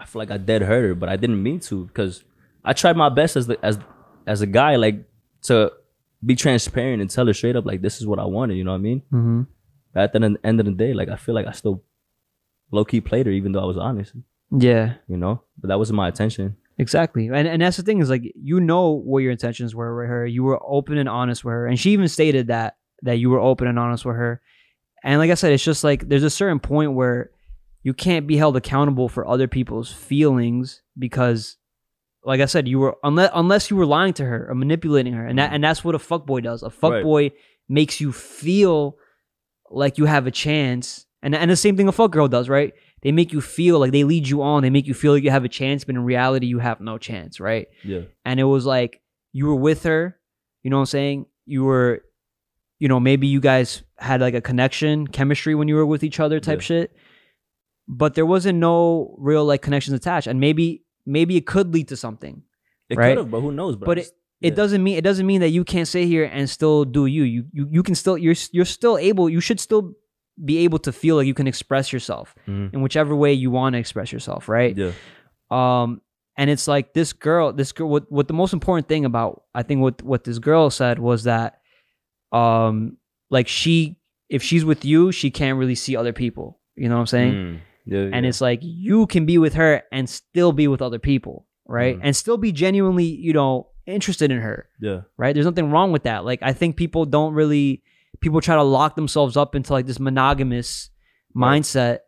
I 0.00 0.04
feel 0.06 0.20
like 0.20 0.30
I 0.30 0.38
dead 0.38 0.62
hurt 0.62 0.82
her, 0.82 0.94
but 0.94 1.08
I 1.08 1.16
didn't 1.16 1.42
mean 1.42 1.60
to 1.60 1.86
because 1.86 2.24
I 2.64 2.72
tried 2.72 2.96
my 2.96 3.08
best 3.08 3.36
as 3.36 3.46
the 3.46 3.58
as 3.64 3.78
as 4.26 4.40
a 4.40 4.46
guy, 4.46 4.76
like 4.76 5.04
to 5.42 5.72
be 6.24 6.34
transparent 6.34 7.00
and 7.02 7.10
tell 7.10 7.26
her 7.26 7.34
straight 7.34 7.56
up, 7.56 7.66
like 7.66 7.82
this 7.82 8.00
is 8.00 8.06
what 8.06 8.18
I 8.18 8.24
wanted. 8.24 8.56
You 8.56 8.64
know 8.64 8.72
what 8.72 8.84
I 8.84 8.88
mean? 8.90 9.02
mm-hmm. 9.12 9.42
But 9.92 10.02
at 10.04 10.12
the 10.12 10.38
end 10.44 10.60
of 10.60 10.66
the 10.66 10.72
day, 10.72 10.94
like 10.94 11.08
I 11.08 11.16
feel 11.16 11.34
like 11.34 11.46
I 11.46 11.52
still 11.52 11.82
low 12.70 12.84
key 12.84 13.00
played 13.00 13.26
her, 13.26 13.32
even 13.32 13.52
though 13.52 13.62
I 13.62 13.66
was 13.66 13.78
honest. 13.78 14.14
yeah 14.56 14.94
You 15.08 15.16
know, 15.16 15.42
but 15.58 15.68
that 15.68 15.78
wasn't 15.78 15.96
my 15.96 16.08
intention. 16.08 16.56
Exactly. 16.78 17.28
And 17.28 17.46
and 17.46 17.60
that's 17.60 17.76
the 17.76 17.82
thing 17.82 18.00
is 18.00 18.08
like 18.08 18.22
you 18.34 18.58
know 18.60 18.90
what 18.90 19.18
your 19.18 19.32
intentions 19.32 19.74
were 19.74 19.94
with 19.98 20.08
her. 20.08 20.26
You 20.26 20.44
were 20.44 20.60
open 20.62 20.96
and 20.96 21.08
honest 21.08 21.44
with 21.44 21.52
her. 21.52 21.66
And 21.66 21.78
she 21.78 21.90
even 21.90 22.08
stated 22.08 22.46
that 22.46 22.76
that 23.02 23.18
you 23.18 23.30
were 23.30 23.40
open 23.40 23.66
and 23.66 23.78
honest 23.78 24.04
with 24.04 24.16
her. 24.16 24.40
And 25.02 25.18
like 25.18 25.30
I 25.30 25.34
said, 25.34 25.52
it's 25.52 25.64
just 25.64 25.84
like 25.84 26.08
there's 26.08 26.22
a 26.22 26.30
certain 26.30 26.60
point 26.60 26.92
where 26.92 27.30
you 27.82 27.94
can't 27.94 28.26
be 28.26 28.36
held 28.36 28.56
accountable 28.56 29.08
for 29.08 29.26
other 29.26 29.48
people's 29.48 29.90
feelings 29.90 30.82
because 30.98 31.56
like 32.22 32.40
I 32.40 32.46
said, 32.46 32.68
you 32.68 32.78
were 32.78 32.96
unless 33.02 33.30
unless 33.34 33.70
you 33.70 33.76
were 33.76 33.86
lying 33.86 34.12
to 34.14 34.24
her 34.24 34.46
or 34.48 34.54
manipulating 34.54 35.14
her. 35.14 35.26
And 35.26 35.38
that 35.38 35.46
mm-hmm. 35.46 35.56
and 35.56 35.64
that's 35.64 35.82
what 35.82 35.94
a 35.94 35.98
fuckboy 35.98 36.42
does. 36.42 36.62
A 36.62 36.68
fuckboy 36.68 37.32
makes 37.68 38.00
you 38.00 38.12
feel 38.12 38.98
like 39.70 39.96
you 39.96 40.04
have 40.04 40.26
a 40.26 40.30
chance. 40.30 41.06
And 41.22 41.34
and 41.34 41.50
the 41.50 41.56
same 41.56 41.76
thing 41.76 41.88
a 41.88 41.92
fuck 41.92 42.10
girl 42.10 42.28
does, 42.28 42.48
right? 42.48 42.74
They 43.02 43.12
make 43.12 43.32
you 43.32 43.40
feel 43.40 43.78
like 43.78 43.92
they 43.92 44.04
lead 44.04 44.28
you 44.28 44.42
on. 44.42 44.62
They 44.62 44.70
make 44.70 44.86
you 44.86 44.94
feel 44.94 45.12
like 45.12 45.24
you 45.24 45.30
have 45.30 45.44
a 45.44 45.48
chance, 45.48 45.84
but 45.84 45.94
in 45.94 46.04
reality, 46.04 46.46
you 46.46 46.58
have 46.58 46.80
no 46.80 46.98
chance, 46.98 47.40
right? 47.40 47.68
Yeah. 47.82 48.02
And 48.24 48.38
it 48.38 48.44
was 48.44 48.66
like 48.66 49.00
you 49.32 49.46
were 49.46 49.56
with 49.56 49.84
her, 49.84 50.18
you 50.62 50.70
know 50.70 50.76
what 50.76 50.82
I'm 50.82 50.86
saying? 50.86 51.26
You 51.46 51.64
were, 51.64 52.02
you 52.80 52.88
know, 52.88 52.98
maybe 52.98 53.26
you 53.28 53.40
guys 53.40 53.82
had 53.98 54.20
like 54.20 54.34
a 54.34 54.40
connection, 54.40 55.06
chemistry 55.06 55.54
when 55.54 55.68
you 55.68 55.76
were 55.76 55.86
with 55.86 56.02
each 56.02 56.18
other 56.18 56.40
type 56.40 56.58
Yeah. 56.60 56.64
shit. 56.64 56.96
But 57.86 58.14
there 58.14 58.26
wasn't 58.26 58.58
no 58.58 59.14
real 59.18 59.44
like 59.44 59.62
connections 59.62 59.94
attached. 59.94 60.26
And 60.26 60.40
maybe 60.40 60.82
maybe 61.06 61.36
it 61.36 61.46
could 61.46 61.72
lead 61.74 61.88
to 61.88 61.96
something. 61.96 62.42
It 62.88 62.96
Right. 62.98 63.10
could 63.10 63.18
have, 63.18 63.30
but 63.30 63.40
who 63.40 63.52
knows? 63.52 63.76
Bro. 63.76 63.86
But 63.86 63.98
it, 63.98 64.00
just- 64.02 64.14
it 64.40 64.54
doesn't 64.56 64.82
mean 64.82 64.96
it 64.96 65.04
doesn't 65.04 65.26
mean 65.26 65.40
that 65.42 65.50
you 65.50 65.64
can't 65.64 65.86
sit 65.86 66.06
here 66.06 66.24
and 66.24 66.48
still 66.48 66.84
do 66.84 67.06
you. 67.06 67.22
You 67.24 67.44
you 67.52 67.68
you 67.70 67.82
can 67.82 67.94
still 67.94 68.16
you're 68.18 68.34
you're 68.52 68.64
still 68.64 68.96
able. 68.98 69.28
You 69.28 69.40
should 69.40 69.60
still 69.60 69.94
be 70.42 70.58
able 70.64 70.78
to 70.78 70.92
feel 70.92 71.16
like 71.16 71.26
you 71.26 71.34
can 71.34 71.46
express 71.46 71.92
yourself 71.92 72.34
Mhm. 72.48 72.72
in 72.72 72.80
whichever 72.80 73.14
way 73.14 73.32
you 73.34 73.50
want 73.50 73.74
to 73.74 73.78
express 73.78 74.10
yourself, 74.12 74.48
right? 74.48 74.74
Yeah. 74.76 74.92
Um, 75.50 76.00
and 76.38 76.48
it's 76.48 76.66
like 76.66 76.94
this 76.94 77.12
girl, 77.12 77.52
this 77.52 77.72
girl. 77.72 77.88
What 77.90 78.10
what 78.10 78.28
the 78.28 78.34
most 78.34 78.52
important 78.54 78.88
thing 78.88 79.04
about 79.04 79.42
I 79.54 79.62
think 79.62 79.82
what 79.82 80.02
what 80.02 80.24
this 80.24 80.38
girl 80.38 80.70
said 80.70 80.98
was 80.98 81.24
that, 81.24 81.59
um, 82.32 82.96
like 83.30 83.48
she 83.48 83.96
if 84.28 84.42
she's 84.42 84.64
with 84.64 84.84
you, 84.84 85.10
she 85.12 85.30
can't 85.30 85.58
really 85.58 85.74
see 85.74 85.96
other 85.96 86.12
people. 86.12 86.60
You 86.76 86.88
know 86.88 86.94
what 86.94 87.00
I'm 87.00 87.06
saying? 87.08 87.32
Mm. 87.34 87.60
Yeah, 87.86 87.98
and 88.12 88.24
yeah. 88.24 88.28
it's 88.28 88.40
like 88.40 88.60
you 88.62 89.06
can 89.06 89.26
be 89.26 89.38
with 89.38 89.54
her 89.54 89.82
and 89.90 90.08
still 90.08 90.52
be 90.52 90.68
with 90.68 90.80
other 90.82 90.98
people 90.98 91.46
right 91.66 91.96
Mhm. 91.96 92.00
and 92.04 92.16
still 92.16 92.36
be 92.36 92.52
genuinely 92.52 93.04
you 93.04 93.32
know 93.32 93.68
interested 93.86 94.30
in 94.30 94.38
her 94.40 94.68
yeah, 94.80 95.00
right 95.16 95.32
there's 95.34 95.46
nothing 95.46 95.70
wrong 95.70 95.90
with 95.92 96.02
that 96.02 96.24
like 96.24 96.40
i 96.42 96.52
think 96.52 96.76
people 96.76 97.04
don't 97.06 97.32
really 97.32 97.82
people 98.20 98.40
try 98.40 98.54
to 98.54 98.62
lock 98.62 98.96
themselves 98.96 99.36
up 99.36 99.54
into 99.54 99.72
like 99.72 99.86
this 99.86 99.98
monogamous 99.98 100.90
Right. 101.34 101.60
mindset 101.62 102.00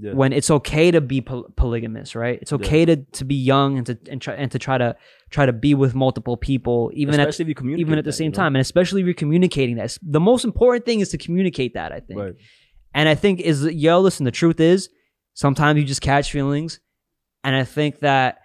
yeah. 0.00 0.12
when 0.12 0.32
it's 0.32 0.50
okay 0.50 0.90
to 0.90 1.00
be 1.00 1.20
poly- 1.20 1.44
polygamous 1.56 2.14
right 2.14 2.38
it's 2.42 2.50
Yeah. 2.52 2.56
okay 2.56 2.84
to 2.84 2.96
to 2.96 3.24
be 3.24 3.34
young 3.34 3.76
and 3.78 3.86
to 3.86 3.98
and 4.10 4.20
try 4.20 4.34
and 4.34 4.50
to 4.52 4.58
try 4.58 4.78
to 4.78 4.96
try 5.30 5.46
to 5.46 5.52
be 5.52 5.74
with 5.74 5.94
multiple 5.94 6.36
people 6.36 6.90
even 6.94 7.14
at 7.14 7.20
Especially 7.28 7.42
if 7.44 7.48
you 7.48 7.54
communicate 7.54 7.86
even 7.86 7.98
at 7.98 8.04
the 8.04 8.08
that, 8.10 8.12
same 8.16 8.26
you 8.26 8.30
know? 8.30 8.36
time 8.36 8.56
and 8.56 8.60
especially 8.60 9.00
if 9.02 9.04
you're 9.06 9.14
communicating 9.14 9.76
that 9.76 9.96
the 10.02 10.20
most 10.20 10.44
important 10.44 10.84
thing 10.84 11.00
is 11.00 11.08
to 11.10 11.18
communicate 11.18 11.74
that 11.74 11.92
i 11.92 12.00
think 12.00 12.18
Right. 12.20 12.34
and 12.94 13.08
I 13.08 13.14
think 13.14 13.40
is 13.40 13.64
yo, 13.64 14.00
listen, 14.00 14.24
the 14.24 14.30
truth 14.42 14.58
is 14.60 14.88
sometimes 15.34 15.78
you 15.78 15.84
just 15.84 16.00
catch 16.02 16.30
feelings. 16.32 16.80
And 17.44 17.54
I 17.56 17.64
think 17.64 18.00
that 18.00 18.38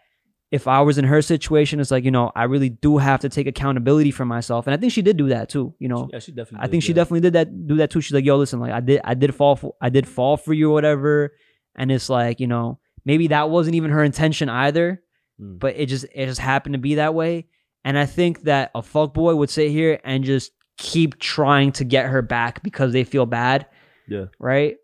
if 0.51 0.67
I 0.67 0.79
was 0.81 0.97
in 0.97 1.03
her 1.05 1.21
situation, 1.21 1.79
it's 1.81 1.91
like, 1.91 2.05
you 2.05 2.11
know, 2.11 2.31
I 2.35 2.43
really 2.43 2.69
do 2.69 2.97
have 2.97 3.19
to 3.21 3.29
take 3.29 3.47
accountability 3.47 4.11
for 4.11 4.23
myself. 4.23 4.67
And 4.67 4.73
I 4.73 4.77
think 4.77 4.93
she 4.93 5.01
did 5.01 5.17
do 5.17 5.27
that 5.29 5.49
too, 5.49 5.73
you 5.79 5.89
know. 5.89 6.07
Yeah, 6.13 6.19
she 6.19 6.31
definitely. 6.31 6.59
I 6.59 6.65
did, 6.67 6.71
think 6.71 6.83
she 6.83 6.89
yeah. 6.89 6.95
definitely 6.95 7.21
did 7.21 7.33
that 7.33 7.67
do 7.67 7.75
that 7.77 7.89
too. 7.91 7.99
She's 8.01 8.13
like, 8.13 8.23
yo, 8.23 8.37
listen, 8.37 8.59
like 8.59 8.71
I 8.71 8.79
did 8.79 9.01
I 9.03 9.15
did 9.15 9.33
fall 9.35 9.55
for 9.55 9.73
I 9.81 9.89
did 9.89 10.07
fall 10.07 10.37
for 10.37 10.53
you 10.53 10.69
or 10.69 10.73
whatever. 10.73 11.33
And 11.77 11.91
it's 11.91 12.09
like, 12.09 12.39
you 12.39 12.47
know, 12.47 12.79
maybe 13.05 13.27
that 13.27 13.49
wasn't 13.49 13.75
even 13.75 13.91
her 13.91 14.03
intention 14.03 14.49
either, 14.49 15.01
Mm. 15.41 15.59
but 15.59 15.75
it 15.75 15.87
just 15.87 16.05
it 16.15 16.27
just 16.27 16.39
happened 16.39 16.73
to 16.73 16.79
be 16.79 16.95
that 16.95 17.13
way. 17.13 17.47
And 17.83 17.97
I 17.97 18.05
think 18.05 18.43
that 18.43 18.71
a 18.73 18.81
fuck 18.81 19.13
boy 19.13 19.35
would 19.35 19.49
sit 19.49 19.69
here 19.69 19.99
and 20.05 20.23
just 20.23 20.51
keep 20.77 21.19
trying 21.19 21.71
to 21.73 21.83
get 21.83 22.05
her 22.07 22.21
back 22.21 22.63
because 22.63 22.93
they 22.93 23.03
feel 23.03 23.25
bad 23.25 23.65
Yeah. 24.07 24.25
right? 24.39 24.75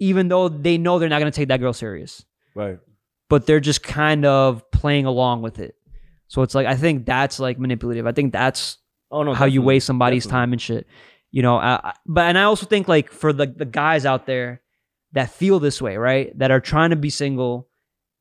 Even 0.00 0.28
though 0.28 0.48
they 0.48 0.78
know 0.78 0.98
they're 0.98 1.08
not 1.08 1.18
going 1.18 1.30
to 1.30 1.36
take 1.36 1.48
that 1.48 1.58
girl 1.60 1.72
serious, 1.72 2.24
Right. 2.54 2.78
but 3.28 3.46
they're 3.46 3.58
just 3.60 3.82
kind 3.82 4.24
of 4.24 4.62
playing 4.70 5.06
along 5.06 5.42
with 5.42 5.58
it. 5.58 5.74
So 6.28 6.42
it's 6.42 6.54
like 6.54 6.66
I 6.68 6.76
think 6.76 7.04
that's 7.04 7.40
like 7.40 7.58
manipulative. 7.58 8.06
I 8.06 8.12
think 8.12 8.32
that's 8.32 8.78
Oh 9.10 9.22
no. 9.24 9.34
how 9.34 9.46
you 9.46 9.60
waste 9.62 9.86
somebody's 9.86 10.24
definitely. 10.24 10.40
time 10.40 10.52
and 10.52 10.62
shit. 10.62 10.86
You 11.32 11.42
know, 11.42 11.56
I, 11.56 11.80
I- 11.82 11.94
but 12.06 12.26
and 12.26 12.38
I 12.38 12.44
also 12.44 12.64
think 12.66 12.86
like 12.86 13.10
for 13.10 13.32
the 13.32 13.46
the 13.46 13.64
guys 13.64 14.06
out 14.06 14.26
there 14.26 14.60
that 15.12 15.30
feel 15.30 15.58
this 15.58 15.80
way, 15.80 15.96
right? 15.96 16.36
That 16.38 16.50
are 16.50 16.60
trying 16.60 16.90
to 16.90 16.96
be 16.96 17.10
single 17.10 17.68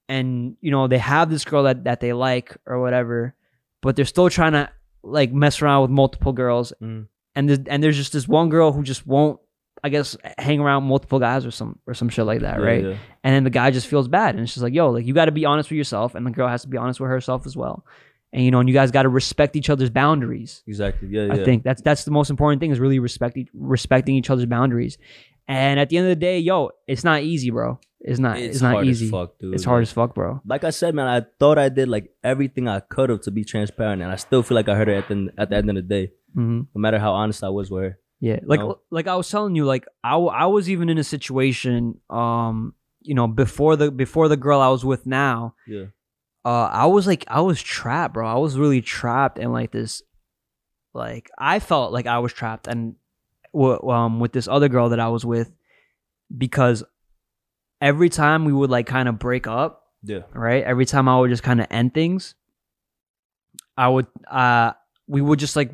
and 0.09 0.55
you 0.61 0.71
know, 0.71 0.87
they 0.87 0.97
have 0.99 1.29
this 1.29 1.43
girl 1.45 1.63
that 1.63 1.83
that 1.83 1.99
they 1.99 2.13
like 2.13 2.55
or 2.65 2.79
whatever, 2.79 3.35
but 3.81 3.95
they're 3.95 4.05
still 4.05 4.29
trying 4.29 4.53
to 4.53 4.69
like 5.03 5.31
mess 5.33 5.61
around 5.61 5.81
with 5.83 5.91
multiple 5.91 6.33
girls 6.33 6.73
Mm. 6.81 7.07
and 7.35 7.49
there's, 7.49 7.59
and 7.67 7.83
there's 7.83 7.97
just 7.97 8.13
this 8.13 8.27
one 8.27 8.49
girl 8.49 8.71
who 8.71 8.83
just 8.83 9.05
won't 9.05 9.39
I 9.83 9.89
guess 9.89 10.17
hang 10.39 10.59
around 10.59 10.83
multiple 10.85 11.19
guys 11.19 11.45
or 11.45 11.51
some 11.51 11.77
or 11.85 11.93
some 11.93 12.09
shit 12.09 12.25
like 12.25 12.41
that, 12.41 12.59
Yeah, 12.59 12.65
right? 12.65 12.83
yeah. 12.83 12.95
And 13.23 13.35
then 13.35 13.43
the 13.43 13.49
guy 13.51 13.69
just 13.71 13.87
feels 13.87 14.07
bad 14.07 14.33
and 14.35 14.43
it's 14.43 14.53
just 14.53 14.63
like, 14.63 14.73
yo, 14.73 14.89
like 14.89 15.05
you 15.05 15.13
got 15.13 15.25
to 15.25 15.31
be 15.31 15.45
honest 15.45 15.69
with 15.69 15.77
yourself 15.77 16.15
and 16.15 16.25
the 16.25 16.31
girl 16.31 16.47
has 16.47 16.63
to 16.63 16.67
be 16.67 16.77
honest 16.77 16.99
with 16.99 17.09
herself 17.09 17.45
as 17.45 17.55
well. 17.55 17.85
And 18.33 18.43
you 18.43 18.51
know, 18.51 18.59
and 18.59 18.67
you 18.67 18.73
guys 18.73 18.91
got 18.91 19.03
to 19.03 19.09
respect 19.09 19.55
each 19.55 19.69
other's 19.69 19.89
boundaries. 19.89 20.63
Exactly. 20.67 21.07
Yeah. 21.09 21.27
Yeah. 21.27 21.33
I 21.33 21.43
think 21.45 21.63
that's 21.63 21.81
that's 21.81 22.03
the 22.05 22.11
most 22.11 22.29
important 22.29 22.59
thing 22.59 22.71
is 22.71 22.79
really 22.79 22.99
respecting 22.99 23.47
respecting 23.53 24.15
each 24.15 24.29
other's 24.29 24.45
boundaries. 24.47 24.97
And 25.47 25.79
at 25.79 25.89
the 25.89 25.97
end 25.97 26.07
of 26.07 26.11
the 26.11 26.15
day, 26.17 26.39
yo, 26.39 26.71
it's 26.87 27.03
not 27.03 27.21
easy, 27.23 27.49
bro. 27.51 27.79
It's 28.01 28.19
not. 28.19 28.37
It's, 28.37 28.61
not 28.61 28.73
hard 28.73 28.87
easy. 28.87 29.05
As 29.05 29.11
fuck, 29.11 29.39
dude. 29.39 29.55
It's 29.55 29.63
hard 29.63 29.81
as 29.81 29.91
fuck, 29.91 30.13
bro. 30.13 30.41
like 30.45 30.63
I 30.63 30.69
said, 30.71 30.93
man, 30.93 31.07
I 31.07 31.25
thought 31.39 31.57
I 31.57 31.69
did 31.69 31.87
like 31.87 32.11
everything 32.23 32.67
I 32.67 32.79
could 32.81 33.09
have 33.09 33.21
to 33.21 33.31
be 33.31 33.43
transparent, 33.43 34.01
and 34.01 34.11
I 34.11 34.15
still 34.17 34.43
feel 34.43 34.55
like 34.55 34.69
I 34.69 34.75
hurt 34.75 34.87
her 34.87 34.93
at 34.95 35.07
the 35.07 35.29
at 35.37 35.49
the 35.49 35.55
end 35.55 35.69
of 35.69 35.75
the 35.75 35.81
day. 35.81 36.11
hmm 36.33 36.61
No 36.75 36.79
matter 36.81 36.99
how 36.99 37.13
honest 37.13 37.43
I 37.43 37.49
was 37.49 37.71
with 37.71 37.83
her. 37.83 37.99
Yeah, 38.19 38.39
like 38.43 38.59
know? 38.59 38.79
like 38.91 39.07
I 39.07 39.15
was 39.15 39.29
telling 39.29 39.55
you, 39.55 39.65
like 39.65 39.85
I 40.03 40.15
I 40.17 40.45
was 40.45 40.69
even 40.69 40.89
in 40.89 40.97
a 40.97 41.03
situation, 41.03 41.99
um, 42.09 42.73
you 43.01 43.13
know, 43.15 43.27
before 43.27 43.75
the 43.75 43.89
before 43.91 44.27
the 44.27 44.37
girl 44.37 44.59
I 44.59 44.69
was 44.69 44.83
with 44.83 45.05
now, 45.05 45.55
Yeah. 45.67 45.85
uh, 46.45 46.69
I 46.71 46.85
was 46.87 47.07
like 47.07 47.23
I 47.27 47.41
was 47.41 47.61
trapped, 47.61 48.13
bro. 48.15 48.27
I 48.27 48.37
was 48.37 48.57
really 48.57 48.81
trapped 48.81 49.39
in 49.39 49.51
like 49.51 49.71
this, 49.71 50.01
like 50.93 51.29
I 51.37 51.59
felt 51.59 51.93
like 51.93 52.05
I 52.07 52.19
was 52.19 52.33
trapped, 52.33 52.67
and 52.67 52.95
um 53.63 54.19
with 54.19 54.31
this 54.33 54.47
other 54.47 54.69
girl 54.69 54.89
that 54.89 54.99
I 54.99 55.07
was 55.09 55.25
with, 55.25 55.51
because 56.35 56.83
every 57.81 58.09
time 58.09 58.45
we 58.45 58.53
would 58.53 58.69
like 58.69 58.85
kind 58.87 59.07
of 59.09 59.19
break 59.19 59.47
up, 59.47 59.83
Yeah. 60.03 60.21
right? 60.33 60.63
Every 60.63 60.85
time 60.85 61.07
I 61.07 61.19
would 61.19 61.29
just 61.29 61.43
kind 61.43 61.61
of 61.61 61.67
end 61.69 61.93
things, 61.93 62.35
I 63.77 63.87
would 63.87 64.07
uh 64.29 64.73
we 65.07 65.21
would 65.21 65.39
just 65.39 65.55
like 65.55 65.71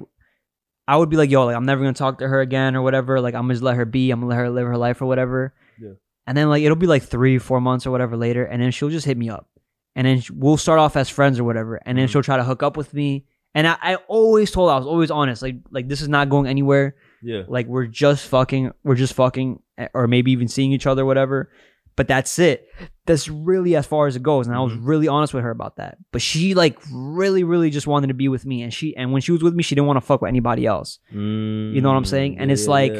I 0.88 0.98
would 0.98 1.10
be 1.10 1.15
like, 1.15 1.30
yo, 1.32 1.46
like 1.46 1.56
I'm 1.56 1.65
never 1.65 1.82
gonna 1.82 1.93
talk 1.93 2.19
to 2.19 2.28
her 2.28 2.41
again 2.41 2.76
or 2.76 2.82
whatever. 2.82 3.22
Like 3.22 3.36
I'm 3.36 3.50
just 3.50 3.62
let 3.63 3.76
her 3.78 3.86
be. 3.86 4.12
I'm 4.12 4.19
gonna 4.19 4.30
let 4.30 4.38
her 4.39 4.50
live 4.50 4.67
her 4.67 4.78
life 4.78 5.02
or 5.02 5.06
whatever. 5.06 5.54
Yeah. 5.80 5.93
And 6.28 6.38
then 6.38 6.50
like 6.50 6.63
it'll 6.63 6.76
be 6.76 6.88
like 6.88 7.04
three, 7.04 7.38
four 7.38 7.62
months 7.62 7.86
or 7.88 7.91
whatever 7.91 8.17
later, 8.17 8.43
and 8.46 8.62
then 8.62 8.72
she'll 8.72 8.89
just 8.89 9.06
hit 9.06 9.17
me 9.17 9.30
up, 9.30 9.48
and 9.96 10.06
then 10.06 10.22
we'll 10.34 10.58
start 10.58 10.80
off 10.80 10.96
as 10.98 11.10
friends 11.10 11.39
or 11.39 11.43
whatever, 11.46 11.78
and 11.86 11.98
then 11.98 12.08
Mhm. 12.08 12.12
she'll 12.12 12.24
try 12.24 12.38
to 12.38 12.43
hook 12.43 12.63
up 12.63 12.76
with 12.78 12.93
me. 12.93 13.26
And 13.56 13.67
I, 13.67 13.78
I 13.82 13.96
always 14.08 14.50
told 14.52 14.69
her, 14.69 14.74
I 14.76 14.78
was 14.78 14.88
always 14.88 15.12
honest, 15.12 15.41
like 15.41 15.56
like 15.72 15.88
this 15.88 16.02
is 16.02 16.10
not 16.10 16.30
going 16.30 16.48
anywhere 16.48 16.96
Yeah. 17.23 17.43
like 17.47 17.67
we're 17.67 17.88
just 17.88 18.27
fucking 18.27 18.71
we're 18.83 18.95
just 18.95 19.13
fucking 19.13 19.62
eh, 19.77 19.88
or 19.93 20.07
maybe 20.07 20.31
even 20.31 20.47
seeing 20.47 20.71
each 20.71 20.86
other 20.86 21.05
whatever 21.05 21.49
but 21.95 22.07
that's 22.07 22.38
it 22.39 22.67
that's 23.05 23.29
really 23.29 23.75
as 23.75 23.86
far 23.86 24.07
as 24.07 24.15
it 24.15 24.23
goes 24.23 24.47
and 24.47 24.55
i 24.55 24.59
was 24.59 24.73
Mhm. 24.73 24.79
really 24.83 25.07
honest 25.07 25.33
with 25.33 25.43
her 25.43 25.51
about 25.51 25.75
that 25.77 25.97
but 26.12 26.21
she 26.21 26.53
like 26.53 26.77
really 26.91 27.43
really 27.43 27.69
just 27.69 27.88
wanted 27.88 28.07
to 28.07 28.13
be 28.13 28.27
with 28.27 28.45
me 28.45 28.62
and 28.63 28.73
she 28.73 28.95
and 28.97 29.12
when 29.13 29.21
she 29.21 29.31
was 29.31 29.41
with 29.43 29.53
me 29.53 29.63
she 29.63 29.75
didn't 29.75 29.88
want 29.88 29.97
to 29.97 30.01
fuck 30.01 30.21
with 30.21 30.29
anybody 30.29 30.65
else 30.65 30.99
You 31.12 31.79
know 31.81 31.89
what 31.89 31.95
I'm 31.97 32.05
saying? 32.05 32.39
And 32.39 32.51
it's 32.51 32.67
like, 32.67 32.93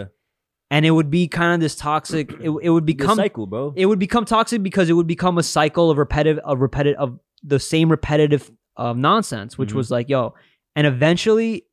and 0.72 0.86
it 0.86 0.92
would 0.92 1.10
be 1.12 1.28
kind 1.28 1.54
of 1.56 1.60
this 1.60 1.76
toxic 1.76 2.32
it, 2.40 2.50
it 2.62 2.70
would 2.70 2.86
become 2.86 3.18
cycle, 3.18 3.46
bro. 3.48 3.74
it 3.76 3.86
would 3.88 4.00
become 4.00 4.26
toxic 4.26 4.64
because 4.64 4.90
it 4.90 4.94
would 4.94 5.08
become 5.08 5.38
a 5.38 5.44
cycle 5.44 5.92
of 5.92 5.98
repetitive 5.98 6.40
of 6.46 6.62
repetitive 6.62 7.00
of 7.00 7.20
the 7.44 7.60
same 7.60 7.90
repetitive 7.90 8.50
um, 8.78 9.02
nonsense 9.02 9.58
which 9.58 9.72
Mhm. 9.72 9.76
was 9.76 9.92
like 9.92 10.08
yo 10.10 10.34
and 10.76 10.88
eventually 10.88 11.66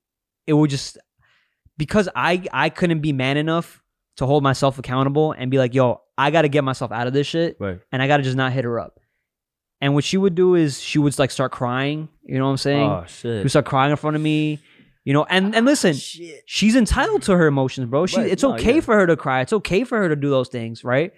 it 0.47 0.53
would 0.55 0.69
just 0.71 0.99
because 1.81 2.09
i 2.15 2.43
i 2.53 2.69
couldn't 2.69 3.01
be 3.01 3.13
man 3.13 3.37
enough 3.39 3.83
to 4.19 4.27
hold 4.27 4.43
myself 4.43 4.79
accountable 4.79 5.33
and 5.33 5.51
be 5.51 5.57
like 5.59 5.75
yo 5.75 6.01
i 6.19 6.31
gotta 6.31 6.49
get 6.49 6.63
myself 6.63 6.93
out 6.93 7.07
of 7.07 7.13
this 7.15 7.27
shit 7.27 7.57
right. 7.59 7.81
and 7.91 8.03
i 8.03 8.07
gotta 8.07 8.23
just 8.23 8.37
not 8.37 8.53
hit 8.53 8.65
her 8.65 8.79
up 8.79 9.01
and 9.81 9.95
what 9.95 10.05
she 10.05 10.19
would 10.19 10.35
do 10.35 10.55
is 10.55 10.79
she 10.81 10.99
would 10.99 11.19
like 11.19 11.31
start 11.31 11.51
crying 11.51 12.09
you 12.23 12.37
know 12.39 12.45
what 12.45 12.51
i'm 12.51 12.57
saying 12.59 12.91
Oh 12.91 13.05
she 13.07 13.15
shit. 13.23 13.43
would 13.43 13.51
start 13.51 13.65
crying 13.65 13.91
in 13.91 13.97
front 13.97 14.15
of 14.15 14.21
me 14.23 14.59
you 15.05 15.15
know 15.15 15.25
and 15.25 15.55
and 15.55 15.65
listen 15.65 15.93
oh, 15.93 15.95
shit. 15.95 16.43
she's 16.45 16.77
entitled 16.77 17.23
to 17.23 17.37
her 17.37 17.47
emotions 17.47 17.89
bro 17.89 18.05
she, 18.07 18.19
Right, 18.19 18.31
it's 18.31 18.43
no, 18.43 18.53
okay 18.55 18.75
yeah. 18.75 18.81
for 18.83 18.95
her 18.95 19.07
to 19.07 19.17
cry 19.17 19.41
it's 19.41 19.55
okay 19.55 19.85
for 19.85 19.99
her 19.99 20.09
to 20.11 20.17
do 20.17 20.29
those 20.29 20.49
things 20.49 20.85
right 20.85 21.13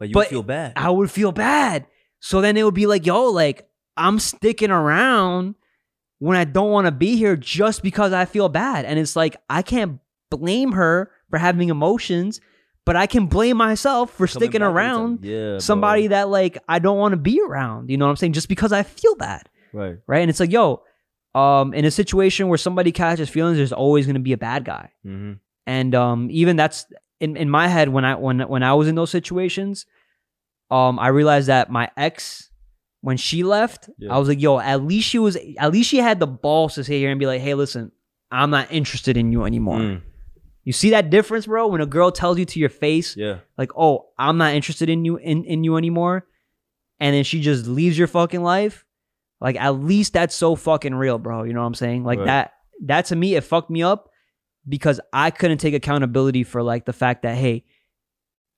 But 0.00 0.08
you 0.08 0.14
but 0.14 0.26
feel 0.28 0.42
bad. 0.42 0.72
I 0.74 0.90
would 0.90 1.10
feel 1.10 1.30
bad. 1.30 1.86
So 2.18 2.40
then 2.40 2.56
it 2.56 2.64
would 2.64 2.74
be 2.74 2.86
like, 2.86 3.06
yo, 3.06 3.30
like 3.30 3.68
I'm 3.96 4.18
sticking 4.18 4.72
around 4.72 5.54
when 6.24 6.36
I 6.36 6.44
don't 6.44 6.70
want 6.70 6.86
to 6.86 6.92
be 6.92 7.16
here 7.16 7.36
just 7.36 7.82
because 7.82 8.12
I 8.12 8.24
feel 8.24 8.48
bad. 8.48 8.84
And 8.84 8.98
it's 8.98 9.14
like 9.16 9.36
I 9.50 9.62
can't 9.62 10.00
blame 10.30 10.72
her 10.72 11.10
for 11.30 11.38
having 11.38 11.68
emotions, 11.68 12.40
but 12.86 12.96
I 12.96 13.06
can 13.06 13.26
blame 13.26 13.56
myself 13.56 14.10
for 14.10 14.26
Coming 14.26 14.40
sticking 14.40 14.62
around 14.62 15.18
time. 15.18 15.30
Yeah. 15.30 15.50
bro. 15.52 15.58
somebody 15.58 16.06
that 16.08 16.28
like 16.28 16.58
I 16.68 16.78
don't 16.78 16.98
want 16.98 17.12
to 17.12 17.16
be 17.18 17.40
around. 17.40 17.90
You 17.90 17.96
know 17.98 18.06
what 18.06 18.10
I'm 18.10 18.16
saying? 18.16 18.32
Just 18.32 18.48
because 18.48 18.72
I 18.72 18.82
feel 18.84 19.14
bad. 19.16 19.48
Right. 19.72 19.96
Right. 20.06 20.20
And 20.20 20.30
it's 20.30 20.40
like, 20.40 20.52
yo, 20.52 20.82
um, 21.34 21.74
in 21.74 21.84
a 21.84 21.90
situation 21.90 22.48
where 22.48 22.58
somebody 22.58 22.92
catches 22.92 23.28
feelings, 23.28 23.56
there's 23.58 23.72
always 23.72 24.06
gonna 24.06 24.20
be 24.20 24.32
a 24.32 24.38
bad 24.38 24.64
guy 24.64 24.90
Mm-hmm. 25.04 25.32
and 25.66 25.94
um 25.94 26.28
even 26.30 26.56
that's 26.56 26.86
in, 27.20 27.36
in 27.36 27.48
my 27.50 27.68
head 27.68 27.88
when 27.88 28.04
i 28.04 28.14
when 28.14 28.40
when 28.40 28.62
i 28.62 28.72
was 28.74 28.86
in 28.88 28.94
those 28.94 29.10
situations 29.10 29.86
um 30.70 30.98
i 30.98 31.08
realized 31.08 31.48
that 31.48 31.70
my 31.70 31.90
ex 31.96 32.50
when 33.04 33.16
she 33.18 33.42
left 33.42 33.90
Yeah. 33.98 34.14
i 34.14 34.18
was 34.18 34.28
like 34.28 34.40
yo 34.40 34.58
at 34.58 34.82
least 34.82 35.06
she 35.08 35.18
was 35.18 35.36
at 35.58 35.70
least 35.72 35.88
she 35.90 35.98
had 35.98 36.18
the 36.20 36.26
balls 36.26 36.74
to 36.76 36.84
sit 36.84 36.96
here 36.96 37.10
and 37.10 37.20
be 37.20 37.26
like 37.26 37.40
hey 37.42 37.54
listen 37.54 37.92
i'm 38.30 38.50
not 38.50 38.70
interested 38.72 39.16
in 39.16 39.30
you 39.32 39.44
anymore 39.44 39.78
Mm. 39.78 40.00
you 40.64 40.72
see 40.72 40.90
that 40.90 41.10
difference 41.10 41.46
bro 41.46 41.66
when 41.68 41.80
a 41.82 41.86
girl 41.86 42.10
tells 42.10 42.38
you 42.38 42.46
to 42.46 42.58
your 42.58 42.70
face 42.70 43.16
Yeah. 43.16 43.38
like 43.58 43.70
oh 43.76 44.06
i'm 44.18 44.38
not 44.38 44.54
interested 44.54 44.88
in 44.88 45.04
you 45.04 45.16
in, 45.16 45.44
in 45.44 45.64
you 45.64 45.76
anymore 45.76 46.26
and 47.00 47.14
then 47.14 47.24
she 47.24 47.40
just 47.40 47.66
leaves 47.66 47.98
your 47.98 48.08
fucking 48.08 48.42
life 48.42 48.84
like 49.40 49.56
at 49.56 49.74
least 49.80 50.12
that's 50.14 50.34
so 50.34 50.54
fucking 50.56 50.94
real 50.94 51.18
bro 51.18 51.42
you 51.44 51.52
know 51.52 51.60
what 51.60 51.66
i'm 51.66 51.74
saying 51.74 52.04
like 52.04 52.18
Right. 52.20 52.26
that 52.26 52.52
that 52.86 53.04
to 53.06 53.16
me 53.16 53.34
it 53.36 53.44
fucked 53.44 53.70
me 53.70 53.82
up 53.82 54.08
because 54.68 54.98
i 55.12 55.30
couldn't 55.30 55.58
take 55.58 55.74
accountability 55.74 56.42
for 56.44 56.62
like 56.62 56.86
the 56.86 56.92
fact 56.94 57.22
that 57.22 57.36
hey 57.36 57.64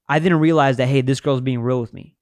i 0.09 0.19
didn't 0.21 0.39
realize 0.39 0.77
that 0.77 0.87
hey 0.87 1.01
this 1.01 1.20
girl's 1.20 1.41
being 1.41 1.61
real 1.61 1.81
with 1.81 1.93
me 1.93 2.16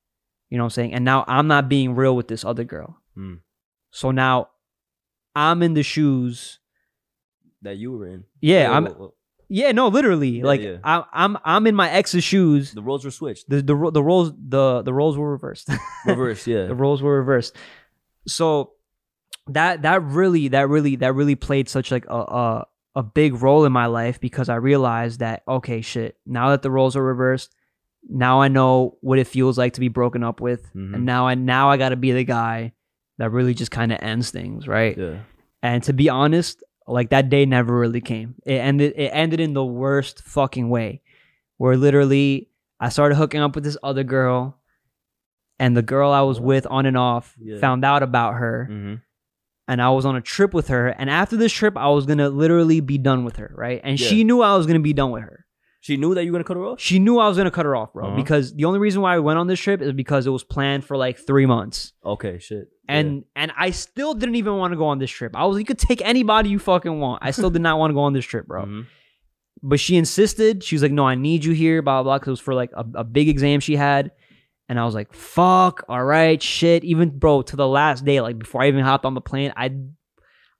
you 0.55 0.59
know 0.59 0.65
what 0.65 0.79
i'm 0.79 0.79
saying 0.79 0.95
and 0.95 1.05
now 1.05 1.25
i'm 1.27 1.49
not 1.51 1.69
being 1.69 1.97
real 1.99 2.15
with 2.15 2.29
this 2.29 2.45
other 2.45 2.63
girl 2.63 3.01
Mm. 3.19 3.41
so 3.91 4.11
now 4.13 4.49
i'm 5.35 5.63
in 5.67 5.75
the 5.75 5.83
shoes 5.83 6.61
That 7.63 7.77
you 7.77 7.91
were 7.93 8.07
in. 8.07 8.25
yeah 8.41 8.71
i'm 8.71 8.87
yeah 9.49 9.73
no 9.73 9.89
literally 9.89 10.39
Yeah, 10.39 10.45
like 10.47 10.61
yeah. 10.63 10.77
I, 10.85 11.03
i'm 11.13 11.39
i'm 11.45 11.67
in 11.67 11.75
my 11.75 11.91
ex's 11.91 12.23
shoes 12.23 12.73
The 12.73 12.83
roles 12.83 13.05
were 13.05 13.11
switched. 13.11 13.49
the 13.51 13.63
the 13.63 13.75
the 13.99 14.03
roles 14.03 14.33
the 14.39 14.83
the 14.83 14.95
roles 14.95 15.17
were 15.19 15.31
reversed. 15.33 15.69
reversed, 16.07 16.47
Yeah. 16.47 16.67
the 16.67 16.75
roles 16.75 17.03
were 17.03 17.17
reversed. 17.19 17.57
So 18.27 18.73
that 19.49 19.83
that 19.83 20.03
really 20.03 20.49
that 20.49 20.69
really 20.69 20.97
that 20.97 21.13
really 21.15 21.35
played 21.37 21.69
such 21.69 21.91
like 21.91 22.07
a 22.07 22.21
a, 22.43 22.67
a 22.97 23.03
big 23.03 23.43
role 23.43 23.65
in 23.67 23.73
my 23.73 23.87
life 23.87 24.19
because 24.21 24.49
I 24.49 24.57
realized 24.57 25.21
that 25.21 25.43
okay, 25.47 25.81
shit. 25.83 26.17
Now 26.27 26.51
that 26.51 26.63
the 26.63 26.71
roles 26.71 26.97
are 26.97 27.05
reversed, 27.05 27.55
now 28.09 28.41
I 28.41 28.49
know 28.49 28.97
what 29.01 29.19
it 29.19 29.27
feels 29.27 29.57
like 29.59 29.75
to 29.75 29.81
be 29.81 29.89
broken 29.89 30.23
up 30.23 30.41
with, 30.41 30.71
Mhm. 30.75 30.95
and 30.95 31.05
now 31.07 31.27
I 31.27 31.35
now 31.35 31.71
I 31.71 31.77
got 31.77 31.91
to 31.91 31.97
be 31.97 32.13
the 32.13 32.25
guy 32.25 32.73
that 33.19 33.31
really 33.31 33.55
just 33.55 33.71
kind 33.71 33.93
of 33.93 33.99
ends 34.03 34.31
things, 34.31 34.67
right? 34.69 34.97
Yeah. 34.99 35.19
And 35.63 35.83
to 35.85 35.93
be 35.93 36.09
honest, 36.09 36.63
like 36.87 37.11
that 37.11 37.31
day 37.31 37.47
never 37.47 37.79
really 37.79 38.01
came. 38.03 38.35
It 38.45 38.55
ended 38.55 38.93
it 38.97 39.11
ended 39.13 39.41
in 39.41 39.55
the 39.55 39.65
worst 39.65 40.23
fucking 40.23 40.69
way. 40.69 41.01
Where 41.57 41.77
literally 41.77 42.51
I 42.81 42.89
started 42.91 43.15
hooking 43.15 43.41
up 43.41 43.55
with 43.55 43.65
this 43.65 43.79
other 43.83 44.03
girl 44.05 44.59
and 45.59 45.77
the 45.77 45.83
girl 45.83 46.11
I 46.11 46.23
was 46.23 46.41
with 46.41 46.67
on 46.69 46.85
and 46.87 46.97
off 46.99 47.37
Yeah. 47.41 47.59
found 47.59 47.85
out 47.85 48.03
about 48.03 48.35
her 48.35 48.69
Mm-hmm. 48.71 48.95
and 49.69 49.81
I 49.81 49.89
was 49.91 50.05
on 50.05 50.17
a 50.17 50.21
trip 50.21 50.53
with 50.53 50.69
her 50.69 50.89
and 50.89 51.09
after 51.09 51.37
this 51.37 51.53
trip 51.53 51.77
I 51.77 51.89
was 51.89 52.05
going 52.07 52.19
to 52.19 52.29
literally 52.29 52.81
be 52.81 52.99
done 52.99 53.25
with 53.25 53.37
her, 53.37 53.53
right? 53.57 53.81
And 53.85 53.99
Yeah. 53.99 54.07
she 54.09 54.25
knew 54.25 54.43
I 54.43 54.57
was 54.57 54.67
going 54.67 54.79
to 54.79 54.83
be 54.83 54.93
done 54.93 55.13
with 55.13 55.23
her. 55.23 55.44
She 55.85 55.99
knew 55.99 56.15
that 56.15 56.25
you 56.25 56.33
were 56.33 56.39
gonna 56.39 56.45
cut 56.45 56.57
her 56.57 56.65
off. 56.65 56.81
She 56.81 56.99
knew 56.99 57.19
I 57.19 57.29
was 57.29 57.37
to 57.37 57.51
cut 57.51 57.67
her 57.67 57.77
off, 57.77 57.93
bro, 57.93 58.07
Uh-huh. 58.07 58.17
because 58.17 58.55
the 58.55 58.65
only 58.65 58.79
reason 58.79 59.03
why 59.03 59.15
I 59.17 59.19
went 59.19 59.39
on 59.39 59.49
this 59.49 59.61
trip 59.61 59.83
is 59.83 59.93
because 59.93 60.27
it 60.27 60.31
was 60.31 60.43
planned 60.43 60.83
for 60.83 60.97
like 60.97 61.19
3 61.19 61.45
months. 61.45 61.93
Okay, 62.03 62.39
shit. 62.39 62.69
And 62.89 63.25
and 63.37 63.53
I 63.55 63.69
still 63.71 64.15
didn't 64.15 64.37
even 64.37 64.57
want 64.57 64.73
to 64.73 64.79
go 64.79 64.87
on 64.87 64.99
this 64.99 65.11
trip. 65.11 65.37
I 65.37 65.45
was 65.45 65.59
you 65.59 65.65
could 65.67 65.79
take 65.79 66.01
anybody 66.03 66.49
you 66.49 66.59
fucking 66.59 67.01
want. 67.01 67.23
I 67.23 67.33
still 67.33 67.51
did 67.51 67.61
not 67.61 67.79
want 67.79 67.91
to 67.91 67.95
go 67.95 68.01
on 68.01 68.15
this 68.15 68.25
trip, 68.25 68.45
yeah. 68.47 68.49
bro. 68.49 68.65
Mhm. 68.65 68.87
But 69.63 69.79
she 69.79 69.97
insisted. 69.99 70.65
She 70.65 70.75
was 70.75 70.83
like, 70.83 70.93
"No, 70.93 71.07
I 71.07 71.17
need 71.17 71.45
you 71.45 71.53
here." 71.53 71.83
Blah 71.83 71.97
blah. 72.03 72.13
blah, 72.13 72.19
Because 72.19 72.29
it 72.29 72.31
was 72.33 72.41
for 72.41 72.55
like 72.55 72.71
a, 72.75 72.85
a 72.95 73.05
big 73.05 73.29
exam 73.29 73.61
she 73.61 73.77
had, 73.77 74.11
and 74.71 74.81
I 74.81 74.87
was 74.87 74.95
like, 74.95 75.13
"Fuck, 75.13 75.85
all 75.87 76.03
right, 76.05 76.43
shit." 76.43 76.83
Even 76.85 77.11
bro, 77.19 77.43
to 77.43 77.57
the 77.57 77.69
last 77.69 78.07
day, 78.07 78.23
like 78.23 78.39
before 78.39 78.63
I 78.63 78.69
even 78.69 78.85
hopped 78.85 79.05
on 79.05 79.13
the 79.13 79.21
plane, 79.21 79.53
I 79.55 79.71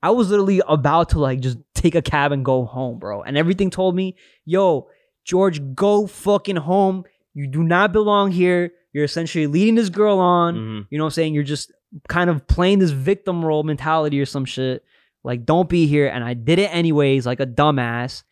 I 0.03 0.11
was 0.11 0.29
literally 0.29 0.61
about 0.69 1.09
to 1.11 1.19
like 1.19 1.41
just 1.41 1.57
take 1.75 1.95
a 1.95 2.03
cab 2.03 2.31
and 2.33 2.45
go 2.45 2.67
home, 2.67 2.99
bro. 2.99 3.23
And 3.23 3.39
everything 3.39 3.71
told 3.71 3.95
me, 3.97 4.17
"Yo, 4.45 4.89
George, 5.25 5.61
go 5.75 6.07
fucking 6.07 6.57
home. 6.57 7.05
You 7.35 7.47
do 7.47 7.63
not 7.63 7.93
belong 7.93 8.31
here. 8.31 8.73
You're 8.93 9.05
essentially 9.05 9.47
leading 9.47 9.75
this 9.75 9.89
girl 9.89 10.19
on." 10.19 10.55
Mhm. 10.55 10.87
You 10.91 10.99
know 10.99 11.05
what 11.05 11.09
I'm 11.09 11.13
saying? 11.15 11.35
You're 11.35 11.43
just 11.43 11.73
kind 12.09 12.31
of 12.31 12.47
playing 12.47 12.79
this 12.81 12.91
victim 12.91 13.45
role 13.45 13.63
mentality 13.63 14.21
or 14.21 14.27
some 14.27 14.45
shit. 14.45 14.85
Like, 15.23 15.45
don't 15.47 15.69
be 15.69 15.87
here. 15.87 16.07
And 16.09 16.23
I 16.23 16.35
did 16.35 16.59
it 16.59 16.75
anyways, 16.75 17.25
like 17.27 17.41
a 17.41 17.47
dumbass. 17.47 18.23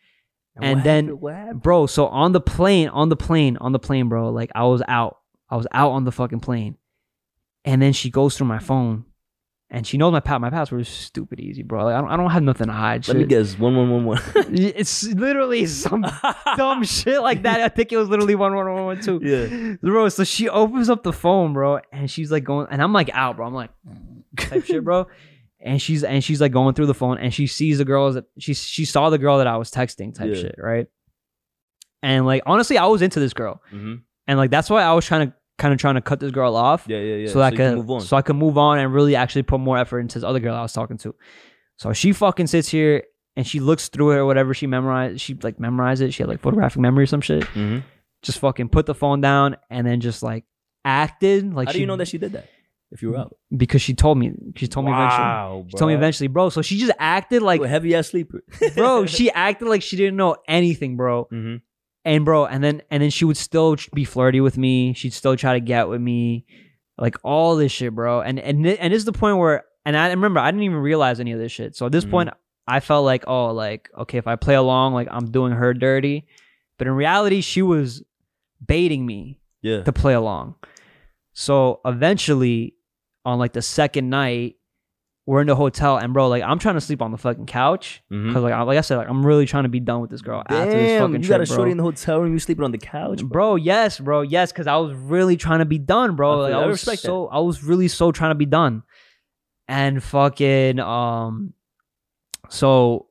And 0.61 0.83
then- 0.83 1.07
happened? 1.17 1.61
Bro, 1.63 1.87
so 1.87 2.05
on 2.07 2.31
the 2.31 2.39
plane, 2.41 2.87
on 2.89 3.09
the 3.09 3.15
plane, 3.15 3.57
on 3.57 3.71
the 3.71 3.79
plane, 3.79 4.07
bro, 4.09 4.29
like 4.29 4.51
I 4.53 4.65
was 4.65 4.83
out. 4.87 5.17
I 5.49 5.55
was 5.57 5.65
out 5.71 5.91
on 5.91 6.03
the 6.03 6.11
fucking 6.11 6.41
plane. 6.41 6.77
And 7.65 7.81
then 7.81 7.93
she 7.93 8.09
goes 8.09 8.37
through 8.37 8.47
my 8.47 8.59
phone 8.59 9.05
and 9.73 9.85
she 9.85 9.97
knows 9.97 10.11
my 10.13 10.19
pa- 10.21 10.37
my 10.39 10.49
password 10.51 10.81
is 10.81 10.87
stupid 10.87 11.39
easy, 11.41 11.63
bro. 11.63 11.83
Like, 11.85 11.95
I 11.95 12.01
don't 12.01 12.09
I 12.11 12.15
don't 12.15 12.29
have 12.29 12.43
nothing 12.43 12.67
to 12.67 12.73
hide. 12.73 13.07
Let 13.07 13.17
me 13.17 13.25
guess. 13.25 13.57
One 13.57 13.75
one 13.75 13.89
one 13.91 14.05
one. 14.05 14.21
It's 14.53 15.03
literally 15.03 15.65
some 15.65 16.05
dumb 16.55 16.83
shit 16.83 17.21
like 17.21 17.41
that. 17.43 17.59
I 17.59 17.67
think 17.69 17.91
it 17.91 17.97
was 17.97 18.07
literally 18.07 18.35
one 18.35 18.55
one 18.55 18.71
one 18.71 18.85
one 18.85 19.01
two. 19.01 19.19
Yeah. 19.21 19.75
Bro, 19.81 20.09
so 20.09 20.23
she 20.23 20.47
opens 20.47 20.89
up 20.89 21.03
the 21.03 21.11
phone, 21.11 21.53
bro, 21.53 21.79
and 21.91 22.09
she's 22.09 22.31
like 22.31 22.43
going, 22.45 22.67
and 22.71 22.81
I'm 22.81 22.93
like 22.93 23.09
out, 23.13 23.35
bro. 23.35 23.47
I'm 23.47 23.53
like 23.55 23.71
type 24.37 24.63
shit, 24.65 24.83
bro. 24.83 25.07
And 25.65 25.81
she's 25.81 26.03
and 26.03 26.21
she's 26.21 26.41
like 26.41 26.51
going 26.51 26.73
through 26.75 26.87
the 26.87 26.93
phone, 26.93 27.17
and 27.19 27.33
she 27.33 27.47
sees 27.47 27.77
the 27.77 27.85
girl 27.85 28.11
that 28.11 28.25
she 28.37 28.53
she 28.53 28.83
saw 28.83 29.09
the 29.09 29.17
girl 29.17 29.37
that 29.37 29.47
I 29.47 29.55
was 29.55 29.71
texting, 29.71 30.13
type 30.13 30.27
Yeah. 30.27 30.41
shit, 30.41 30.55
right? 30.57 30.87
And 32.01 32.25
like 32.25 32.43
honestly, 32.45 32.77
I 32.77 32.85
was 32.87 33.01
into 33.01 33.21
this 33.21 33.31
girl, 33.33 33.61
Mm-hmm. 33.71 33.95
and 34.27 34.37
like 34.37 34.51
that's 34.51 34.69
why 34.69 34.83
I 34.83 34.91
was 34.91 35.05
trying 35.05 35.29
to 35.29 35.33
kind 35.57 35.73
of 35.73 35.79
trying 35.79 35.95
to 35.95 36.01
cut 36.01 36.19
this 36.19 36.31
girl 36.31 36.55
off, 36.55 36.85
Yeah, 36.87 36.97
yeah, 36.99 37.15
yeah. 37.15 37.27
so, 37.31 37.39
that 37.39 37.45
I 37.45 37.49
could 37.51 37.57
can 37.57 37.75
move 37.75 37.91
on. 37.91 38.01
so 38.01 38.17
I 38.17 38.21
could 38.21 38.35
move 38.35 38.57
on 38.57 38.79
and 38.79 38.93
really 38.93 39.15
actually 39.15 39.43
put 39.43 39.59
more 39.59 39.77
effort 39.77 39.99
into 39.99 40.19
this 40.19 40.23
other 40.23 40.39
girl 40.39 40.55
I 40.55 40.61
was 40.61 40.73
talking 40.73 40.97
to. 40.99 41.15
So 41.77 41.93
she 41.93 42.11
fucking 42.13 42.47
sits 42.47 42.69
here 42.69 43.03
and 43.35 43.45
she 43.45 43.59
looks 43.59 43.87
through 43.89 44.11
it 44.11 44.15
or 44.17 44.25
whatever 44.25 44.53
she 44.53 44.67
memorized. 44.67 45.21
She 45.21 45.35
like 45.35 45.59
memorized 45.59 46.01
it. 46.01 46.13
She 46.13 46.23
had 46.23 46.29
like 46.29 46.39
photographic 46.39 46.79
memory 46.81 47.03
or 47.03 47.07
some 47.07 47.21
shit 47.21 47.43
mm-hmm. 47.43 47.79
just 48.21 48.39
fucking 48.39 48.69
put 48.69 48.85
the 48.85 48.95
phone 48.95 49.21
down 49.21 49.57
and 49.69 49.85
then 49.85 49.99
just 50.01 50.23
like 50.23 50.45
acted 50.85 51.53
like 51.53 51.67
How 51.67 51.71
she 51.71 51.77
do 51.77 51.81
you 51.81 51.87
know 51.87 51.95
that 51.97 52.07
she 52.07 52.17
did 52.17 52.33
that? 52.33 52.47
If 52.91 53.01
you 53.01 53.09
were 53.09 53.17
out. 53.17 53.35
because 53.57 53.81
she 53.81 53.95
told 53.95 54.19
me 54.19 54.33
she 54.55 54.67
told 54.67 54.85
me 54.85 54.91
eventually 54.91 55.23
Wow, 55.23 55.65
she 55.67 55.77
told 55.77 55.89
me 55.89 55.95
eventually 55.95 56.27
bro 56.27 56.49
so 56.49 56.61
she 56.61 56.77
just 56.77 56.91
acted 56.99 57.41
like 57.41 57.59
a 57.59 57.67
heavy 57.67 57.95
ass 57.95 58.09
sleeper. 58.09 58.43
bro 58.75 59.07
she 59.07 59.31
acted 59.47 59.67
like 59.67 59.81
she 59.81 59.95
didn't 59.97 60.15
know 60.15 60.35
anything 60.47 60.95
bro 60.95 61.23
hmm 61.23 61.55
and 62.05 62.25
bro 62.25 62.45
and 62.45 62.63
then 62.63 62.81
and 62.91 63.01
then 63.03 63.09
she 63.09 63.25
would 63.25 63.37
still 63.37 63.75
be 63.93 64.03
flirty 64.05 64.41
with 64.41 64.57
me 64.57 64.93
she'd 64.93 65.13
still 65.13 65.35
try 65.37 65.53
to 65.53 65.59
get 65.59 65.87
with 65.87 66.01
me 66.01 66.45
like 66.97 67.15
all 67.23 67.55
this 67.55 67.71
shit 67.71 67.93
bro 67.95 68.21
and 68.21 68.39
and 68.39 68.65
and 68.67 68.93
this 68.93 68.97
is 68.99 69.05
the 69.05 69.13
point 69.13 69.37
where 69.37 69.63
and 69.85 69.95
I 69.97 70.09
remember 70.09 70.39
I 70.39 70.51
didn't 70.51 70.63
even 70.63 70.77
realize 70.79 71.19
any 71.19 71.31
of 71.31 71.39
this 71.39 71.51
shit 71.51 71.75
so 71.75 71.85
at 71.85 71.91
this 71.91 72.05
Mhm. 72.05 72.11
point 72.11 72.29
I 72.67 72.79
felt 72.79 73.05
like 73.05 73.23
oh 73.27 73.47
like 73.53 73.89
okay 73.97 74.17
if 74.17 74.27
I 74.27 74.35
play 74.35 74.55
along 74.55 74.93
like 74.93 75.07
I'm 75.11 75.31
doing 75.31 75.53
her 75.53 75.73
dirty 75.73 76.25
but 76.77 76.87
in 76.87 76.93
reality 76.93 77.41
she 77.41 77.61
was 77.61 78.03
baiting 78.65 79.05
me 79.05 79.39
Yeah. 79.61 79.83
to 79.83 79.91
play 79.93 80.13
along. 80.13 80.55
So 81.33 81.79
eventually, 81.85 82.75
on 83.25 83.39
like 83.39 83.53
the 83.53 83.61
second 83.61 84.09
night, 84.09 84.57
we're 85.25 85.39
in 85.41 85.47
the 85.47 85.55
hotel, 85.55 85.97
and 85.97 86.13
bro, 86.13 86.27
like 86.27 86.43
I'm 86.43 86.59
trying 86.59 86.75
to 86.75 86.81
sleep 86.81 87.01
on 87.01 87.11
the 87.11 87.17
fucking 87.17 87.45
couch 87.45 88.03
because, 88.09 88.43
like, 88.43 88.51
I- 88.53 88.61
like 88.63 88.77
I 88.77 88.81
said, 88.81 88.97
like 88.97 89.07
I'm 89.09 89.25
really 89.25 89.45
trying 89.45 89.63
to 89.63 89.69
be 89.69 89.79
done 89.79 90.01
with 90.01 90.09
this 90.09 90.21
girl 90.21 90.43
after 90.49 90.77
this 90.77 90.91
Damn, 90.91 91.01
fucking 91.01 91.21
you 91.21 91.27
trip, 91.27 91.37
got 91.39 91.43
a 91.43 91.47
bro. 91.47 91.55
shorty 91.55 91.71
in 91.71 91.77
the 91.77 91.83
hotel 91.83 92.19
room. 92.19 92.33
You 92.33 92.39
sleeping 92.39 92.65
on 92.65 92.71
the 92.71 92.77
couch, 92.77 93.19
bro. 93.19 93.27
Bro, 93.29 93.55
yes, 93.57 93.99
bro, 93.99 94.21
yes, 94.21 94.51
because 94.51 94.67
I 94.67 94.75
was 94.75 94.93
really 94.95 95.37
trying 95.37 95.59
to 95.59 95.65
be 95.65 95.79
done, 95.79 96.15
bro. 96.17 96.39
I 96.39 96.43
Like 96.43 96.53
I 96.53 96.61
I 96.63 96.65
was 96.65 96.83
that. 96.83 96.99
so, 96.99 97.27
I 97.27 97.39
was 97.39 97.63
really 97.63 97.87
so 97.87 98.11
trying 98.11 98.31
to 98.31 98.35
be 98.35 98.45
done, 98.45 98.83
and 99.69 100.03
fucking, 100.03 100.79
um, 100.79 101.53
so, 102.49 103.07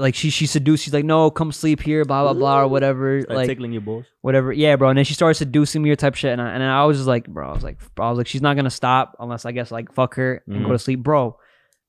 like 0.00 0.14
she 0.14 0.30
she 0.30 0.46
seduced. 0.46 0.84
She's 0.84 0.92
like, 0.94 1.04
no, 1.04 1.30
come 1.30 1.52
sleep 1.52 1.80
here, 1.80 2.04
blah 2.04 2.22
blah 2.24 2.32
blah, 2.34 2.60
or 2.62 2.68
whatever. 2.68 3.20
Start 3.22 3.36
like 3.36 3.46
tickling 3.48 3.72
your 3.72 3.82
balls. 3.82 4.06
whatever. 4.22 4.52
Yeah, 4.52 4.76
bro. 4.76 4.88
And 4.88 4.98
then 4.98 5.04
she 5.04 5.14
started 5.14 5.34
seducing 5.34 5.82
me 5.82 5.90
or 5.90 5.96
type 5.96 6.14
shit, 6.14 6.32
and 6.32 6.40
I, 6.42 6.50
and 6.50 6.62
I 6.62 6.84
was 6.84 6.96
just 6.98 7.08
like, 7.08 7.26
bro, 7.28 7.48
I 7.48 7.52
was 7.52 7.62
like, 7.64 7.78
bro, 7.94 8.06
I 8.06 8.10
was 8.10 8.18
like, 8.18 8.26
she's 8.26 8.42
not 8.42 8.56
gonna 8.56 8.70
stop 8.70 9.16
unless 9.20 9.44
I 9.44 9.52
guess 9.52 9.70
like 9.70 9.92
fuck 9.92 10.14
her 10.16 10.42
and 10.46 10.62
go 10.64 10.70
Mhm. 10.70 10.72
to 10.74 10.78
sleep, 10.78 11.02
bro. 11.02 11.38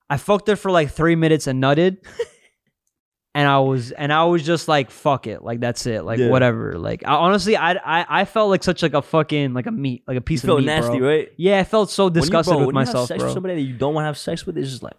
I 0.10 0.18
fucked 0.18 0.48
her 0.48 0.56
for 0.56 0.72
like 0.72 0.92
three 0.92 1.16
minutes 1.16 1.46
and 1.48 1.62
nutted, 1.64 1.98
and 3.36 3.48
I 3.48 3.60
was 3.60 3.92
and 3.92 4.12
I 4.12 4.26
was 4.26 4.44
just 4.44 4.68
like, 4.68 4.90
fuck 4.90 5.28
it, 5.28 5.44
like 5.44 5.60
that's 5.60 5.86
it, 5.86 6.04
like 6.04 6.18
Yeah. 6.20 6.30
whatever. 6.30 6.78
Like 6.80 7.04
I, 7.06 7.14
honestly, 7.14 7.56
I, 7.56 7.74
I 7.74 8.22
I 8.22 8.26
felt 8.26 8.50
like 8.50 8.64
such 8.64 8.82
like 8.82 8.94
a 8.96 9.02
fucking 9.04 9.54
like 9.54 9.68
a 9.68 9.72
meat, 9.72 10.04
like 10.08 10.18
a 10.18 10.22
piece 10.22 10.42
feel 10.42 10.54
of 10.56 10.60
meat, 10.62 10.66
nasty, 10.66 10.98
bro. 10.98 11.08
right? 11.08 11.30
Yeah, 11.38 11.60
I 11.60 11.64
felt 11.64 11.92
so 11.92 12.06
When 12.06 12.16
you- 12.16 12.22
disgusted 12.22 12.52
bro, 12.54 12.58
with 12.66 12.68
when 12.68 12.76
you 12.76 12.80
have 12.80 12.88
myself, 12.88 13.08
sex 13.08 13.20
bro. 13.20 13.28
With 13.28 13.34
somebody 13.34 13.56
that 13.56 13.62
you 13.62 13.76
don't 13.78 13.94
want 13.94 14.04
to 14.04 14.08
have 14.08 14.18
sex 14.18 14.46
with, 14.46 14.58
it's 14.58 14.70
just 14.72 14.82
like, 14.84 14.96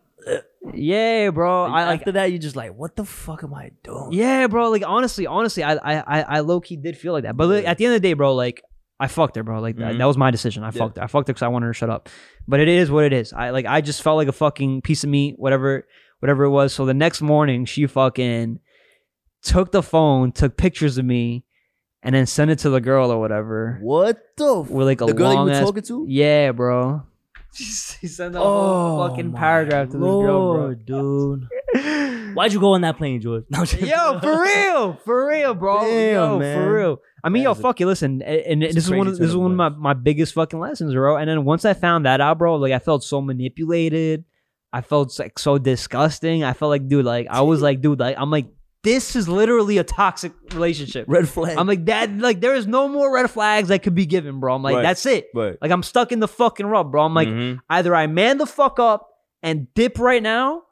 Yeah, 0.75 1.31
bro. 1.31 1.65
I 1.65 1.87
like 1.87 2.01
after 2.01 2.13
that, 2.13 2.33
you 2.33 2.39
just 2.39 2.57
like, 2.57 2.75
what 2.75 2.95
the 2.97 3.05
fuck 3.05 3.43
am 3.43 3.55
I 3.55 3.71
doing? 3.83 4.09
Yeah, 4.13 4.47
bro. 4.47 4.71
Like 4.71 4.83
honestly, 4.87 5.27
honestly, 5.27 5.63
I 5.63 5.75
I 5.75 5.95
I, 6.07 6.21
I 6.23 6.41
low 6.41 6.61
key 6.61 6.77
did 6.77 6.97
feel 6.99 7.13
like 7.13 7.25
that. 7.25 7.37
But 7.37 7.49
like, 7.49 7.65
at 7.67 7.79
the 7.79 7.87
end 7.87 7.95
of 7.95 8.03
the 8.03 8.09
day, 8.09 8.13
bro, 8.13 8.35
like 8.35 8.63
I 8.99 9.07
fucked 9.09 9.37
her, 9.37 9.43
bro. 9.43 9.61
Like 9.61 9.77
that, 9.77 9.95
Mhm. 9.95 9.99
that 9.99 10.05
was 10.05 10.19
my 10.19 10.31
decision. 10.31 10.63
I 10.63 10.67
Yeah. 10.67 10.71
fucked 10.73 10.99
her. 10.99 11.05
I 11.05 11.07
fucked 11.07 11.29
her 11.29 11.33
because 11.33 11.43
I 11.43 11.49
wanted 11.49 11.67
her 11.67 11.73
to 11.73 11.77
shut 11.79 11.89
up. 11.91 12.09
But 12.47 12.61
it 12.61 12.69
is 12.69 12.91
what 12.91 13.05
it 13.05 13.13
is. 13.15 13.33
I 13.33 13.51
like 13.51 13.65
I 13.67 13.81
just 13.81 14.03
felt 14.03 14.17
like 14.17 14.29
a 14.29 14.33
fucking 14.33 14.83
piece 14.83 15.03
of 15.05 15.11
meat, 15.11 15.37
whatever, 15.39 15.87
whatever 16.21 16.45
it 16.45 16.51
was. 16.51 16.75
So 16.75 16.85
the 16.85 16.95
next 16.95 17.23
morning, 17.23 17.65
she 17.65 17.87
fucking 17.87 18.61
took 19.43 19.73
the 19.73 19.83
phone, 19.83 20.33
took 20.33 20.59
pictures 20.59 20.99
of 20.99 21.07
me, 21.07 21.45
and 22.03 22.15
then 22.15 22.27
sent 22.27 22.51
it 22.51 22.59
to 22.61 22.71
the 22.71 22.81
girl 22.83 23.11
or 23.11 23.19
whatever. 23.19 23.79
What 23.81 24.19
the? 24.37 24.61
F- 24.63 24.69
With 24.71 24.87
like 24.87 25.01
a 25.01 25.07
the 25.07 25.15
girl 25.15 25.31
that 25.31 25.37
you 25.39 25.45
were 25.47 25.51
ass- 25.53 25.65
talking 25.65 25.83
to? 25.85 26.05
Yeah, 26.07 26.53
bro. 26.53 27.03
She 27.53 28.07
sent 28.07 28.37
a 28.37 28.39
whole 28.39 29.01
oh 29.03 29.09
fucking 29.09 29.27
Oh 29.27 29.31
my 29.33 29.39
paragraph 29.39 29.89
to 29.91 29.99
this 29.99 30.01
girl, 30.07 30.55
bro. 30.55 30.75
Dude. 30.75 31.49
Why'd 32.35 32.53
you 32.53 32.61
go 32.61 32.75
on 32.75 32.83
that 32.83 32.97
plane, 32.97 33.21
George? 33.21 33.45
No, 33.51 33.65
Yo, 33.65 34.21
for 34.21 34.43
real, 34.43 34.93
for 35.05 35.27
real, 35.29 35.55
bro. 35.55 35.81
Damn, 35.81 36.15
yo, 36.15 36.39
man. 36.39 36.57
for 36.57 36.73
real. 36.75 37.01
I 37.25 37.29
mean, 37.29 37.43
yo, 37.43 37.53
That 37.55 37.61
a- 37.61 37.63
fuck 37.63 37.81
you. 37.81 37.87
Listen, 37.87 38.23
and, 38.23 38.63
and 38.63 38.63
this 38.63 38.77
is 38.77 38.91
one. 38.91 39.09
Of, 39.09 39.19
this 39.19 39.29
is 39.31 39.37
one 39.37 39.51
of 39.53 39.57
my, 39.57 39.69
my 39.69 39.95
biggest 39.95 40.35
fucking 40.35 40.59
lessons, 40.61 40.95
bro. 40.95 41.17
And 41.17 41.29
then 41.29 41.45
once 41.45 41.65
I 41.65 41.75
found 41.75 42.07
that 42.07 42.21
out, 42.21 42.39
bro, 42.39 42.57
like 42.57 42.73
I 42.73 42.79
felt 42.79 43.03
so 43.05 43.21
manipulated. 43.21 44.25
I 44.73 44.83
felt 44.83 45.19
like 45.19 45.37
so 45.39 45.59
disgusting. 45.59 46.45
I 46.45 46.53
felt 46.53 46.71
like, 46.71 46.87
dude, 46.87 47.05
like 47.05 47.27
I 47.29 47.41
was 47.41 47.61
like, 47.69 47.81
dude, 47.81 47.99
like 47.99 48.15
I'm 48.17 48.31
like, 48.31 48.47
this 48.83 49.15
is 49.15 49.29
literally 49.29 49.79
a 49.79 49.85
toxic 49.85 50.33
relationship. 50.55 51.05
Red 51.09 51.29
flag. 51.29 51.59
I'm 51.59 51.67
like 51.67 51.85
that. 51.87 52.11
Like 52.17 52.41
there 52.41 52.55
is 52.55 52.67
no 52.67 52.89
more 52.89 53.13
red 53.13 53.31
flags 53.31 53.69
that 53.69 53.83
could 53.83 53.95
be 53.95 54.07
given, 54.07 54.41
bro. 54.41 54.55
I'm 54.55 54.63
like, 54.63 54.77
Right. 54.77 54.83
that's 54.83 55.05
it. 55.07 55.29
right. 55.35 55.57
Like 55.61 55.71
I'm 55.71 55.83
stuck 55.83 56.13
in 56.13 56.21
the 56.21 56.29
fucking 56.29 56.67
rub, 56.67 56.91
bro. 56.91 57.03
I'm 57.05 57.15
like, 57.15 57.29
Mhm. 57.29 57.59
either 57.69 57.95
I 57.95 58.07
man 58.07 58.39
the 58.39 58.47
fuck 58.47 58.79
up 58.79 59.09
and 59.43 59.73
dip 59.75 59.99
right 59.99 60.23
now, 60.23 60.63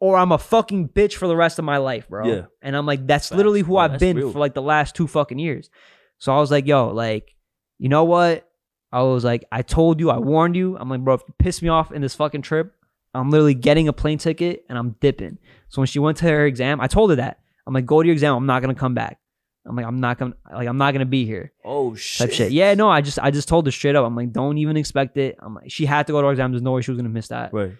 or 0.00 0.16
I'm 0.16 0.30
a 0.32 0.38
fucking 0.38 0.90
bitch 0.90 1.14
for 1.14 1.26
the 1.26 1.36
rest 1.36 1.58
of 1.58 1.64
my 1.64 1.78
life, 1.78 2.08
bro. 2.08 2.26
Yeah. 2.26 2.42
And 2.62 2.76
I'm 2.76 2.86
like, 2.86 3.06
that's 3.06 3.28
Facts, 3.30 3.36
literally 3.36 3.62
who. 3.62 3.76
I've 3.78 3.98
been 3.98 4.16
real. 4.16 4.30
for 4.30 4.38
like 4.38 4.54
the 4.54 4.62
last 4.62 4.94
two 4.94 5.06
fucking 5.06 5.38
years. 5.38 5.70
So 6.18 6.32
I 6.32 6.38
was 6.40 6.50
like, 6.50 6.66
yo, 6.66 6.88
like, 6.88 7.34
you 7.78 7.88
know 7.88 8.04
what? 8.04 8.48
I 8.92 9.02
was 9.02 9.24
like, 9.24 9.44
I 9.52 9.62
told 9.62 10.00
you, 10.00 10.10
I 10.10 10.18
warned 10.18 10.54
you. 10.56 10.76
I'm 10.78 10.88
like, 10.88 11.00
bro, 11.02 11.14
if 11.14 11.22
you 11.26 11.34
piss 11.38 11.62
me 11.62 11.68
off 11.68 11.92
in 11.92 12.00
this 12.02 12.14
fucking 12.14 12.42
trip, 12.42 12.72
I'm 13.14 13.30
literally 13.30 13.54
getting 13.54 13.88
a 13.88 13.92
plane 13.92 14.18
ticket 14.18 14.64
and 14.68 14.78
I'm 14.78 14.96
dipping. 15.00 15.38
So 15.68 15.80
when 15.80 15.86
she 15.86 15.98
went 15.98 16.18
to 16.18 16.24
her 16.26 16.46
exam, 16.46 16.80
I 16.80 16.86
told 16.86 17.10
her 17.10 17.16
that. 17.16 17.40
I'm 17.66 17.74
like, 17.74 17.86
go 17.86 18.02
to 18.02 18.06
your 18.06 18.12
exam. 18.14 18.34
I'm 18.34 18.46
not 18.46 18.60
gonna 18.62 18.74
come 18.74 18.94
back. 18.94 19.18
I'm 19.66 19.76
like, 19.76 19.84
I'm 19.84 20.00
not 20.00 20.18
gonna 20.18 20.34
like 20.52 20.66
I'm 20.66 20.78
not 20.78 20.92
gonna 20.92 21.04
be 21.04 21.26
here 21.26 21.52
Oh 21.64 21.94
shit. 21.94 22.28
type 22.28 22.34
shit. 22.34 22.52
Yeah, 22.52 22.72
no, 22.74 22.88
I 22.88 23.02
just 23.02 23.18
I 23.18 23.30
just 23.30 23.48
told 23.48 23.66
her 23.66 23.70
straight 23.72 23.96
up. 23.96 24.06
I'm 24.06 24.16
like, 24.16 24.32
don't 24.32 24.56
even 24.56 24.78
expect 24.78 25.18
it. 25.18 25.36
I'm 25.40 25.54
like, 25.54 25.70
she 25.70 25.84
had 25.84 26.06
to 26.06 26.12
go 26.14 26.20
to 26.22 26.26
her 26.26 26.32
exam. 26.32 26.52
There's 26.52 26.62
no 26.62 26.72
way 26.72 26.80
she 26.80 26.90
was 26.90 26.96
gonna 26.96 27.10
miss 27.10 27.28
that. 27.28 27.52
Right. 27.52 27.72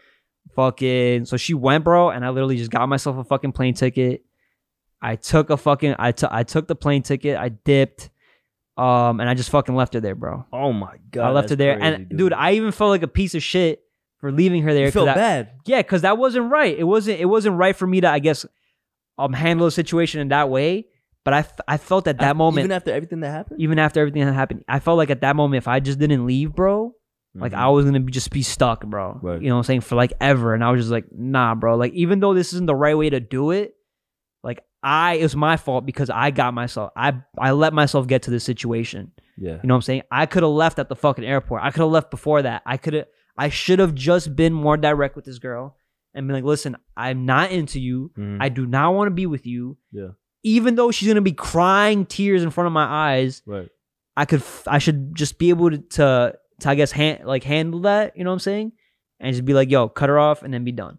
fucking 0.55 1.25
so 1.25 1.37
she 1.39 1.55
went, 1.55 1.85
bro, 1.85 2.11
and 2.11 2.25
I 2.25 2.29
literally 2.31 2.57
just 2.59 2.71
got 2.71 2.89
myself 2.89 3.17
a 3.17 3.25
fucking 3.25 3.53
plane 3.53 3.75
ticket. 3.75 4.23
I 5.01 5.17
took 5.17 5.49
a 5.51 5.57
fucking 5.57 5.95
I 5.99 6.13
took 6.13 6.31
I 6.33 6.43
took 6.43 6.67
the 6.69 6.75
plane 6.75 7.03
ticket, 7.03 7.39
I 7.39 7.49
dipped, 7.51 8.11
um, 8.77 9.21
and 9.21 9.31
I 9.31 9.35
just 9.35 9.49
fucking 9.51 9.75
left 9.75 9.95
her 9.95 10.01
there, 10.01 10.15
bro. 10.15 10.45
Oh 10.53 10.73
my 10.73 10.97
god. 11.11 11.29
I 11.29 11.31
left 11.31 11.51
her 11.51 11.57
there, 11.57 11.79
crazy, 11.79 11.95
and 11.95 12.09
dude. 12.11 12.33
I 12.35 12.53
even 12.53 12.73
felt 12.73 12.91
like 12.91 13.03
a 13.03 13.09
piece 13.09 13.35
of 13.35 13.43
shit 13.43 13.83
for 14.19 14.31
leaving 14.33 14.63
her 14.63 14.73
there. 14.75 14.89
you 14.89 15.09
I- 15.09 15.15
bad. 15.15 15.51
Yeah, 15.67 15.79
because 15.83 16.03
that 16.03 16.19
wasn't 16.19 16.51
right. 16.51 16.77
It 16.79 16.85
wasn't. 16.85 17.21
It 17.21 17.27
wasn't 17.27 17.57
right 17.57 17.75
for 17.77 17.87
me 17.87 18.01
to, 18.01 18.09
I 18.09 18.19
guess, 18.19 18.45
um, 19.19 19.33
handle 19.33 19.67
the 19.67 19.71
situation 19.71 20.21
in 20.21 20.29
that 20.29 20.49
way. 20.51 20.87
But 21.25 21.35
I, 21.35 21.39
f- 21.41 21.61
I 21.69 21.77
felt 21.77 22.09
at 22.09 22.19
that 22.21 22.31
Af- 22.31 22.37
moment, 22.37 22.65
even 22.65 22.73
after 22.73 22.91
everything 22.93 23.21
that 23.21 23.31
happened. 23.31 23.61
even 23.61 23.79
after 23.79 24.01
everything 24.01 24.25
that 24.25 24.33
happened, 24.33 24.65
I 24.67 24.79
felt 24.79 24.97
like 24.97 25.11
at 25.11 25.21
that 25.21 25.37
moment, 25.37 25.59
if 25.59 25.69
I 25.69 25.79
just 25.81 25.99
didn't 25.99 26.25
leave, 26.27 26.55
bro, 26.55 26.95
like 27.35 27.53
Mhm. 27.53 27.57
I 27.59 27.69
was 27.69 27.85
gonna 27.85 28.01
be, 28.01 28.11
just 28.13 28.31
be 28.31 28.43
stuck, 28.43 28.87
bro. 28.87 29.19
Right. 29.21 29.43
You 29.43 29.49
know 29.49 29.57
what 29.57 29.59
I'm 29.61 29.65
saying? 29.65 29.81
For 29.83 29.95
like 29.95 30.13
ever. 30.23 30.55
And 30.55 30.65
I 30.65 30.71
was 30.71 30.81
just 30.81 30.91
like, 30.91 31.05
nah, 31.13 31.55
bro. 31.55 31.77
Like 31.77 31.93
even 31.93 32.21
though 32.21 32.33
this 32.33 32.53
isn't 32.55 32.67
the 32.67 32.75
right 32.75 32.97
way 32.97 33.11
to 33.11 33.21
do 33.21 33.51
it, 33.51 33.75
like 34.43 34.61
I 34.83 35.15
it 35.15 35.23
was 35.25 35.37
my 35.37 35.57
fault 35.59 35.85
because 35.85 36.09
I 36.09 36.31
got 36.31 36.55
myself 36.55 36.93
I 36.97 37.15
I 37.37 37.51
let 37.51 37.75
myself 37.75 38.07
get 38.07 38.23
to 38.23 38.31
this 38.31 38.45
situation. 38.45 39.13
yeah. 39.37 39.55
You 39.55 39.61
know 39.65 39.75
what 39.75 39.79
I'm 39.79 39.83
saying? 39.83 40.03
I 40.11 40.25
could 40.27 40.45
have 40.45 40.53
left 40.53 40.79
at 40.79 40.89
the 40.89 40.97
fucking 40.97 41.25
airport. 41.25 41.63
I 41.63 41.71
could 41.73 41.81
have 41.81 41.91
left 41.91 42.11
before 42.11 42.41
that. 42.43 42.63
I 42.65 42.77
could 42.79 42.95
have 42.95 43.07
I 43.39 43.49
should 43.51 43.79
have 43.79 43.95
just 43.95 44.35
been 44.37 44.53
more 44.53 44.77
direct 44.77 45.15
with 45.17 45.25
this 45.25 45.39
girl 45.39 45.77
and 46.13 46.27
been 46.27 46.35
like, 46.35 46.45
listen, 46.45 46.77
I'm 46.97 47.25
not 47.25 47.53
into 47.53 47.79
you. 47.81 48.11
Mhm. 48.19 48.39
I 48.41 48.49
do 48.49 48.67
not 48.67 48.95
want 48.95 49.07
to 49.07 49.15
be 49.15 49.27
with 49.27 49.47
you. 49.47 49.79
Yeah. 49.93 50.09
Even 50.43 50.75
though 50.75 50.91
she's 50.91 51.07
gonna 51.09 51.21
be 51.21 51.33
crying 51.33 52.05
tears 52.05 52.43
in 52.43 52.51
front 52.51 52.67
of 52.67 52.73
my 52.73 52.85
eyes, 52.85 53.43
right. 53.47 53.69
I 54.17 54.25
could 54.25 54.41
f- 54.41 54.67
I 54.67 54.79
should 54.79 55.15
just 55.15 55.39
be 55.39 55.51
able 55.51 55.71
to 55.71 55.79
to, 55.79 56.35
to 56.61 56.69
I 56.69 56.75
guess 56.75 56.91
hand, 56.93 57.25
like 57.25 57.45
handle 57.45 57.81
that, 57.83 58.17
you 58.17 58.25
know 58.25 58.31
what 58.31 58.35
I'm 58.35 58.41
saying? 58.41 58.73
And 59.21 59.33
just 59.35 59.45
be 59.45 59.55
like, 59.55 59.71
yo, 59.71 59.89
cut 59.89 60.09
her 60.09 60.19
off 60.19 60.43
and 60.43 60.53
then 60.53 60.65
be 60.65 60.73
done. 60.73 60.99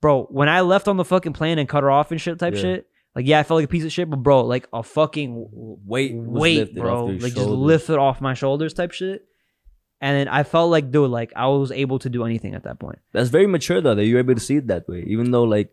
Bro, 0.00 0.24
when 0.30 0.48
I 0.48 0.60
left 0.62 0.86
on 0.88 0.96
the 0.96 1.04
fucking 1.04 1.32
plane 1.34 1.58
and 1.58 1.68
cut 1.68 1.82
her 1.82 1.90
off 1.90 2.10
and 2.10 2.20
shit 2.20 2.38
type 2.38 2.54
Yeah. 2.54 2.60
shit, 2.60 2.86
like 3.14 3.26
yeah, 3.26 3.38
I 3.40 3.42
felt 3.42 3.58
like 3.58 3.64
a 3.66 3.68
piece 3.68 3.84
of 3.84 3.92
shit, 3.92 4.08
but 4.10 4.22
bro, 4.22 4.44
like 4.44 4.66
a 4.72 4.82
fucking 4.82 5.48
Weight 5.86 6.14
weight, 6.14 6.74
bro. 6.74 7.06
Like 7.06 7.34
just 7.34 7.48
lift 7.48 7.90
it 7.90 7.98
off 7.98 8.20
my 8.20 8.32
shoulders 8.34 8.72
type 8.74 8.92
shit. 8.92 9.26
And 10.00 10.16
then 10.18 10.28
I 10.28 10.42
felt 10.42 10.70
like, 10.70 10.90
dude, 10.90 11.10
like 11.10 11.32
I 11.34 11.46
was 11.46 11.70
able 11.72 11.98
to 12.00 12.10
do 12.10 12.24
anything 12.24 12.54
at 12.54 12.64
that 12.64 12.78
point. 12.78 12.98
That's 13.12 13.30
very 13.30 13.46
mature 13.46 13.80
though 13.80 13.94
that 13.94 14.04
you're 14.04 14.18
able 14.18 14.34
to 14.34 14.40
see 14.40 14.56
it 14.56 14.66
that 14.68 14.86
way, 14.88 15.04
even 15.06 15.30
though 15.30 15.44
like 15.44 15.70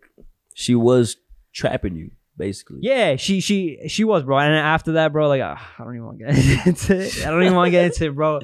she 0.55 0.75
was 0.75 1.17
trapping 1.53 1.95
you 1.95 2.11
basically. 2.37 2.79
Yeah, 2.81 3.17
she 3.17 3.39
she 3.41 3.79
she 3.87 4.03
was, 4.03 4.23
bro. 4.23 4.39
And 4.39 4.55
after 4.55 4.93
that, 4.93 5.11
bro, 5.11 5.27
like 5.27 5.41
ah, 5.43 5.73
I 5.77 5.83
don't 5.83 5.95
even 5.95 6.05
want 6.05 6.19
to 6.19 6.25
get 6.25 6.65
into 6.67 6.97
it. 6.99 7.25
I 7.25 7.29
don't 7.29 7.43
even 7.43 7.55
want 7.55 7.67
to 7.67 7.71
get 7.71 7.85
into 7.85 8.05
it, 8.05 8.15
bro. 8.15 8.39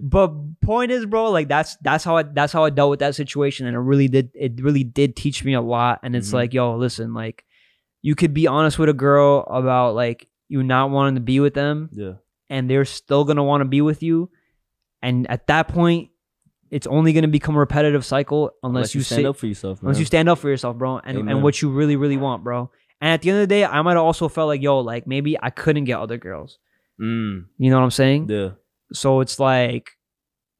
But 0.00 0.60
point 0.60 0.92
is, 0.92 1.04
bro, 1.04 1.30
like 1.30 1.48
that's 1.48 1.76
that's 1.82 2.04
how 2.04 2.16
I 2.16 2.22
that's 2.22 2.52
how 2.52 2.64
I 2.64 2.70
dealt 2.70 2.90
with 2.90 3.00
that 3.00 3.14
situation, 3.16 3.66
and 3.66 3.74
it 3.74 3.80
really 3.80 4.08
did 4.08 4.30
it 4.34 4.62
really 4.62 4.84
did 4.84 5.16
teach 5.16 5.44
me 5.44 5.54
a 5.54 5.60
lot. 5.60 6.00
And 6.04 6.14
it's 6.14 6.30
Mhm. 6.30 6.34
like, 6.34 6.54
yo, 6.54 6.76
listen, 6.76 7.12
like 7.12 7.44
you 8.02 8.14
could 8.14 8.34
be 8.34 8.46
honest 8.46 8.78
with 8.78 8.88
a 8.88 8.94
girl 8.94 9.44
about 9.50 9.94
like 9.94 10.28
you 10.48 10.62
not 10.62 10.90
wanting 10.90 11.16
to 11.16 11.20
be 11.20 11.40
with 11.40 11.54
them, 11.54 11.88
Yeah. 11.92 12.12
and 12.48 12.70
they're 12.70 12.84
still 12.84 13.24
gonna 13.24 13.44
want 13.44 13.62
to 13.62 13.68
be 13.68 13.80
with 13.80 14.02
you. 14.02 14.30
And 15.04 15.30
at 15.30 15.46
that 15.46 15.68
point, 15.68 16.10
it's 16.70 16.86
only 16.88 17.12
gonna 17.12 17.28
become 17.28 17.54
a 17.54 17.58
repetitive 17.60 18.04
cycle 18.04 18.50
unless, 18.62 18.94
you, 18.94 19.02
stand 19.02 19.20
sit, 19.20 19.26
up 19.26 19.36
for 19.36 19.46
yourself, 19.46 19.80
man. 19.82 19.88
unless 19.90 20.00
you 20.00 20.06
stand 20.06 20.28
up 20.28 20.38
for 20.38 20.48
yourself, 20.48 20.76
bro, 20.76 20.98
and, 20.98 21.18
Amen. 21.18 21.34
and 21.36 21.42
what 21.44 21.62
you 21.62 21.70
really, 21.70 21.94
really 21.94 22.16
want, 22.16 22.42
bro. 22.42 22.70
And 23.00 23.12
at 23.12 23.22
the 23.22 23.30
end 23.30 23.36
of 23.40 23.42
the 23.48 23.54
day, 23.54 23.64
I 23.64 23.80
might 23.82 23.92
have 23.92 24.02
also 24.04 24.28
felt 24.28 24.48
like, 24.48 24.62
yo, 24.62 24.80
like 24.80 25.06
maybe 25.06 25.36
I 25.40 25.50
couldn't 25.50 25.84
get 25.84 25.98
other 26.00 26.16
girls. 26.16 26.58
mm, 27.00 27.44
You 27.58 27.70
know 27.70 27.76
what 27.76 27.84
I'm 27.84 27.90
saying? 27.90 28.28
yeah. 28.28 28.50
So 28.92 29.20
it's 29.20 29.38
like 29.38 29.90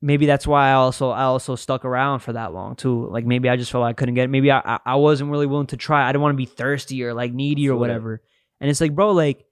maybe 0.03 0.26
that's 0.26 0.47
why 0.47 0.68
I 0.70 0.72
also 0.74 1.11
I 1.11 1.22
also 1.22 1.55
stuck 1.57 1.84
around 1.84 2.20
for 2.20 2.32
that 2.34 2.53
long 2.53 2.76
too. 2.76 3.09
Like 3.11 3.24
maybe 3.24 3.49
I 3.49 3.57
just 3.57 3.70
felt 3.72 3.82
like 3.82 3.97
I 3.97 3.99
couldn't 3.99 4.14
get. 4.14 4.24
it. 4.24 4.28
Maybe 4.30 4.51
I 4.53 4.78
I- 4.84 4.97
wasn't 4.97 5.30
really 5.30 5.47
willing 5.47 5.68
to 5.68 5.76
try. 5.76 6.07
I 6.07 6.12
didn't 6.12 6.22
want 6.22 6.32
to 6.34 6.36
be 6.36 6.45
thirsty 6.47 7.03
or 7.05 7.14
like 7.14 7.32
needy 7.32 7.68
or 7.68 7.76
whatever. 7.76 8.22
And 8.61 8.70
it's 8.70 8.80
like, 8.80 8.95
bro, 8.95 9.12
like 9.12 9.45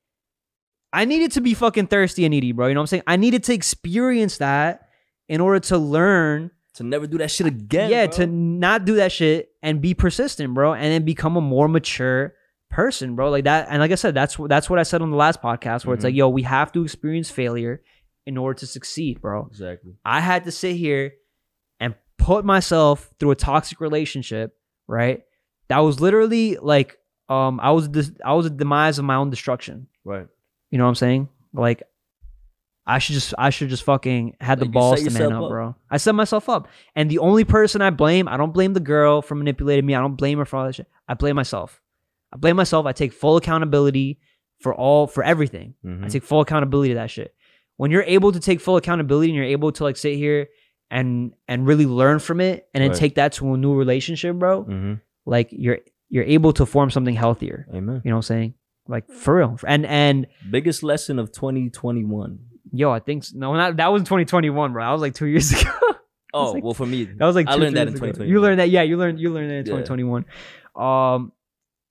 I 0.93 1.05
needed 1.07 1.32
to 1.32 1.40
be 1.40 1.55
fucking 1.55 1.86
thirsty 1.86 2.24
and 2.24 2.32
needy, 2.32 2.53
bro. 2.53 2.66
You 2.66 2.74
know 2.74 2.80
what 2.80 2.84
I'm 2.84 2.86
saying? 2.88 3.03
I 3.07 3.16
needed 3.16 3.45
to 3.45 3.55
experience 3.55 4.38
that 4.38 4.82
in 5.33 5.41
order 5.41 5.59
to 5.70 5.78
learn 5.78 6.51
To 6.74 6.83
never 6.85 7.07
do 7.07 7.18
that 7.18 7.30
shit 7.30 7.47
again. 7.47 7.91
yeah, 7.91 8.07
bro. 8.07 8.16
to 8.18 8.26
not 8.26 8.85
do 8.85 8.95
that 8.97 9.11
shit 9.12 9.51
and 9.62 9.80
be 9.80 9.95
persistent, 9.95 10.53
bro, 10.55 10.74
and 10.74 10.85
then 10.93 11.05
become 11.05 11.37
a 11.37 11.41
more 11.41 11.68
mature 11.68 12.35
person, 12.70 13.16
bro. 13.16 13.30
Like 13.30 13.45
that, 13.45 13.68
and 13.70 13.80
like 13.80 13.91
I 13.93 13.97
said, 13.97 14.14
that's 14.14 14.37
that's 14.49 14.68
what 14.70 14.78
I 14.78 14.83
said 14.83 15.01
on 15.03 15.11
the 15.11 15.16
last 15.16 15.41
podcast, 15.43 15.85
where 15.87 15.95
it's 15.95 16.03
Mhm. 16.03 16.09
like, 16.09 16.14
yo, 16.14 16.28
we 16.28 16.43
have 16.43 16.70
to 16.72 16.83
experience 16.83 17.30
failure 17.30 17.83
in 18.26 18.37
order 18.39 18.59
to 18.61 18.66
succeed, 18.66 19.20
bro. 19.20 19.47
exactly. 19.51 19.93
I 20.05 20.20
had 20.20 20.45
to 20.45 20.53
sit 20.53 20.76
here 20.76 21.12
and 21.80 21.95
put 22.18 22.45
myself 22.45 23.11
through 23.18 23.33
a 23.33 23.37
toxic 23.37 23.80
relationship, 23.80 24.55
right? 24.87 25.22
That 25.68 25.78
was 25.80 26.01
literally 26.01 26.57
like, 26.61 26.99
um, 27.28 27.59
I 27.61 27.70
was 27.72 27.89
this, 27.91 28.12
I 28.24 28.35
was 28.35 28.47
a 28.47 28.51
demise 28.51 28.99
of 28.99 29.05
my 29.05 29.14
own 29.16 29.30
destruction. 29.30 29.89
Right. 30.05 30.26
You 30.70 30.78
know 30.78 30.85
what 30.85 30.91
I'm 30.91 30.95
saying? 31.07 31.28
Like, 31.53 31.83
I 32.87 32.99
should 32.99 33.14
just, 33.14 33.33
I 33.39 33.51
should 33.51 33.68
just 33.68 33.85
fucking 33.85 34.37
had 34.41 34.59
the 34.59 34.64
Like, 34.64 34.68
you 34.68 34.72
balls 34.72 35.03
to 35.05 35.11
man 35.11 35.33
up, 35.33 35.45
up. 35.45 35.51
bro. 35.51 35.74
I 35.91 35.99
set 35.99 36.14
myself 36.16 36.49
up, 36.49 36.66
and 36.97 37.09
the 37.11 37.18
only 37.18 37.45
person 37.45 37.80
I 37.80 37.91
blame, 37.91 38.26
I 38.26 38.37
don't 38.37 38.53
blame 38.53 38.72
the 38.72 38.80
girl 38.80 39.22
for 39.22 39.35
manipulating 39.37 39.87
me. 39.87 39.95
I 39.95 40.01
don't 40.01 40.16
blame 40.16 40.39
her 40.39 40.45
for 40.45 40.57
all 40.57 40.66
that 40.66 40.74
shit. 40.74 40.89
I 41.07 41.14
blame 41.14 41.37
myself. 41.37 41.80
I 42.33 42.39
blame 42.39 42.57
myself. 42.57 42.87
I 42.87 42.93
take 42.93 43.12
full 43.12 43.37
accountability 43.37 44.18
for 44.61 44.74
all, 44.74 45.07
for 45.07 45.22
everything. 45.22 45.74
I 45.85 45.89
Mhm. 45.89 46.11
take 46.11 46.22
full 46.24 46.41
accountability 46.41 46.91
to 46.91 46.95
that 46.97 47.11
shit. 47.11 47.35
When 47.76 47.91
you're 47.91 48.03
able 48.05 48.33
to 48.33 48.41
take 48.41 48.61
full 48.61 48.76
accountability 48.76 49.28
and 49.28 49.37
you're 49.37 49.45
able 49.45 49.70
to 49.72 49.85
like 49.85 49.97
sit 49.97 50.16
here 50.16 50.49
and 50.91 51.33
and 51.49 51.66
really 51.66 51.87
learn 51.87 52.18
from 52.18 52.41
it, 52.41 52.66
and 52.74 52.83
then 52.83 52.91
Right. 52.91 52.99
take 52.99 53.14
that 53.14 53.33
to 53.35 53.55
a 53.55 53.57
new 53.57 53.74
relationship, 53.74 54.37
bro, 54.37 54.64
Mhm. 54.64 55.01
like 55.26 55.49
you're 55.53 55.78
you're 56.09 56.24
able 56.24 56.53
to 56.53 56.66
form 56.66 56.91
something 56.91 57.14
healthier. 57.14 57.66
Amen. 57.72 58.03
You 58.05 58.11
know 58.11 58.16
what 58.16 58.18
I'm 58.18 58.22
saying? 58.22 58.55
Like 58.89 59.09
for 59.11 59.37
real. 59.37 59.59
And 59.66 59.87
and 59.87 60.26
Biggest 60.51 60.83
lesson 60.83 61.18
of 61.18 61.33
2021. 61.33 62.39
Yo, 62.72 62.90
I 62.90 63.00
think 63.00 63.24
s- 63.24 63.34
no, 63.34 63.52
not 63.54 63.76
that 63.76 63.92
was 63.92 64.02
2021, 64.02 64.72
bro. 64.72 64.84
That 64.84 64.90
was 64.92 65.00
like 65.00 65.14
two 65.14 65.26
years 65.26 65.52
ago. 65.60 65.70
Oh, 66.34 66.52
like- 66.52 66.64
well 66.64 66.74
for 66.74 66.86
me. 66.86 67.04
that 67.04 67.24
was 67.26 67.36
like 67.36 67.46
I 67.48 67.54
two, 67.56 67.60
learned 67.60 67.76
that 67.76 67.88
in 67.88 67.96
years 67.96 68.16
ago. 68.16 68.24
You 68.24 68.40
learned 68.40 68.60
that, 68.60 68.70
yeah. 68.70 68.82
You 68.82 68.96
learned 68.96 69.20
you 69.20 69.30
learned 69.30 69.50
that 69.50 69.54
in 69.56 69.66
Yeah. 69.66 69.82
2021. 69.84 70.24
Um, 70.74 71.32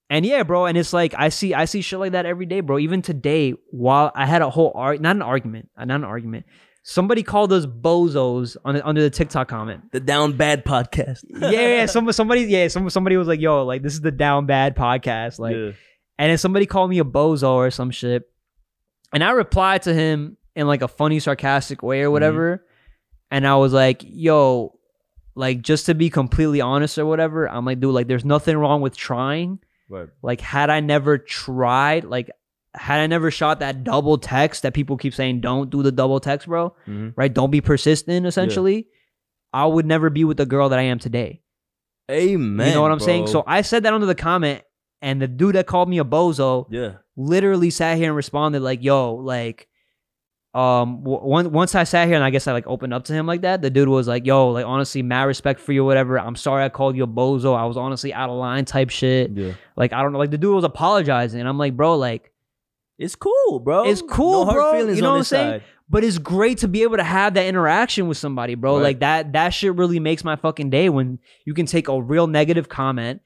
and 0.09 0.25
yeah, 0.25 0.43
bro. 0.43 0.65
And 0.65 0.77
it's 0.77 0.91
like 0.93 1.13
I 1.17 1.29
see 1.29 1.53
I 1.53 1.65
see 1.65 1.81
shit 1.81 1.99
like 1.99 2.13
that 2.13 2.25
every 2.25 2.45
day, 2.47 2.61
bro. 2.61 2.79
Even 2.79 3.01
today, 3.01 3.53
while 3.69 4.11
I 4.15 4.25
had 4.25 4.41
a 4.41 4.49
whole 4.49 4.71
art, 4.75 4.99
not 4.99 5.15
an 5.15 5.21
argument, 5.21 5.69
uh, 5.77 5.85
not 5.85 5.95
an 5.95 6.03
argument. 6.03 6.45
Somebody 6.83 7.21
called 7.21 7.53
us 7.53 7.67
bozos 7.67 8.57
on 8.65 8.73
the, 8.73 8.85
under 8.85 9.01
the 9.03 9.11
TikTok 9.11 9.47
comment. 9.47 9.91
The 9.91 9.99
Down 9.99 10.35
Bad 10.35 10.65
podcast. 10.65 11.19
yeah, 11.29 11.51
yeah. 11.51 11.85
Some 11.85 12.11
somebody, 12.11 12.41
yeah. 12.41 12.67
Some 12.69 12.89
somebody 12.89 13.17
was 13.17 13.27
like, 13.27 13.39
"Yo, 13.39 13.63
like 13.63 13.83
this 13.83 13.93
is 13.93 14.01
the 14.01 14.09
down 14.11 14.47
bad 14.47 14.75
podcast." 14.75 15.37
Like, 15.37 15.55
yeah. 15.55 15.71
and 16.17 16.31
then 16.31 16.39
somebody 16.39 16.65
called 16.65 16.89
me 16.89 16.97
a 16.97 17.03
bozo 17.03 17.51
or 17.51 17.69
some 17.69 17.91
shit. 17.91 18.23
And 19.13 19.23
I 19.23 19.29
replied 19.31 19.83
to 19.83 19.93
him 19.93 20.37
in 20.55 20.67
like 20.67 20.81
a 20.81 20.87
funny, 20.87 21.19
sarcastic 21.19 21.81
way 21.83 22.01
or 22.01 22.05
Mm-hmm. 22.05 22.13
whatever. 22.13 22.65
And 23.29 23.47
I 23.47 23.55
was 23.55 23.71
like, 23.73 24.03
yo, 24.05 24.77
like 25.35 25.61
just 25.61 25.85
to 25.85 25.95
be 25.95 26.09
completely 26.09 26.59
honest 26.61 26.97
or 26.97 27.05
whatever, 27.05 27.49
I'm 27.49 27.63
like, 27.65 27.79
dude, 27.79 27.93
like 27.93 28.07
there's 28.07 28.25
nothing 28.25 28.57
wrong 28.57 28.81
with 28.81 28.95
trying. 28.97 29.59
Right. 29.89 30.09
Like, 30.21 30.39
had 30.41 30.69
I 30.69 30.79
never 30.81 31.17
tried, 31.17 32.03
like, 32.05 32.29
had 32.73 32.99
I 33.01 33.07
never 33.07 33.29
shot 33.31 33.59
that 33.59 33.83
double 33.83 34.17
text 34.17 34.63
that 34.63 34.73
people 34.73 34.95
keep 34.97 35.13
saying, 35.13 35.41
don't 35.41 35.69
do 35.69 35.83
the 35.83 35.91
double 35.91 36.19
text, 36.21 36.47
bro, 36.47 36.73
Mhm. 36.87 37.13
right? 37.17 37.33
Don't 37.33 37.51
be 37.51 37.59
persistent, 37.61 38.25
essentially. 38.25 38.87
I 39.53 39.65
would 39.65 39.85
never 39.85 40.09
be 40.09 40.23
with 40.23 40.37
the 40.37 40.45
girl 40.45 40.69
that 40.69 40.79
I 40.79 40.83
am 40.83 40.97
today. 40.99 41.41
Amen. 42.09 42.67
you 42.69 42.73
know 42.73 42.81
what 42.81 42.91
I'm 42.91 42.99
saying? 42.99 43.27
So 43.27 43.43
I 43.47 43.61
said 43.61 43.83
that 43.83 43.93
under 43.93 44.05
the 44.07 44.15
comment, 44.15 44.63
and 45.01 45.21
the 45.21 45.27
dude 45.27 45.55
that 45.55 45.65
called 45.67 45.89
me 45.89 45.97
a 45.99 46.03
bozo, 46.05 46.67
yeah. 46.69 46.93
literally 47.15 47.69
sat 47.69 47.97
here 47.97 48.07
and 48.07 48.15
responded 48.15 48.61
like, 48.61 48.83
"Yo, 48.83 49.13
like, 49.15 49.67
um, 50.53 51.03
one, 51.03 51.53
once 51.53 51.75
I 51.75 51.85
sat 51.85 52.07
here 52.07 52.15
and 52.15 52.25
I 52.25 52.29
guess 52.29 52.45
I 52.45 52.51
like 52.51 52.67
opened 52.67 52.93
up 52.93 53.05
to 53.05 53.13
him 53.13 53.25
like 53.25 53.41
that, 53.41 53.61
the 53.61 53.69
dude 53.69 53.87
was 53.87 54.07
like, 54.07 54.25
"Yo, 54.25 54.49
like, 54.49 54.65
honestly, 54.65 55.01
mad 55.01 55.23
respect 55.23 55.61
for 55.61 55.71
you, 55.71 55.85
whatever. 55.85 56.19
I'm 56.19 56.35
sorry 56.35 56.65
I 56.65 56.69
called 56.69 56.97
you 56.97 57.03
a 57.03 57.07
bozo. 57.07 57.55
I 57.55 57.65
was 57.65 57.77
honestly 57.77 58.13
out 58.13 58.29
of 58.29 58.35
line, 58.35 58.65
type 58.65 58.89
shit. 58.89 59.31
Yeah. 59.31 59.53
Like, 59.77 59.93
I 59.93 60.01
don't 60.01 60.11
know. 60.11 60.19
Like, 60.19 60.31
the 60.31 60.37
dude 60.37 60.53
was 60.53 60.65
apologizing, 60.65 61.39
and 61.39 61.47
I'm 61.47 61.57
like, 61.57 61.77
bro, 61.77 61.95
like, 61.95 62.33
It's 62.97 63.15
cool, 63.15 63.59
bro. 63.59 63.85
It's 63.85 64.01
cool, 64.01 64.45
no 64.45 64.51
bro. 64.51 64.89
You 64.89 65.01
know 65.01 65.11
what 65.11 65.17
I'm 65.19 65.23
saying? 65.23 65.51
side. 65.61 65.63
but 65.89 66.03
it's 66.03 66.17
great 66.17 66.57
to 66.59 66.67
be 66.67 66.83
able 66.83 66.97
to 66.97 67.03
have 67.03 67.33
that 67.35 67.45
interaction 67.45 68.09
with 68.09 68.17
somebody, 68.17 68.55
bro. 68.55 68.75
Right. 68.75 68.83
Like 68.83 68.99
that, 68.99 69.31
that 69.31 69.49
shit 69.53 69.73
really 69.75 70.01
makes 70.01 70.25
my 70.25 70.35
fucking 70.35 70.69
day 70.69 70.89
when 70.89 71.19
you 71.45 71.53
can 71.53 71.65
take 71.65 71.87
a 71.87 72.01
real 72.01 72.27
negative 72.27 72.67
comment." 72.67 73.21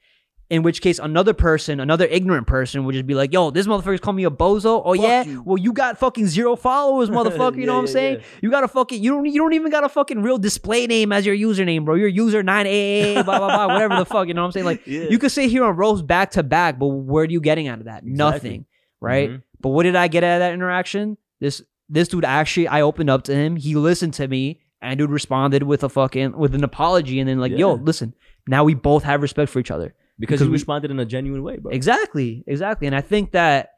In 0.48 0.62
which 0.62 0.80
case, 0.80 1.00
another 1.00 1.34
person, 1.34 1.80
another 1.80 2.04
ignorant 2.06 2.46
person, 2.46 2.84
would 2.84 2.92
just 2.92 3.04
be 3.06 3.14
like, 3.14 3.32
"Yo, 3.32 3.50
this 3.50 3.66
motherfucker's 3.66 3.98
calling 4.00 4.18
me 4.18 4.24
a 4.24 4.30
bozo." 4.30 4.80
Oh 4.84 4.94
Fuck 4.94 5.02
yeah, 5.02 5.24
you. 5.24 5.42
well 5.44 5.58
you 5.58 5.72
got 5.72 5.98
fucking 5.98 6.28
zero 6.28 6.54
followers, 6.54 7.10
motherfucker. 7.18 7.56
You 7.58 7.66
know 7.66 7.72
Yeah, 7.72 7.78
what 7.78 7.78
I'm 7.80 7.86
yeah, 7.86 7.92
saying? 7.92 8.14
yeah. 8.20 8.24
You 8.42 8.50
got 8.52 8.62
a 8.62 8.68
fucking 8.68 9.02
you 9.02 9.10
don't 9.10 9.26
you 9.26 9.40
don't 9.40 9.54
even 9.54 9.72
got 9.72 9.82
a 9.82 9.88
fucking 9.88 10.22
real 10.22 10.38
display 10.38 10.86
name 10.86 11.10
as 11.10 11.26
your 11.26 11.34
username, 11.34 11.84
bro. 11.84 11.96
Your 11.96 12.06
user 12.06 12.44
nine 12.44 12.66
a 12.68 13.14
blah 13.24 13.38
blah 13.38 13.48
blah 13.48 13.66
whatever 13.74 13.96
the 13.96 14.04
fuck. 14.04 14.28
You 14.28 14.34
know 14.34 14.42
what 14.42 14.46
I'm 14.46 14.52
saying? 14.52 14.66
Like 14.66 14.86
Yeah. 14.86 15.06
you 15.10 15.18
could 15.18 15.32
sit 15.32 15.50
here 15.50 15.64
and 15.64 15.76
roast 15.76 16.06
back 16.06 16.30
to 16.32 16.44
back, 16.44 16.78
but 16.78 16.86
where 16.86 17.24
are 17.24 17.28
you 17.28 17.40
getting 17.40 17.66
out 17.66 17.80
of 17.80 17.86
that? 17.86 18.04
Nothing, 18.06 18.66
right? 19.00 19.30
Mhm. 19.30 19.42
But 19.60 19.70
what 19.70 19.82
did 19.82 19.96
I 19.96 20.06
get 20.06 20.22
out 20.22 20.34
of 20.34 20.40
that 20.40 20.54
interaction? 20.54 21.16
This 21.40 21.60
this 21.88 22.06
dude 22.06 22.24
actually, 22.24 22.68
I 22.68 22.82
opened 22.82 23.10
up 23.10 23.24
to 23.24 23.34
him. 23.34 23.56
He 23.56 23.74
listened 23.74 24.14
to 24.14 24.28
me, 24.28 24.60
and 24.80 24.96
dude 24.96 25.10
responded 25.10 25.64
with 25.64 25.82
a 25.82 25.88
fucking 25.88 26.36
with 26.36 26.54
an 26.54 26.62
apology, 26.62 27.18
and 27.18 27.28
then 27.28 27.40
like, 27.40 27.50
yo, 27.50 27.72
listen, 27.74 28.14
now 28.46 28.62
we 28.62 28.74
both 28.74 29.02
have 29.02 29.22
respect 29.22 29.50
for 29.50 29.58
each 29.58 29.72
other. 29.72 29.92
Because, 30.18 30.40
you 30.40 30.50
responded 30.50 30.90
in 30.90 30.98
a 30.98 31.04
genuine 31.04 31.42
way, 31.42 31.56
bro. 31.58 31.72
Exactly, 31.72 32.42
exactly. 32.46 32.86
And 32.86 32.96
I 32.96 33.00
think 33.00 33.32
that 33.32 33.70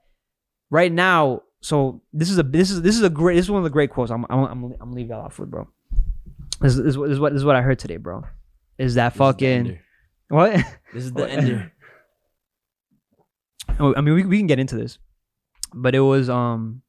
right 0.70 0.92
now, 0.92 1.42
so 1.60 2.02
this 2.12 2.30
is 2.30 2.38
a 2.38 2.42
this 2.42 2.70
is 2.70 2.82
this 2.82 2.94
is 2.96 3.02
a 3.02 3.10
great 3.10 3.34
this 3.36 3.46
is 3.46 3.50
one 3.50 3.58
of 3.58 3.64
the 3.64 3.70
great 3.70 3.90
quotes. 3.90 4.10
I'm 4.10 4.24
I'm 4.30 4.44
I'm, 4.44 4.64
I'm 4.80 4.90
gonna 4.90 5.00
y'all 5.02 5.24
off 5.24 5.38
with, 5.38 5.50
bro. 5.50 5.68
This, 6.60 6.76
is- 6.76 6.78
this, 6.84 6.86
is 6.90 6.98
what- 6.98 7.08
this 7.08 7.14
is 7.14 7.20
what 7.20 7.32
this 7.32 7.40
is 7.40 7.44
what 7.44 7.56
I 7.56 7.62
heard 7.62 7.78
today, 7.78 7.96
bro. 7.96 8.24
Is 8.78 8.94
that 8.94 9.10
This 9.10 9.14
is 9.16 9.18
fucking 9.18 9.48
ender. 9.48 9.80
what? 10.28 10.52
This 10.94 11.04
is 11.04 11.12
the 11.12 11.22
What? 11.22 11.30
ender. 11.38 11.72
Oh, 13.80 13.94
I 13.96 14.00
mean, 14.00 14.14
we, 14.14 14.24
we 14.24 14.38
can 14.38 14.46
get 14.46 14.58
into 14.58 14.76
this, 14.76 14.98
but 15.74 15.94
it 15.94 16.00
was 16.00 16.28
um, 16.30 16.82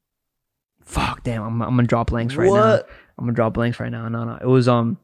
fuck, 0.82 1.22
damn, 1.22 1.42
I'm 1.42 1.62
I'm 1.62 1.76
gonna 1.76 1.84
draw 1.86 2.04
blanks 2.04 2.34
right 2.34 2.50
now. 2.50 2.74
I'm 3.18 3.24
gonna 3.26 3.32
draw 3.32 3.50
blanks 3.50 3.78
right 3.78 3.90
now. 3.92 4.08
No, 4.08 4.24
no, 4.24 4.38
it 4.40 4.46
was 4.46 4.66
um, 4.66 4.98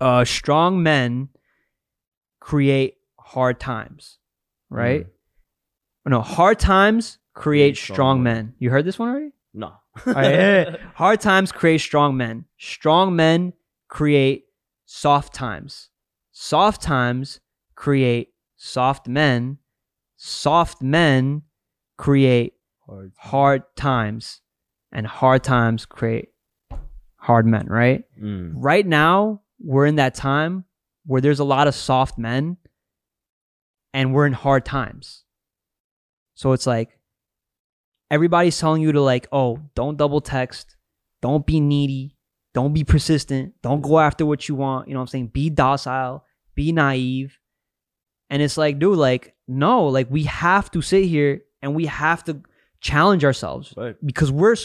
uh, 0.00 0.24
strong 0.24 0.82
men 0.82 1.28
create 2.44 2.98
hard 3.18 3.58
times, 3.58 4.18
right? 4.68 5.06
No, 6.04 6.20
hard 6.20 6.58
times 6.58 7.18
create 7.32 7.74
strong 7.78 7.94
strong 7.94 8.22
men. 8.22 8.34
men. 8.34 8.54
You 8.58 8.68
heard 8.68 8.84
this 8.84 8.98
one 8.98 9.08
already? 9.08 9.32
No. 9.54 9.72
Right. 10.04 10.78
Hard 10.96 11.20
times 11.20 11.52
create 11.52 11.80
strong 11.80 12.16
men. 12.16 12.44
Strong 12.58 13.14
men 13.16 13.52
create 13.88 14.44
soft 14.84 15.32
times. 15.32 15.88
Soft 16.32 16.82
times 16.82 17.40
create 17.76 18.34
soft 18.56 19.06
men. 19.08 19.58
Soft 20.16 20.82
men 20.82 21.42
create 21.96 22.54
Hard. 22.86 23.12
hard 23.16 23.62
times. 23.76 24.40
And 24.92 25.06
hard 25.06 25.44
times 25.44 25.86
create 25.86 26.30
hard 27.16 27.46
men, 27.46 27.66
right? 27.68 28.04
Mm. 28.20 28.52
Right 28.56 28.86
now, 28.86 29.42
we're 29.60 29.86
in 29.86 29.96
that 29.96 30.14
time 30.14 30.64
where 31.06 31.20
there's 31.20 31.38
a 31.40 31.44
lot 31.44 31.68
of 31.68 31.74
soft 31.74 32.18
men 32.18 32.56
and 33.92 34.12
we're 34.14 34.26
in 34.26 34.32
hard 34.32 34.64
times. 34.64 35.24
So 36.34 36.52
it's 36.52 36.66
like 36.66 36.98
everybody's 38.10 38.58
telling 38.58 38.82
you 38.82 38.92
to 38.92 39.00
like, 39.00 39.28
oh, 39.32 39.58
don't 39.74 39.96
double 39.96 40.20
text, 40.20 40.76
don't 41.22 41.46
be 41.46 41.60
needy, 41.60 42.16
don't 42.54 42.72
be 42.72 42.84
persistent, 42.84 43.54
don't 43.62 43.80
go 43.82 43.98
after 43.98 44.26
what 44.26 44.48
you 44.48 44.54
want. 44.54 44.88
You 44.88 44.94
know 44.94 45.00
what 45.00 45.04
I'm 45.04 45.08
saying? 45.08 45.26
Be 45.28 45.50
docile, 45.50 46.24
be 46.54 46.72
naive. 46.72 47.38
And 48.30 48.42
it's 48.42 48.56
like, 48.56 48.78
dude, 48.78 48.98
like, 48.98 49.34
no, 49.46 49.86
like 49.86 50.10
we 50.10 50.24
have 50.24 50.70
to 50.72 50.82
sit 50.82 51.04
here 51.04 51.42
and 51.62 51.74
we 51.74 51.86
have 51.86 52.24
to 52.24 52.40
challenge 52.80 53.24
ourselves 53.24 53.72
Right. 53.76 53.96
because 54.04 54.30
we're 54.32 54.56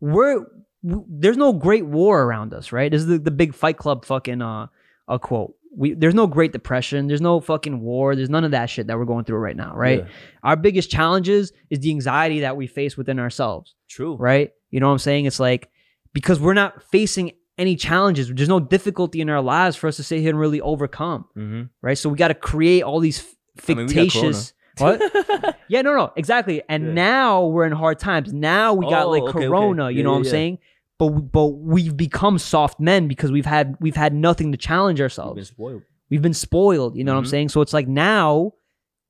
we're 0.00 0.44
there's 0.82 1.36
no 1.36 1.52
great 1.52 1.84
war 1.86 2.22
around 2.22 2.54
us, 2.54 2.72
right? 2.72 2.90
This 2.90 3.02
is 3.02 3.06
the, 3.08 3.18
the 3.18 3.30
big 3.32 3.54
Fight 3.54 3.76
Club 3.76 4.04
fucking 4.04 4.40
uh 4.40 4.68
a 5.08 5.18
quote. 5.18 5.54
We 5.76 5.94
there's 5.94 6.14
no 6.14 6.26
Great 6.26 6.52
Depression, 6.52 7.06
there's 7.08 7.20
no 7.20 7.40
fucking 7.40 7.80
war, 7.80 8.16
there's 8.16 8.30
none 8.30 8.44
of 8.44 8.50
that 8.52 8.70
shit 8.70 8.86
that 8.88 8.98
we're 8.98 9.04
going 9.04 9.24
through 9.24 9.38
right 9.38 9.56
now, 9.56 9.74
right? 9.76 10.00
Yeah. 10.00 10.08
Our 10.42 10.56
biggest 10.56 10.90
challenges 10.90 11.52
is 11.70 11.80
the 11.80 11.90
anxiety 11.90 12.40
that 12.40 12.56
we 12.56 12.66
face 12.66 12.96
within 12.96 13.18
ourselves, 13.18 13.74
True. 13.88 14.16
right? 14.16 14.50
You 14.70 14.80
know 14.80 14.86
what 14.86 14.92
I'm 14.92 14.98
saying? 14.98 15.26
It's 15.26 15.40
like 15.40 15.68
because 16.12 16.40
we're 16.40 16.54
not 16.54 16.82
facing 16.84 17.32
any 17.58 17.76
challenges, 17.76 18.32
there's 18.32 18.48
no 18.48 18.60
difficulty 18.60 19.20
in 19.20 19.28
our 19.28 19.42
lives 19.42 19.76
for 19.76 19.88
us 19.88 19.96
to 19.96 20.02
sit 20.02 20.20
here 20.20 20.30
and 20.30 20.38
really 20.38 20.60
overcome, 20.60 21.26
Mm-hmm. 21.36 21.62
right? 21.82 21.98
So 21.98 22.08
we 22.08 22.16
got 22.16 22.28
to 22.28 22.34
create 22.34 22.82
all 22.82 23.00
these 23.00 23.18
f- 23.58 23.70
I 23.70 23.74
mean, 23.74 23.86
got 23.86 23.92
fictitious. 23.94 24.52
what? 24.78 25.00
Yeah, 25.68 25.82
no, 25.82 25.94
no, 25.94 26.12
exactly. 26.16 26.62
And 26.68 26.86
Yeah. 26.86 26.92
now 26.94 27.46
we're 27.46 27.66
in 27.66 27.72
hard 27.72 27.98
times. 27.98 28.32
Now 28.32 28.72
we 28.74 28.86
got 28.88 29.06
Oh, 29.06 29.10
like 29.10 29.22
okay, 29.24 29.38
okay. 29.38 29.46
Corona. 29.48 29.90
You 29.90 29.98
Yeah, 29.98 30.04
know 30.04 30.12
what 30.12 30.18
I'm 30.18 30.24
saying? 30.24 30.58
But 30.98 31.06
we- 31.06 31.22
but 31.22 31.46
we've 31.46 31.96
become 31.96 32.38
soft 32.38 32.80
men 32.80 33.06
because 33.08 33.30
we've 33.30 33.46
had 33.46 33.76
we've 33.80 33.96
had 33.96 34.12
nothing 34.14 34.50
to 34.52 34.58
challenge 34.58 35.00
ourselves. 35.00 35.36
We've 35.36 35.44
been 35.46 35.54
spoiled. 35.54 35.82
We've 36.10 36.22
been 36.22 36.34
spoiled. 36.34 36.96
You 36.96 37.04
know 37.04 37.12
what 37.14 37.18
I'm 37.18 37.24
Mhm. 37.24 37.30
saying? 37.30 37.48
So 37.50 37.60
it's 37.60 37.72
like 37.72 37.86
now 37.88 38.52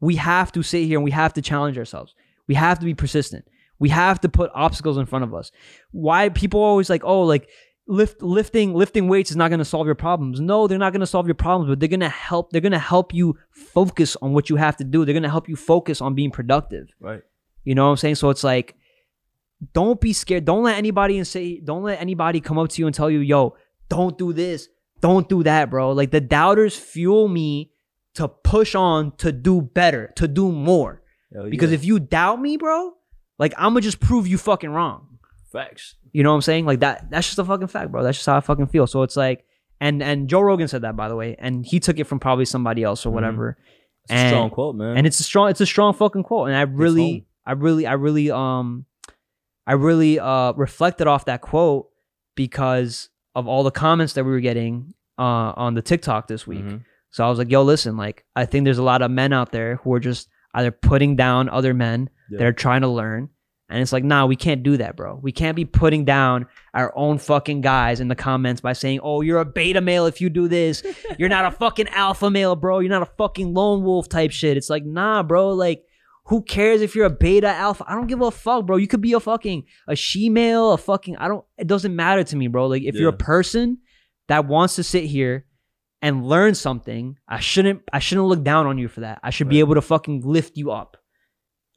we 0.00 0.16
have 0.16 0.52
to 0.52 0.62
sit 0.62 0.84
here 0.84 0.98
and 0.98 1.04
we 1.04 1.10
have 1.12 1.32
to 1.34 1.42
challenge 1.42 1.78
ourselves. 1.78 2.14
We 2.46 2.54
have 2.56 2.78
to 2.80 2.84
be 2.84 2.94
persistent. 2.94 3.46
We 3.78 3.88
have 3.90 4.20
to 4.20 4.28
put 4.28 4.50
obstacles 4.54 4.98
in 4.98 5.06
front 5.06 5.24
of 5.24 5.32
us. 5.34 5.50
Why 5.92 6.28
people 6.28 6.60
always 6.60 6.90
like, 6.90 7.04
oh, 7.04 7.22
like 7.22 7.48
lift 7.86 8.20
lifting 8.22 8.74
lifting 8.74 9.08
weights 9.08 9.30
is 9.30 9.36
not 9.36 9.48
going 9.48 9.60
to 9.60 9.64
solve 9.64 9.86
your 9.86 9.94
problems. 9.94 10.40
No, 10.40 10.66
they're 10.66 10.76
not 10.78 10.92
going 10.92 11.00
to 11.00 11.06
solve 11.06 11.26
your 11.26 11.34
problems, 11.36 11.70
but 11.70 11.80
they're 11.80 11.88
going 11.88 12.00
to 12.00 12.08
help. 12.08 12.50
They're 12.50 12.60
going 12.60 12.72
to 12.72 12.78
help 12.78 13.14
you 13.14 13.36
focus 13.50 14.14
on 14.20 14.34
what 14.34 14.50
you 14.50 14.56
have 14.56 14.76
to 14.76 14.84
do. 14.84 15.04
They're 15.06 15.14
going 15.14 15.22
to 15.22 15.30
help 15.30 15.48
you 15.48 15.56
focus 15.56 16.00
on 16.02 16.14
being 16.14 16.30
productive. 16.30 16.88
Right. 17.00 17.22
You 17.64 17.74
know 17.74 17.84
what 17.86 17.92
I'm 17.92 17.96
saying? 17.96 18.16
So 18.16 18.28
it's 18.30 18.44
like, 18.44 18.74
don't 19.72 20.00
be 20.00 20.12
scared. 20.12 20.44
Don't 20.44 20.62
let 20.62 20.76
anybody 20.78 21.16
and 21.18 21.26
say, 21.26 21.58
don't 21.60 21.82
let 21.82 22.00
anybody 22.00 22.40
come 22.40 22.58
up 22.58 22.68
to 22.70 22.82
you 22.82 22.86
and 22.86 22.94
tell 22.94 23.10
you, 23.10 23.20
yo, 23.20 23.56
don't 23.88 24.16
do 24.16 24.32
this, 24.32 24.68
don't 25.00 25.28
do 25.28 25.42
that, 25.42 25.70
bro. 25.70 25.92
Like 25.92 26.10
the 26.10 26.20
doubters 26.20 26.76
fuel 26.76 27.28
me 27.28 27.72
to 28.14 28.28
push 28.28 28.74
on 28.74 29.12
to 29.18 29.32
do 29.32 29.60
better, 29.62 30.12
to 30.16 30.28
do 30.28 30.50
more. 30.52 31.02
Hell 31.32 31.48
Because 31.50 31.70
yeah. 31.70 31.74
if 31.76 31.84
you 31.84 31.98
doubt 32.00 32.40
me, 32.40 32.56
bro, 32.56 32.92
like 33.38 33.52
I'm 33.56 33.72
gonna 33.72 33.80
just 33.80 34.00
prove 34.00 34.26
you 34.26 34.38
fucking 34.38 34.70
wrong. 34.70 35.18
facts. 35.52 35.94
You 36.12 36.22
know 36.22 36.30
what 36.30 36.36
I'm 36.36 36.42
saying? 36.42 36.64
Like 36.66 36.80
that. 36.80 37.10
That's 37.10 37.26
just 37.26 37.38
a 37.38 37.44
fucking 37.44 37.66
fact, 37.68 37.90
bro. 37.92 38.02
That's 38.02 38.16
just 38.18 38.26
how 38.26 38.36
I 38.36 38.40
fucking 38.40 38.68
feel. 38.68 38.86
So 38.86 39.02
it's 39.02 39.16
like, 39.16 39.44
and 39.80 40.02
and 40.02 40.28
Joe 40.28 40.40
Rogan 40.40 40.68
said 40.68 40.82
that 40.82 40.96
by 40.96 41.08
the 41.08 41.16
way, 41.16 41.36
and 41.38 41.64
he 41.66 41.80
took 41.80 41.98
it 41.98 42.04
from 42.04 42.18
probably 42.18 42.44
somebody 42.46 42.82
else 42.82 43.04
or 43.06 43.10
Mhm. 43.10 43.14
whatever. 43.14 43.58
It's 44.04 44.12
a 44.12 44.14
And- 44.14 44.30
strong 44.30 44.50
quote, 44.50 44.74
man. 44.76 44.96
and 44.96 45.06
it's 45.06 45.20
a 45.20 45.22
strong 45.22 45.50
it's 45.50 45.60
a 45.60 45.66
strong 45.66 45.92
fucking 45.92 46.22
quote 46.22 46.48
and 46.48 46.56
i 46.56 46.62
really 46.62 47.26
i 47.46 47.52
really 47.52 47.86
i 47.86 47.92
really 47.92 48.30
um 48.30 48.86
i 49.68 49.72
really 49.74 50.18
uh 50.18 50.52
reflected 50.54 51.06
off 51.06 51.24
that 51.26 51.40
quote 51.40 51.86
because 52.34 53.08
of 53.34 53.46
all 53.46 53.62
the 53.62 53.70
comments 53.70 54.14
that 54.14 54.24
we 54.24 54.30
were 54.30 54.40
getting 54.40 54.94
uh 55.18 55.52
on 55.56 55.74
the 55.74 55.82
tiktok 55.82 56.26
this 56.28 56.46
week 56.46 56.64
Mhm. 56.64 56.84
so 57.10 57.24
i 57.24 57.28
was 57.28 57.38
like 57.38 57.50
yo 57.50 57.62
listen 57.62 57.96
like 57.96 58.24
i 58.36 58.44
think 58.46 58.64
there's 58.64 58.78
a 58.78 58.82
lot 58.82 59.02
of 59.02 59.10
men 59.10 59.32
out 59.32 59.52
there 59.52 59.76
who 59.76 59.92
are 59.94 60.00
just 60.00 60.28
either 60.54 60.70
putting 60.70 61.16
down 61.16 61.48
other 61.48 61.74
men 61.74 62.08
that 62.30 62.42
are 62.46 62.52
trying 62.52 62.80
to 62.82 62.88
learn 62.88 63.28
and 63.70 63.82
it's 63.82 63.92
like 63.92 64.04
nah 64.04 64.24
we 64.26 64.36
can't 64.36 64.62
do 64.62 64.76
that 64.76 64.96
bro 64.96 65.18
we 65.22 65.32
can't 65.32 65.56
be 65.56 65.64
putting 65.64 66.04
down 66.04 66.46
our 66.74 66.92
own 66.96 67.18
fucking 67.18 67.60
guys 67.60 68.00
in 68.00 68.08
the 68.08 68.14
comments 68.14 68.60
by 68.60 68.72
saying 68.72 69.00
oh 69.02 69.20
you're 69.20 69.40
a 69.40 69.44
beta 69.44 69.80
male 69.80 70.06
if 70.06 70.20
you 70.20 70.28
do 70.30 70.46
this 70.48 70.82
you're 71.18 71.28
not 71.28 71.44
a 71.44 71.50
fucking 71.50 71.88
alpha 71.88 72.30
male, 72.30 72.54
bro. 72.56 72.78
You're 72.78 72.90
not 72.90 73.02
a 73.02 73.12
fucking 73.18 73.52
lone 73.54 73.82
wolf 73.82 74.08
type 74.08 74.30
shit. 74.30 74.56
It's 74.56 74.70
like, 74.70 74.84
nah, 74.84 75.22
bro. 75.24 75.50
Like, 75.50 75.82
who 76.28 76.42
cares 76.42 76.82
if 76.82 76.94
you're 76.94 77.06
a 77.06 77.10
beta 77.10 77.48
alpha? 77.48 77.84
I 77.88 77.94
don't 77.94 78.06
give 78.06 78.20
a 78.20 78.30
fuck, 78.30 78.66
bro. 78.66 78.76
You 78.76 78.86
could 78.86 79.00
be 79.00 79.14
a 79.14 79.20
fucking 79.20 79.64
a 79.88 79.96
she 79.96 80.28
male, 80.28 80.72
a 80.72 80.78
fucking 80.78 81.16
I 81.16 81.26
don't. 81.26 81.44
It 81.56 81.66
doesn't 81.66 81.94
matter 81.94 82.22
to 82.22 82.36
me, 82.36 82.48
bro. 82.48 82.66
Like, 82.66 82.82
if 82.82 82.96
you're 82.96 83.08
a 83.08 83.16
person 83.16 83.78
that 84.28 84.46
wants 84.46 84.76
to 84.76 84.82
sit 84.82 85.04
here 85.04 85.46
and 86.02 86.26
learn 86.26 86.54
something, 86.54 87.16
I 87.26 87.40
shouldn't. 87.40 87.82
I 87.92 87.98
shouldn't 87.98 88.26
look 88.26 88.44
down 88.44 88.66
on 88.66 88.76
you 88.76 88.88
for 88.88 89.00
that. 89.00 89.20
I 89.22 89.30
should 89.30 89.48
be 89.48 89.60
able 89.60 89.74
to 89.74 89.82
fucking 89.82 90.20
lift 90.22 90.56
you 90.56 90.70
up. 90.70 90.98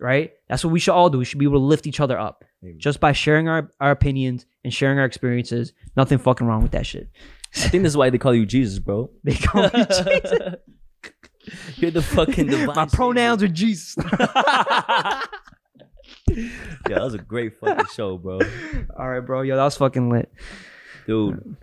Right? 0.01 0.31
That's 0.49 0.65
what 0.65 0.73
we 0.73 0.79
should 0.79 0.93
all 0.93 1.09
do. 1.09 1.19
We 1.19 1.25
should 1.25 1.39
be 1.39 1.45
able 1.45 1.59
to 1.59 1.65
lift 1.65 1.87
each 1.87 1.99
other 1.99 2.19
up 2.19 2.43
Amen. 2.63 2.75
just 2.79 2.99
by 2.99 3.11
sharing 3.13 3.47
our, 3.47 3.71
our 3.79 3.91
opinions 3.91 4.47
and 4.63 4.73
sharing 4.73 4.97
our 4.97 5.05
experiences. 5.05 5.73
Nothing 5.95 6.17
fucking 6.17 6.45
wrong 6.45 6.63
with 6.63 6.71
that 6.71 6.87
shit. 6.87 7.09
I 7.55 7.69
think 7.69 7.83
this 7.83 7.91
is 7.91 7.97
why 7.97 8.09
they 8.09 8.17
call 8.17 8.33
you 8.33 8.45
Jesus, 8.45 8.79
bro. 8.79 9.11
They 9.23 9.35
call 9.35 9.63
me 9.63 9.69
Jesus. 9.85 10.55
You're 11.75 11.91
the 11.91 12.01
fucking 12.01 12.47
divine. 12.47 12.75
My 12.75 12.85
pronouns 12.85 13.43
are 13.43 13.47
Jesus. 13.47 13.95
Yeah, 16.89 16.95
that 16.95 17.03
was 17.03 17.13
a 17.13 17.17
great 17.19 17.59
fucking 17.59 17.87
show, 17.93 18.17
bro. 18.17 18.39
All 18.97 19.09
right, 19.09 19.19
bro. 19.19 19.41
Yo, 19.41 19.55
that 19.55 19.63
was 19.63 19.77
fucking 19.77 20.09
lit. 20.09 20.31
Dude. 21.05 21.57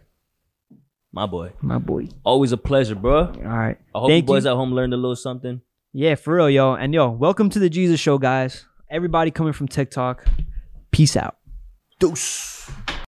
My 1.12 1.26
boy. 1.26 1.52
My 1.62 1.78
boy. 1.78 2.08
Always 2.24 2.52
a 2.52 2.56
pleasure, 2.56 2.94
bro. 2.94 3.26
All 3.26 3.32
right. 3.42 3.78
I 3.94 3.98
hope 3.98 4.10
Thank 4.10 4.24
you 4.24 4.26
boys 4.26 4.44
you. 4.44 4.50
at 4.50 4.56
home 4.56 4.72
learned 4.72 4.92
a 4.92 4.96
little 4.96 5.16
something. 5.16 5.62
Yeah, 5.92 6.16
for 6.16 6.34
real, 6.36 6.50
yo. 6.50 6.74
And 6.74 6.92
yo, 6.92 7.10
welcome 7.10 7.48
to 7.50 7.58
the 7.58 7.70
Jesus 7.70 7.98
Show, 7.98 8.18
guys. 8.18 8.66
Everybody 8.90 9.30
coming 9.30 9.52
from 9.52 9.68
TikTok. 9.68 10.26
Peace 10.90 11.16
out. 11.16 11.38
Deuce. 11.98 12.70